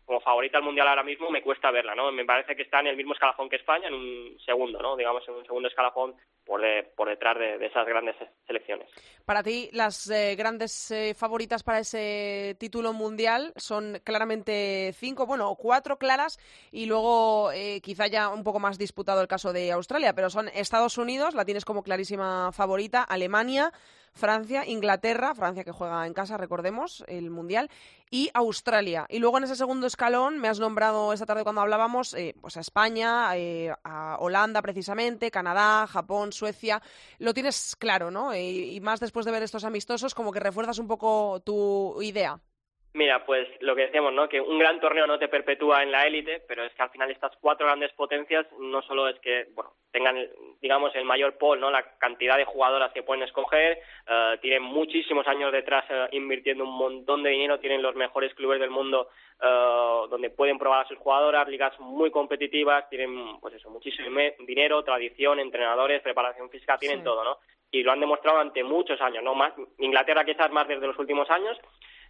como 0.08 0.22
favorita 0.22 0.58
al 0.58 0.63
mundial 0.63 0.88
ahora 0.88 1.04
mismo 1.04 1.30
me 1.30 1.41
cuesta 1.41 1.70
verla, 1.70 1.93
¿no? 1.93 2.13
Me 2.13 2.24
parece 2.24 2.56
que 2.56 2.63
está 2.63 2.80
en 2.80 2.88
el 2.88 2.96
mismo 2.96 3.12
escalafón 3.12 3.50
que 3.50 3.58
España, 3.58 3.89
en 3.89 3.93
un 3.93 4.39
segundo, 4.46 4.80
¿no? 4.82 4.96
Digamos, 4.96 5.22
en 5.28 5.36
un 5.36 5.46
segundo 5.46 5.67
escalafón 5.67 6.15
por, 6.46 6.62
por 6.96 7.10
detrás 7.10 7.38
de, 7.38 7.65
esas 7.65 7.86
grandes 7.86 8.15
selecciones. 8.48 8.89
Para 9.26 9.43
ti, 9.43 9.70
las 9.74 10.10
eh, 10.10 10.36
grandes 10.38 10.91
eh, 10.91 11.13
favoritas 11.13 11.62
para 11.62 11.80
ese 11.80 12.56
título 12.58 12.93
mundial 12.93 13.52
son 13.58 14.00
claramente 14.06 14.93
cinco, 14.93 15.26
bueno, 15.26 15.54
cuatro 15.56 15.98
claras 15.98 16.39
y 16.72 16.86
luego 16.86 17.52
eh, 17.52 17.82
quizá 17.82 18.08
ya 18.08 18.30
un 18.30 18.46
poco 18.46 18.60
más 18.60 18.78
disputado 18.78 19.22
el 19.22 19.28
caso 19.28 19.52
de 19.52 19.74
Australia, 19.74 20.13
pero 20.13 20.30
son 20.30 20.48
Estados 20.48 20.98
Unidos, 20.98 21.36
la 21.36 21.43
tienes 21.43 21.65
como 21.65 21.84
clarísima 21.84 22.54
favorita, 22.54 23.04
Alemania, 23.04 23.74
Francia, 24.17 24.65
Inglaterra, 24.65 25.34
Francia 25.34 25.63
que 25.63 25.71
juega 25.71 26.06
en 26.06 26.13
casa, 26.13 26.38
recordemos, 26.38 27.03
el 27.08 27.30
Mundial, 27.30 27.69
y 28.10 28.30
Australia. 28.34 29.06
Y 29.10 29.19
luego 29.19 29.38
en 29.38 29.45
ese 29.45 29.56
segundo 29.56 29.88
escalón 29.88 30.39
me 30.39 30.47
has 30.47 30.60
nombrado 30.60 31.13
esta 31.13 31.25
tarde 31.25 31.43
cuando 31.43 31.62
hablábamos 31.62 32.13
eh, 32.13 32.36
pues 32.41 32.58
a 32.58 32.62
España, 32.62 33.36
eh, 33.38 33.73
a 33.84 34.17
Holanda 34.19 34.62
precisamente, 34.62 35.32
Canadá, 35.32 35.88
Japón, 35.88 36.34
Suecia. 36.34 36.82
Lo 37.19 37.34
tienes 37.34 37.75
claro, 37.77 38.12
¿no? 38.12 38.36
y 38.36 38.80
más 38.82 38.99
después 38.99 39.25
de 39.25 39.32
ver 39.32 39.43
estos 39.43 39.63
amistosos, 39.63 40.13
como 40.13 40.32
que 40.32 40.39
refuerzas 40.39 40.80
un 40.80 40.88
poco 40.88 41.41
tu 41.43 42.01
idea. 42.01 42.41
Mira, 42.93 43.23
pues 43.26 43.47
lo 43.62 43.76
que 43.76 43.84
decíamos, 43.84 44.13
¿no? 44.13 44.28
Que 44.28 44.41
un 44.41 44.58
gran 44.58 44.80
torneo 44.80 45.06
no 45.06 45.19
te 45.19 45.28
perpetúa 45.28 45.84
en 45.84 45.91
la 45.91 46.08
élite, 46.08 46.41
pero 46.47 46.63
es 46.63 46.73
que 46.73 46.82
al 46.82 46.89
final 46.89 47.12
estas 47.12 47.32
cuatro 47.39 47.67
grandes 47.67 47.91
potencias 47.93 48.47
no 48.60 48.82
solo 48.82 49.08
es 49.08 49.19
que, 49.19 49.47
bueno, 49.54 49.73
tengan, 49.91 50.17
digamos, 50.62 50.95
el 50.95 51.06
mayor 51.06 51.38
pool, 51.38 51.60
¿no? 51.60 51.69
La 51.69 51.84
cantidad 51.97 52.38
de 52.38 52.45
jugadoras 52.45 52.91
que 52.93 53.04
pueden 53.04 53.23
escoger, 53.23 53.80
eh, 54.08 54.38
tienen 54.41 54.63
muchísimos 54.63 55.28
años 55.28 55.52
detrás 55.52 55.86
eh, 55.89 56.08
invirtiendo 56.13 56.63
un 56.63 56.76
montón 56.76 57.23
de 57.23 57.29
dinero, 57.29 57.60
tienen 57.60 57.81
los 57.81 57.96
mejores 57.96 58.33
clubes 58.33 58.60
del 58.60 58.71
mundo 58.71 59.10
eh, 59.42 60.08
donde 60.10 60.31
pueden 60.31 60.58
probar 60.58 60.85
a 60.85 60.88
sus 60.88 60.98
jugadoras, 60.98 61.48
ligas 61.48 61.79
muy 61.79 62.10
competitivas, 62.10 62.90
tienen, 62.90 63.40
pues 63.40 63.54
eso, 63.54 63.69
muchísimo 63.69 64.19
dinero, 64.40 64.83
tradición, 64.83 65.40
entrenadores, 65.40 66.02
preparación 66.02 66.50
física, 66.50 66.77
tienen 66.77 67.04
todo, 67.04 67.23
¿no? 67.23 67.38
Y 67.69 67.83
lo 67.83 67.92
han 67.92 68.00
demostrado 68.00 68.40
ante 68.40 68.63
muchos 68.63 69.00
años, 69.02 69.23
¿no? 69.23 69.35
Más, 69.35 69.54
Inglaterra 69.77 70.25
quizás 70.25 70.52
más 70.52 70.67
desde 70.67 70.88
los 70.88 70.98
últimos 70.98 71.29
años, 71.29 71.58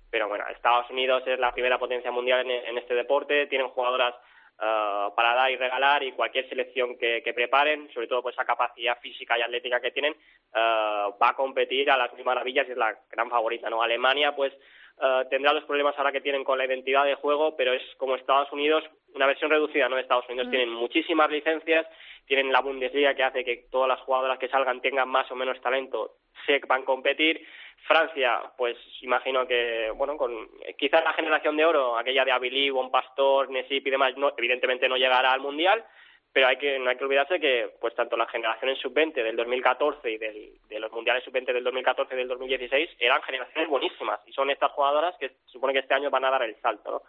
pero 0.09 0.27
bueno, 0.27 0.45
Estados 0.49 0.89
Unidos 0.89 1.23
es 1.25 1.39
la 1.39 1.51
primera 1.51 1.77
potencia 1.77 2.11
mundial 2.11 2.49
en, 2.49 2.77
este 2.77 2.93
deporte, 2.93 3.47
tienen 3.47 3.67
jugadoras 3.69 4.15
uh, 4.55 5.13
para 5.15 5.35
dar 5.35 5.51
y 5.51 5.57
regalar 5.57 6.03
y 6.03 6.13
cualquier 6.13 6.47
selección 6.49 6.97
que, 6.97 7.31
preparen, 7.35 7.89
sobre 7.93 8.07
todo 8.07 8.21
por 8.21 8.33
esa 8.33 8.45
capacidad 8.45 8.99
física 8.99 9.37
y 9.37 9.41
atlética 9.41 9.79
que 9.79 9.91
tienen, 9.91 10.13
uh, 10.13 11.17
va 11.21 11.29
a 11.29 11.35
competir 11.35 11.91
a 11.91 11.97
las 11.97 12.13
mil 12.13 12.25
maravillas 12.25 12.67
y 12.67 12.71
es 12.71 12.77
la 12.77 12.97
gran 13.11 13.29
favorita, 13.29 13.69
¿no? 13.69 13.81
Alemania, 13.81 14.35
pues 14.35 14.53
eh, 14.99 15.25
tendrá 15.29 15.53
los 15.53 15.63
problemas 15.65 15.95
ahora 15.97 16.11
que 16.11 16.21
tienen 16.21 16.43
con 16.43 16.57
la 16.57 16.65
identidad 16.65 17.05
de 17.05 17.15
juego, 17.15 17.55
pero 17.55 17.71
es 17.73 17.83
como 17.97 18.15
Estados 18.15 18.51
Unidos, 18.51 18.83
una 19.13 19.27
versión 19.27 19.51
reducida, 19.51 19.87
¿no? 19.87 19.95
De 19.95 20.01
Estados 20.01 20.27
Unidos 20.27 20.47
mm. 20.47 20.49
tienen 20.49 20.69
muchísimas 20.71 21.29
licencias, 21.29 21.85
tienen 22.27 22.51
la 22.51 22.61
Bundesliga 22.61 23.15
que 23.15 23.23
hace 23.23 23.43
que 23.43 23.65
todas 23.71 23.87
las 23.87 24.01
jugadoras 24.01 24.37
que 24.37 24.49
salgan 24.49 24.81
tengan 24.81 25.09
más 25.09 25.31
o 25.31 25.35
menos 25.35 25.59
talento, 25.61 26.17
sepan 26.45 26.83
competir. 26.83 27.47
Francia, 27.87 28.41
pues 28.57 28.75
imagino 29.01 29.47
que, 29.47 29.91
bueno, 29.95 30.17
con 30.17 30.49
quizás 30.77 31.03
la 31.03 31.13
generación 31.13 31.55
de 31.55 31.65
oro, 31.65 31.97
aquella 31.97 32.25
de 32.25 32.31
Abilí, 32.31 32.69
Bon 32.69 32.91
Pastor, 32.91 33.49
Nesip 33.49 33.87
y 33.87 33.91
demás, 33.91 34.17
no, 34.17 34.33
evidentemente 34.37 34.89
no 34.89 34.97
llegará 34.97 35.31
al 35.31 35.39
Mundial, 35.39 35.85
pero 36.33 36.47
hay 36.47 36.57
que 36.57 36.77
no 36.77 36.89
hay 36.89 36.97
que 36.97 37.05
olvidarse 37.05 37.39
que 37.39 37.71
pues 37.79 37.95
tanto 37.95 38.17
la 38.17 38.27
generación 38.27 38.69
en 38.69 38.75
sub-20 38.75 39.13
del 39.23 39.35
2014 39.37 40.11
y 40.11 40.17
de 40.17 40.79
los 40.79 40.91
mundiales 40.91 41.23
sub-20 41.23 41.53
del 41.53 41.63
2014 41.63 42.13
y 42.13 42.17
del 42.17 42.27
2016 42.27 42.89
eran 42.99 43.21
generaciones 43.23 43.69
buenísimas 43.69 44.19
y 44.25 44.33
son 44.33 44.49
estas 44.49 44.71
jugadoras 44.73 45.15
que 45.17 45.29
se 45.29 45.35
supone 45.45 45.73
que 45.73 45.79
este 45.79 45.93
año 45.93 46.09
van 46.09 46.25
a 46.25 46.29
dar 46.29 46.43
el 46.43 46.55
salto, 46.61 46.91
¿no? 46.91 47.01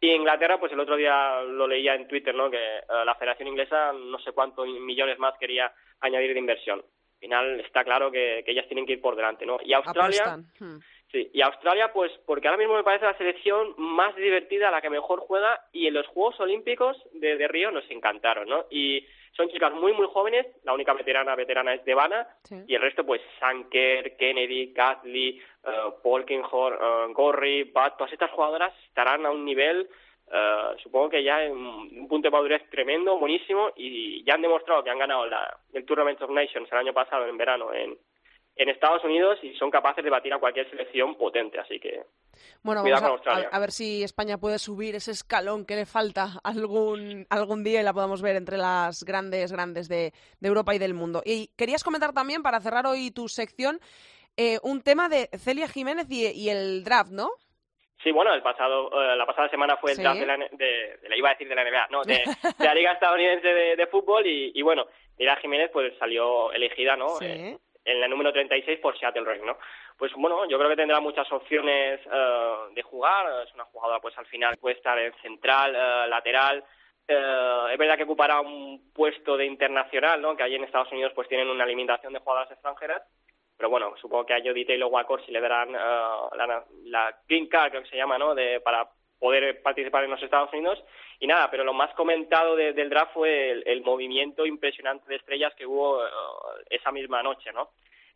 Y 0.00 0.10
Inglaterra, 0.10 0.60
pues 0.60 0.72
el 0.72 0.80
otro 0.80 0.96
día 0.96 1.42
lo 1.42 1.66
leía 1.66 1.94
en 1.94 2.06
Twitter, 2.06 2.34
¿no? 2.34 2.50
Que 2.50 2.56
eh, 2.56 2.82
la 3.04 3.14
Federación 3.16 3.48
Inglesa 3.48 3.92
no 3.92 4.18
sé 4.20 4.32
cuántos 4.32 4.66
millones 4.66 5.18
más 5.18 5.34
quería 5.38 5.72
añadir 6.00 6.32
de 6.32 6.40
inversión. 6.40 6.78
Al 6.78 7.20
final 7.20 7.60
está 7.60 7.82
claro 7.82 8.10
que, 8.12 8.44
ellas 8.46 8.66
tienen 8.68 8.86
que 8.86 8.92
ir 8.92 9.00
por 9.00 9.16
delante, 9.16 9.44
¿no? 9.44 9.58
Y 9.64 9.72
Australia, 9.72 10.38
hmm. 10.60 10.78
Sí, 11.10 11.30
y 11.32 11.40
Australia, 11.40 11.90
pues 11.92 12.12
porque 12.26 12.48
ahora 12.48 12.58
mismo 12.58 12.74
me 12.74 12.84
parece 12.84 13.06
la 13.06 13.16
selección 13.16 13.74
más 13.78 14.14
divertida, 14.14 14.70
la 14.70 14.82
que 14.82 14.90
mejor 14.90 15.20
juega, 15.20 15.58
y 15.72 15.86
en 15.86 15.94
los 15.94 16.06
Juegos 16.08 16.38
Olímpicos 16.40 16.98
de, 17.14 17.48
Río 17.48 17.70
nos 17.70 17.90
encantaron, 17.90 18.46
¿no? 18.46 18.66
Y 18.70 19.06
son 19.32 19.48
chicas 19.48 19.72
muy, 19.72 19.92
muy 19.92 20.06
jóvenes, 20.06 20.46
la 20.64 20.72
única 20.72 20.92
veterana 20.92 21.34
veterana 21.34 21.74
es 21.74 21.84
Devana, 21.84 22.26
y 22.66 22.74
el 22.74 22.82
resto, 22.82 23.04
pues, 23.04 23.20
Sanker, 23.38 24.16
Kennedy, 24.16 24.72
Catley, 24.72 25.40
uh, 25.64 26.02
Polkinghorn, 26.02 26.76
uh, 27.10 27.12
Gorry, 27.12 27.64
Bat, 27.64 27.96
todas 27.96 28.12
estas 28.12 28.30
jugadoras 28.30 28.72
estarán 28.88 29.26
a 29.26 29.30
un 29.30 29.44
nivel, 29.44 29.88
uh, 30.26 30.78
supongo 30.82 31.10
que 31.10 31.22
ya 31.22 31.44
en 31.44 31.52
un 31.52 32.08
punto 32.08 32.28
de 32.28 32.32
madurez 32.32 32.68
tremendo, 32.70 33.18
buenísimo, 33.18 33.70
y 33.76 34.24
ya 34.24 34.34
han 34.34 34.42
demostrado 34.42 34.82
que 34.82 34.90
han 34.90 34.98
ganado 34.98 35.26
la, 35.26 35.58
el 35.72 35.84
Tournament 35.84 36.20
of 36.22 36.30
Nations 36.30 36.70
el 36.72 36.78
año 36.78 36.92
pasado, 36.92 37.26
en 37.26 37.36
verano, 37.36 37.72
en, 37.72 37.96
en 38.58 38.68
Estados 38.68 39.02
Unidos 39.04 39.38
y 39.42 39.54
son 39.54 39.70
capaces 39.70 40.04
de 40.04 40.10
batir 40.10 40.34
a 40.34 40.38
cualquier 40.38 40.68
selección 40.68 41.14
potente, 41.14 41.58
así 41.58 41.78
que 41.78 42.02
bueno, 42.62 42.82
vamos 42.82 43.20
a, 43.26 43.58
ver 43.58 43.70
si 43.70 44.02
España 44.02 44.38
puede 44.38 44.58
subir 44.58 44.94
ese 44.94 45.12
escalón 45.12 45.64
que 45.64 45.76
le 45.76 45.86
falta 45.86 46.40
algún 46.42 47.26
algún 47.30 47.62
día 47.64 47.80
y 47.80 47.84
la 47.84 47.92
podamos 47.92 48.20
ver 48.20 48.36
entre 48.36 48.56
las 48.56 49.04
grandes 49.04 49.52
grandes 49.52 49.88
de, 49.88 50.12
Europa 50.42 50.74
y 50.74 50.78
del 50.78 50.94
mundo. 50.94 51.22
Y 51.24 51.50
querías 51.56 51.84
comentar 51.84 52.12
también 52.12 52.42
para 52.42 52.60
cerrar 52.60 52.86
hoy 52.86 53.10
tu 53.10 53.28
sección 53.28 53.80
eh, 54.36 54.58
un 54.62 54.82
tema 54.82 55.08
de 55.08 55.28
Celia 55.38 55.68
Jiménez 55.68 56.06
y, 56.10 56.48
el 56.48 56.84
draft, 56.84 57.10
¿no? 57.10 57.30
Sí, 58.02 58.12
bueno, 58.12 58.32
el 58.32 58.42
pasado, 58.42 58.90
eh, 58.92 59.16
la 59.16 59.26
pasada 59.26 59.48
semana 59.48 59.76
fue 59.76 59.92
el 59.92 59.98
draft 59.98 60.20
de 60.20 60.26
la, 60.26 60.36
de, 60.36 61.08
la, 61.08 61.16
iba 61.16 61.30
a 61.30 61.32
decir 61.32 61.48
de 61.48 61.54
la 61.56 61.64
NBA, 61.64 61.88
no, 61.90 62.02
de, 62.04 62.22
la 62.58 62.74
Liga 62.74 62.92
Estadounidense 62.92 63.48
de, 63.48 63.86
Fútbol 63.88 64.26
y, 64.26 64.52
y, 64.54 64.62
bueno, 64.62 64.86
Celia 65.16 65.36
Jiménez 65.36 65.70
pues 65.72 65.92
salió 65.98 66.52
elegida, 66.52 66.96
¿no? 66.96 67.08
Sí. 67.16 67.26
Eh, 67.26 67.58
en 67.88 68.00
la 68.00 68.08
número 68.08 68.32
36 68.32 68.78
por 68.80 68.98
Seattle 68.98 69.24
Ring, 69.24 69.44
¿no? 69.44 69.56
Pues 69.96 70.12
bueno, 70.14 70.46
yo 70.48 70.58
creo 70.58 70.70
que 70.70 70.76
tendrá 70.76 71.00
muchas 71.00 71.30
opciones 71.32 72.00
eh, 72.04 72.54
de 72.74 72.82
jugar. 72.82 73.46
Es 73.46 73.54
una 73.54 73.64
jugadora, 73.64 74.00
pues 74.00 74.16
al 74.18 74.26
final 74.26 74.56
puede 74.58 74.76
estar 74.76 74.98
en 74.98 75.12
central, 75.22 75.74
eh, 75.74 76.08
lateral. 76.08 76.62
Eh, 77.06 77.64
es 77.72 77.78
verdad 77.78 77.96
que 77.96 78.04
ocupará 78.04 78.40
un 78.40 78.92
puesto 78.92 79.36
de 79.36 79.46
internacional, 79.46 80.20
¿no? 80.20 80.36
Que 80.36 80.42
allí 80.42 80.56
en 80.56 80.64
Estados 80.64 80.92
Unidos 80.92 81.12
pues 81.14 81.28
tienen 81.28 81.48
una 81.48 81.66
limitación 81.66 82.12
de 82.12 82.20
jugadoras 82.20 82.52
extranjeras. 82.52 83.02
Pero 83.56 83.70
bueno, 83.70 83.94
supongo 84.00 84.26
que 84.26 84.34
a 84.34 84.40
Jody 84.40 84.64
Taylor 84.64 84.90
Walker 84.92 85.24
si 85.24 85.32
le 85.32 85.40
darán 85.40 85.72
la, 85.72 86.64
la 86.84 87.18
green 87.26 87.48
card, 87.48 87.70
creo 87.70 87.82
que 87.82 87.88
se 87.88 87.96
llama, 87.96 88.16
¿no? 88.16 88.34
De, 88.34 88.60
para 88.60 88.88
poder 89.18 89.62
participar 89.62 90.04
en 90.04 90.10
los 90.10 90.22
Estados 90.22 90.52
Unidos. 90.52 90.82
Y 91.20 91.26
nada, 91.26 91.50
pero 91.50 91.64
lo 91.64 91.72
más 91.72 91.92
comentado 91.94 92.56
del 92.56 92.88
draft 92.88 93.14
fue 93.14 93.50
el, 93.64 93.82
movimiento 93.82 94.46
impresionante 94.46 95.08
de 95.08 95.16
estrellas 95.16 95.54
que 95.54 95.66
hubo 95.66 96.04
eh, 96.04 96.10
esa 96.70 96.92
misma 96.92 97.22
noche, 97.22 97.52
¿no? 97.52 97.70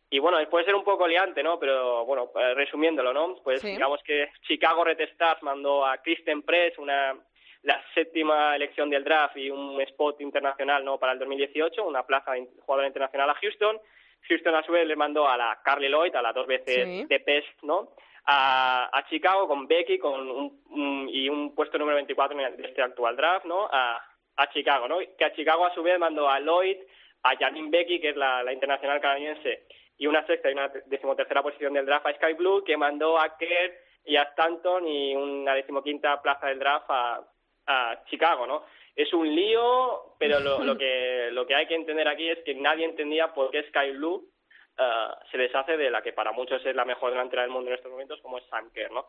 Y 0.09 0.19
bueno, 0.19 0.37
puede 0.49 0.65
ser 0.65 0.75
un 0.75 0.83
poco 0.83 1.07
liante, 1.07 1.41
¿no? 1.41 1.59
Pero 1.59 2.05
bueno, 2.05 2.31
eh, 2.35 2.53
resumiéndolo, 2.53 3.13
¿no? 3.13 3.35
Pues 3.43 3.63
digamos 3.63 4.01
que 4.03 4.29
Chicago 4.43 4.83
Red 4.83 5.01
Stars 5.01 5.41
mandó 5.41 5.85
a 5.85 5.97
Kristen 5.97 6.43
Press 6.43 6.77
una 6.77 7.15
la 7.63 7.81
séptima 7.93 8.55
elección 8.55 8.89
del 8.89 9.03
draft 9.03 9.37
y 9.37 9.49
un 9.49 9.79
spot 9.81 10.19
internacional 10.21 10.83
no 10.83 10.97
para 10.99 11.13
el 11.13 11.19
2018, 11.19 11.83
una 11.83 12.05
plaza 12.05 12.33
de 12.33 12.47
jugadora 12.65 12.87
internacional 12.87 13.29
a 13.29 13.35
Houston. 13.35 13.79
Houston 14.27 14.55
a 14.55 14.63
su 14.63 14.71
vez 14.71 14.85
le 14.85 14.95
mandó 14.95 15.27
a 15.27 15.37
la 15.37 15.59
Carly 15.63 15.89
Lloyd, 15.89 16.15
a 16.15 16.21
la 16.21 16.33
dos 16.33 16.45
veces 16.45 17.07
de 17.07 17.19
PEST, 17.19 17.63
¿no? 17.63 17.89
A, 18.25 19.05
Chicago 19.09 19.47
con 19.47 19.67
Becky 19.67 19.97
con 19.99 20.29
un, 20.29 21.09
y 21.09 21.29
un 21.29 21.53
puesto 21.53 21.77
número 21.77 21.95
24 21.95 22.37
de 22.37 22.67
este 22.67 22.81
actual 22.81 23.15
draft, 23.15 23.45
¿no? 23.45 23.67
A, 23.71 24.01
a 24.37 24.49
Chicago, 24.51 24.87
¿no? 24.87 24.99
Que 25.17 25.25
a 25.25 25.33
Chicago 25.33 25.65
a 25.65 25.73
su 25.73 25.83
vez 25.83 25.99
mandó 25.99 26.29
a 26.29 26.39
Lloyd, 26.39 26.77
a 27.23 27.35
Janine 27.37 27.69
Becky, 27.69 27.99
que 27.99 28.09
es 28.09 28.15
la, 28.15 28.51
internacional 28.51 29.01
canadiense, 29.01 29.67
y 29.97 30.07
una 30.07 30.25
sexta 30.25 30.49
y 30.49 30.53
una 30.53 30.69
decimotercera 30.85 31.43
posición 31.43 31.73
del 31.73 31.85
draft 31.85 32.07
a 32.07 32.13
Sky 32.15 32.33
Blue, 32.33 32.63
que 32.63 32.77
mandó 32.77 33.19
a 33.19 33.37
Kerr 33.37 33.73
y 34.05 34.15
a 34.15 34.23
Stanton 34.23 34.87
y 34.87 35.15
una 35.15 35.53
decimoquinta 35.53 36.21
plaza 36.21 36.47
del 36.47 36.59
draft 36.59 36.85
a, 36.89 37.21
a 37.67 38.03
Chicago, 38.05 38.47
¿no? 38.47 38.63
Es 38.95 39.11
un 39.13 39.33
lío, 39.33 40.15
pero 40.19 40.39
lo, 40.39 40.63
lo, 40.63 40.77
que, 40.77 41.29
lo 41.31 41.47
que 41.47 41.55
hay 41.55 41.65
que 41.65 41.75
entender 41.75 42.07
aquí 42.07 42.29
es 42.29 42.39
que 42.43 42.53
nadie 42.55 42.85
entendía 42.85 43.33
por 43.33 43.49
qué 43.49 43.63
Sky 43.63 43.91
Blue 43.91 44.32
eh, 44.77 45.07
se 45.31 45.37
deshace 45.37 45.77
de 45.77 45.91
la 45.91 46.01
que 46.01 46.13
para 46.13 46.31
muchos 46.31 46.65
es 46.65 46.75
la 46.75 46.85
mejor 46.85 47.11
delantera 47.11 47.43
del 47.43 47.51
mundo 47.51 47.69
en 47.69 47.75
estos 47.75 47.91
momentos, 47.91 48.19
como 48.21 48.39
es 48.39 48.45
Sam 48.45 48.71
Kerr, 48.71 48.91
¿no? 48.91 49.07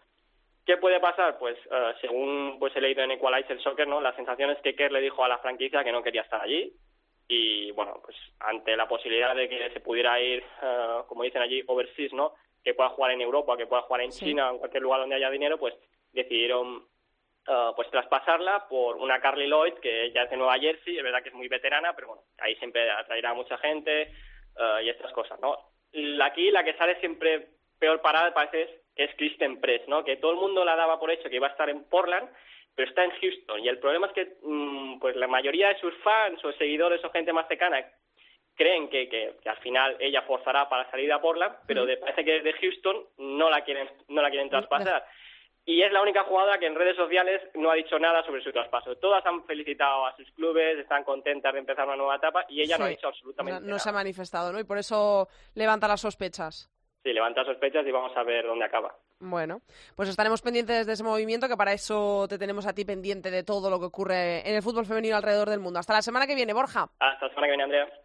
¿Qué 0.66 0.76
puede 0.76 1.00
pasar? 1.00 1.38
Pues 1.38 1.58
uh, 1.66 1.98
según 2.00 2.56
pues 2.58 2.74
he 2.76 2.80
leído 2.80 3.02
en 3.02 3.12
Equalizer 3.12 3.60
Soccer, 3.60 3.86
¿no? 3.86 4.00
La 4.00 4.14
sensación 4.16 4.50
es 4.50 4.58
que 4.58 4.74
Kerr 4.74 4.92
le 4.92 5.00
dijo 5.00 5.24
a 5.24 5.28
la 5.28 5.38
franquicia 5.38 5.84
que 5.84 5.92
no 5.92 6.02
quería 6.02 6.22
estar 6.22 6.40
allí 6.40 6.72
y 7.28 7.70
bueno, 7.72 8.00
pues 8.02 8.16
ante 8.40 8.76
la 8.76 8.88
posibilidad 8.88 9.34
de 9.34 9.48
que 9.48 9.70
se 9.70 9.80
pudiera 9.80 10.20
ir, 10.20 10.42
uh, 10.62 11.06
como 11.06 11.22
dicen 11.22 11.42
allí, 11.42 11.62
overseas, 11.66 12.12
¿no? 12.12 12.34
Que 12.62 12.74
pueda 12.74 12.90
jugar 12.90 13.12
en 13.12 13.20
Europa, 13.20 13.56
que 13.56 13.66
pueda 13.66 13.82
jugar 13.82 14.02
en 14.02 14.10
China, 14.10 14.50
en 14.50 14.58
cualquier 14.58 14.82
lugar 14.82 15.00
donde 15.00 15.16
haya 15.16 15.30
dinero, 15.30 15.58
pues 15.58 15.74
decidieron 16.12 16.86
pues 17.76 17.90
traspasarla 17.90 18.66
por 18.70 18.96
una 18.96 19.20
Carly 19.20 19.46
Lloyd 19.46 19.74
que 19.74 20.10
ya 20.12 20.22
es 20.22 20.30
de 20.30 20.36
Nueva 20.38 20.58
Jersey, 20.58 20.96
es 20.96 21.02
verdad 21.02 21.22
que 21.22 21.28
es 21.28 21.34
muy 21.34 21.46
veterana, 21.46 21.92
pero 21.94 22.08
bueno, 22.08 22.22
ahí 22.38 22.56
siempre 22.56 22.90
atraerá 22.90 23.32
a 23.32 23.34
mucha 23.34 23.58
gente, 23.58 24.14
eh, 24.58 24.84
y 24.84 24.88
estas 24.88 25.12
cosas, 25.12 25.38
¿no? 25.40 25.56
Aquí 26.22 26.50
la 26.50 26.64
que 26.64 26.74
sale 26.74 26.98
siempre 27.00 27.48
peor 27.78 28.00
parada 28.00 28.34
parece 28.34 28.82
es 28.96 29.14
Kristen 29.16 29.60
Press, 29.60 29.86
¿no? 29.88 30.04
Que 30.04 30.16
todo 30.16 30.32
el 30.32 30.38
mundo 30.38 30.64
la 30.64 30.76
daba 30.76 30.98
por 30.98 31.10
hecho 31.10 31.28
que 31.28 31.36
iba 31.36 31.48
a 31.48 31.50
estar 31.50 31.68
en 31.68 31.84
Portland, 31.84 32.28
pero 32.74 32.88
está 32.88 33.04
en 33.04 33.12
Houston. 33.12 33.60
Y 33.60 33.68
el 33.68 33.78
problema 33.78 34.06
es 34.08 34.12
que 34.12 34.36
mm, 34.42 34.98
pues 34.98 35.16
la 35.16 35.28
mayoría 35.28 35.68
de 35.68 35.78
sus 35.80 35.94
fans 36.02 36.44
o 36.44 36.52
seguidores 36.52 37.04
o 37.04 37.10
gente 37.10 37.32
más 37.32 37.48
cercana 37.48 37.84
creen 38.56 38.88
que, 38.88 39.08
que, 39.08 39.48
al 39.48 39.56
final 39.58 39.96
ella 39.98 40.22
forzará 40.22 40.68
para 40.68 40.88
salir 40.90 41.12
a 41.12 41.20
Portland, 41.20 41.56
pero 41.66 41.86
parece 42.00 42.24
que 42.24 42.40
desde 42.40 42.52
Houston 42.60 43.04
no 43.18 43.50
la 43.50 43.64
quieren 43.64 43.88
no 44.08 44.22
la 44.22 44.30
quieren 44.30 44.48
traspasar 44.48 45.04
y 45.66 45.82
es 45.82 45.92
la 45.92 46.02
única 46.02 46.24
jugadora 46.24 46.58
que 46.58 46.66
en 46.66 46.74
redes 46.74 46.96
sociales 46.96 47.40
no 47.54 47.70
ha 47.70 47.74
dicho 47.74 47.98
nada 47.98 48.22
sobre 48.24 48.42
su 48.42 48.52
traspaso. 48.52 48.96
Todas 48.96 49.24
han 49.24 49.44
felicitado 49.44 50.06
a 50.06 50.16
sus 50.16 50.30
clubes, 50.32 50.78
están 50.78 51.04
contentas 51.04 51.52
de 51.52 51.60
empezar 51.60 51.86
una 51.86 51.96
nueva 51.96 52.16
etapa 52.16 52.44
y 52.48 52.60
ella 52.60 52.76
no 52.76 52.84
ha 52.84 52.88
dicho 52.88 53.08
absolutamente 53.08 53.60
nada. 53.60 53.72
No 53.72 53.78
se 53.78 53.88
ha 53.88 53.92
manifestado, 53.92 54.52
¿no? 54.52 54.60
Y 54.60 54.64
por 54.64 54.78
eso 54.78 55.28
levanta 55.54 55.88
las 55.88 56.00
sospechas. 56.00 56.70
Sí, 57.02 57.12
levanta 57.12 57.44
sospechas 57.44 57.86
y 57.86 57.90
vamos 57.90 58.16
a 58.16 58.22
ver 58.22 58.46
dónde 58.46 58.64
acaba. 58.64 58.94
Bueno, 59.20 59.60
pues 59.94 60.08
estaremos 60.08 60.42
pendientes 60.42 60.86
de 60.86 60.92
ese 60.92 61.04
movimiento, 61.04 61.48
que 61.48 61.56
para 61.56 61.72
eso 61.72 62.26
te 62.28 62.38
tenemos 62.38 62.66
a 62.66 62.74
ti 62.74 62.84
pendiente 62.84 63.30
de 63.30 63.42
todo 63.42 63.70
lo 63.70 63.78
que 63.78 63.86
ocurre 63.86 64.46
en 64.48 64.54
el 64.54 64.62
fútbol 64.62 64.86
femenino 64.86 65.16
alrededor 65.16 65.48
del 65.48 65.60
mundo. 65.60 65.78
Hasta 65.78 65.94
la 65.94 66.02
semana 66.02 66.26
que 66.26 66.34
viene, 66.34 66.52
Borja. 66.52 66.88
Hasta 66.98 67.26
la 67.26 67.28
semana 67.28 67.46
que 67.46 67.50
viene, 67.50 67.62
Andrea. 67.64 68.03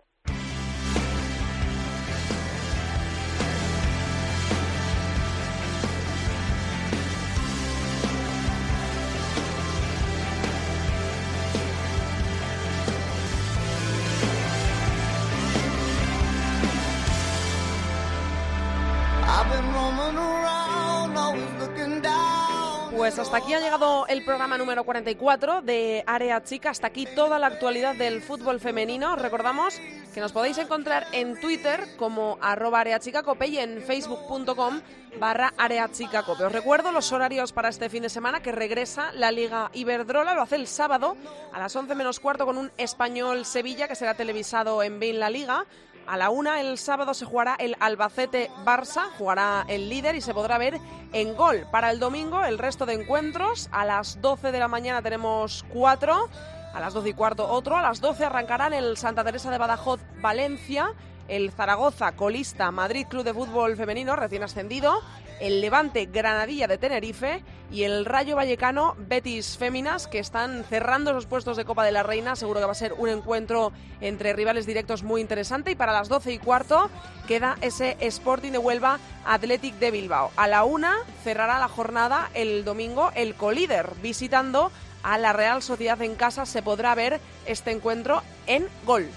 Pues 23.10 23.18
hasta 23.18 23.38
aquí 23.38 23.55
ha 23.55 23.60
llegado 23.60 24.05
el 24.05 24.24
programa 24.24 24.55
número 24.55 24.84
44 24.84 25.64
de 25.64 26.03
Área 26.05 26.43
Chica. 26.43 26.70
Hasta 26.70 26.86
aquí 26.86 27.07
toda 27.16 27.39
la 27.39 27.47
actualidad 27.47 27.95
del 27.95 28.22
fútbol 28.22 28.60
femenino. 28.60 29.16
Recordamos 29.16 29.82
que 30.14 30.20
nos 30.22 30.32
podéis 30.32 30.60
encontrar 30.60 31.07
en 31.12 31.39
Twitter 31.39 31.88
como 31.97 32.38
arroba 32.39 32.82
areachicacope 32.82 33.47
y 33.47 33.57
en 33.57 33.82
facebook.com 33.82 34.82
barra 35.20 35.55
areachicacope. 35.57 36.43
Os 36.43 36.51
recuerdo 36.51 36.91
los 36.91 37.12
horarios 37.12 37.51
para 37.51 37.70
este 37.70 37.89
fin 37.89 38.03
de 38.03 38.10
semana 38.10 38.43
que 38.43 38.51
regresa 38.51 39.12
la 39.14 39.32
Liga 39.32 39.72
Iberdrola. 39.74 40.36
Lo 40.36 40.43
hace 40.43 40.57
el 40.57 40.68
sábado 40.68 41.18
a 41.51 41.57
las 41.57 41.76
11 41.76 41.95
menos 41.95 42.20
cuarto 42.20 42.45
con 42.45 42.60
un 42.60 42.72
español 42.78 43.43
Sevilla 43.43 43.88
que 43.88 43.95
será 43.95 44.14
televisado 44.14 44.84
en 44.84 44.99
Bein 44.99 45.20
La 45.20 45.32
Liga 45.32 45.66
A 46.10 46.18
la 46.18 46.32
una 46.32 46.60
el 46.60 46.80
sábado 46.80 47.14
se 47.14 47.24
jugará 47.24 47.55
el 47.60 47.76
Albacete-Barça, 47.80 49.12
jugará 49.20 49.64
el 49.68 49.89
líder 49.89 50.16
y 50.16 50.22
se 50.22 50.34
podrá 50.34 50.57
ver 50.57 50.80
en 51.14 51.38
gol. 51.38 51.68
Para 51.72 51.91
el 51.91 51.99
domingo 51.99 52.43
el 52.43 52.57
resto 52.57 52.88
de 52.88 52.95
encuentros. 52.95 53.70
A 53.72 53.86
las 53.86 54.20
12 54.20 54.51
de 54.51 54.57
la 54.57 54.68
mañana 54.68 55.03
tenemos 55.03 55.64
cuatro. 55.72 56.28
A 56.74 56.80
las 56.80 56.95
12 56.95 57.10
y 57.10 57.14
cuarto 57.14 57.47
otro. 57.47 57.78
A 57.78 57.84
las 57.84 58.01
12 58.01 58.26
arrancarán 58.26 58.74
el 58.74 58.97
Santa 58.97 59.24
Teresa 59.24 59.51
de 59.51 59.60
Badajoz 59.60 59.99
Valencia, 60.20 60.95
el 61.28 61.51
Zaragoza 61.51 62.14
colista 62.14 62.72
Madrid 62.72 63.05
Club 63.07 63.24
de 63.24 63.36
Fútbol 63.36 63.78
Femenino 63.78 64.16
recién 64.16 64.41
ascendido 64.41 65.03
el 65.40 65.62
Levante 65.62 66.06
Granadilla 66.06 66.68
de 66.68 66.78
Tenerife 66.78 67.44
y 67.72 67.84
el 67.84 68.06
Rayo 68.06 68.36
Vallecano 68.36 68.96
Betis 68.98 69.58
Féminas, 69.58 70.08
que 70.08 70.20
están 70.20 70.64
cerrando 70.64 71.14
los 71.14 71.26
puestos 71.26 71.58
de 71.58 71.66
Copa 71.66 71.84
de 71.84 71.92
la 71.92 72.04
Reina. 72.04 72.36
Seguro 72.36 72.60
que 72.60 72.66
va 72.66 72.72
a 72.72 72.76
ser 72.76 72.94
un 72.94 73.10
encuentro 73.10 73.72
entre 74.02 74.34
rivales 74.34 74.66
directos 74.66 75.04
muy 75.04 75.22
interesante. 75.22 75.72
Y 75.72 75.76
para 75.76 75.94
las 75.94 76.10
12 76.10 76.34
y 76.34 76.40
cuarto 76.40 76.90
queda 77.28 77.58
ese 77.62 77.98
Sporting 78.00 78.52
de 78.52 78.58
Huelva 78.58 79.00
Athletic 79.26 79.76
de 79.76 79.92
Bilbao. 79.92 80.32
A 80.36 80.48
la 80.48 80.64
una 80.64 80.96
cerrará 81.24 81.60
la 81.60 81.68
jornada 81.68 82.30
el 82.34 82.66
domingo 82.66 83.12
el 83.16 83.36
colíder 83.36 83.92
visitando 84.02 84.72
a 85.04 85.18
la 85.18 85.34
Real 85.34 85.62
Sociedad 85.62 86.02
en 86.02 86.16
casa. 86.16 86.46
Se 86.46 86.62
podrá 86.62 86.96
ver 86.96 87.20
este 87.46 87.72
encuentro 87.72 88.22
en 88.48 88.68
gol. 88.86 89.10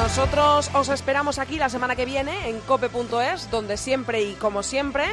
Nosotros 0.00 0.70
os 0.72 0.88
esperamos 0.88 1.38
aquí 1.38 1.58
la 1.58 1.68
semana 1.68 1.94
que 1.94 2.06
viene 2.06 2.48
en 2.48 2.58
cope.es, 2.60 3.50
donde 3.50 3.76
siempre 3.76 4.22
y 4.22 4.32
como 4.32 4.62
siempre, 4.62 5.04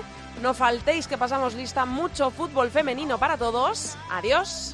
no 0.42 0.54
faltéis 0.54 1.08
que 1.08 1.18
pasamos 1.18 1.56
lista 1.56 1.86
mucho 1.86 2.32
fútbol 2.32 2.72
femenino 2.72 3.18
para 3.18 3.38
todos. 3.38 3.98
Adiós. 4.10 4.74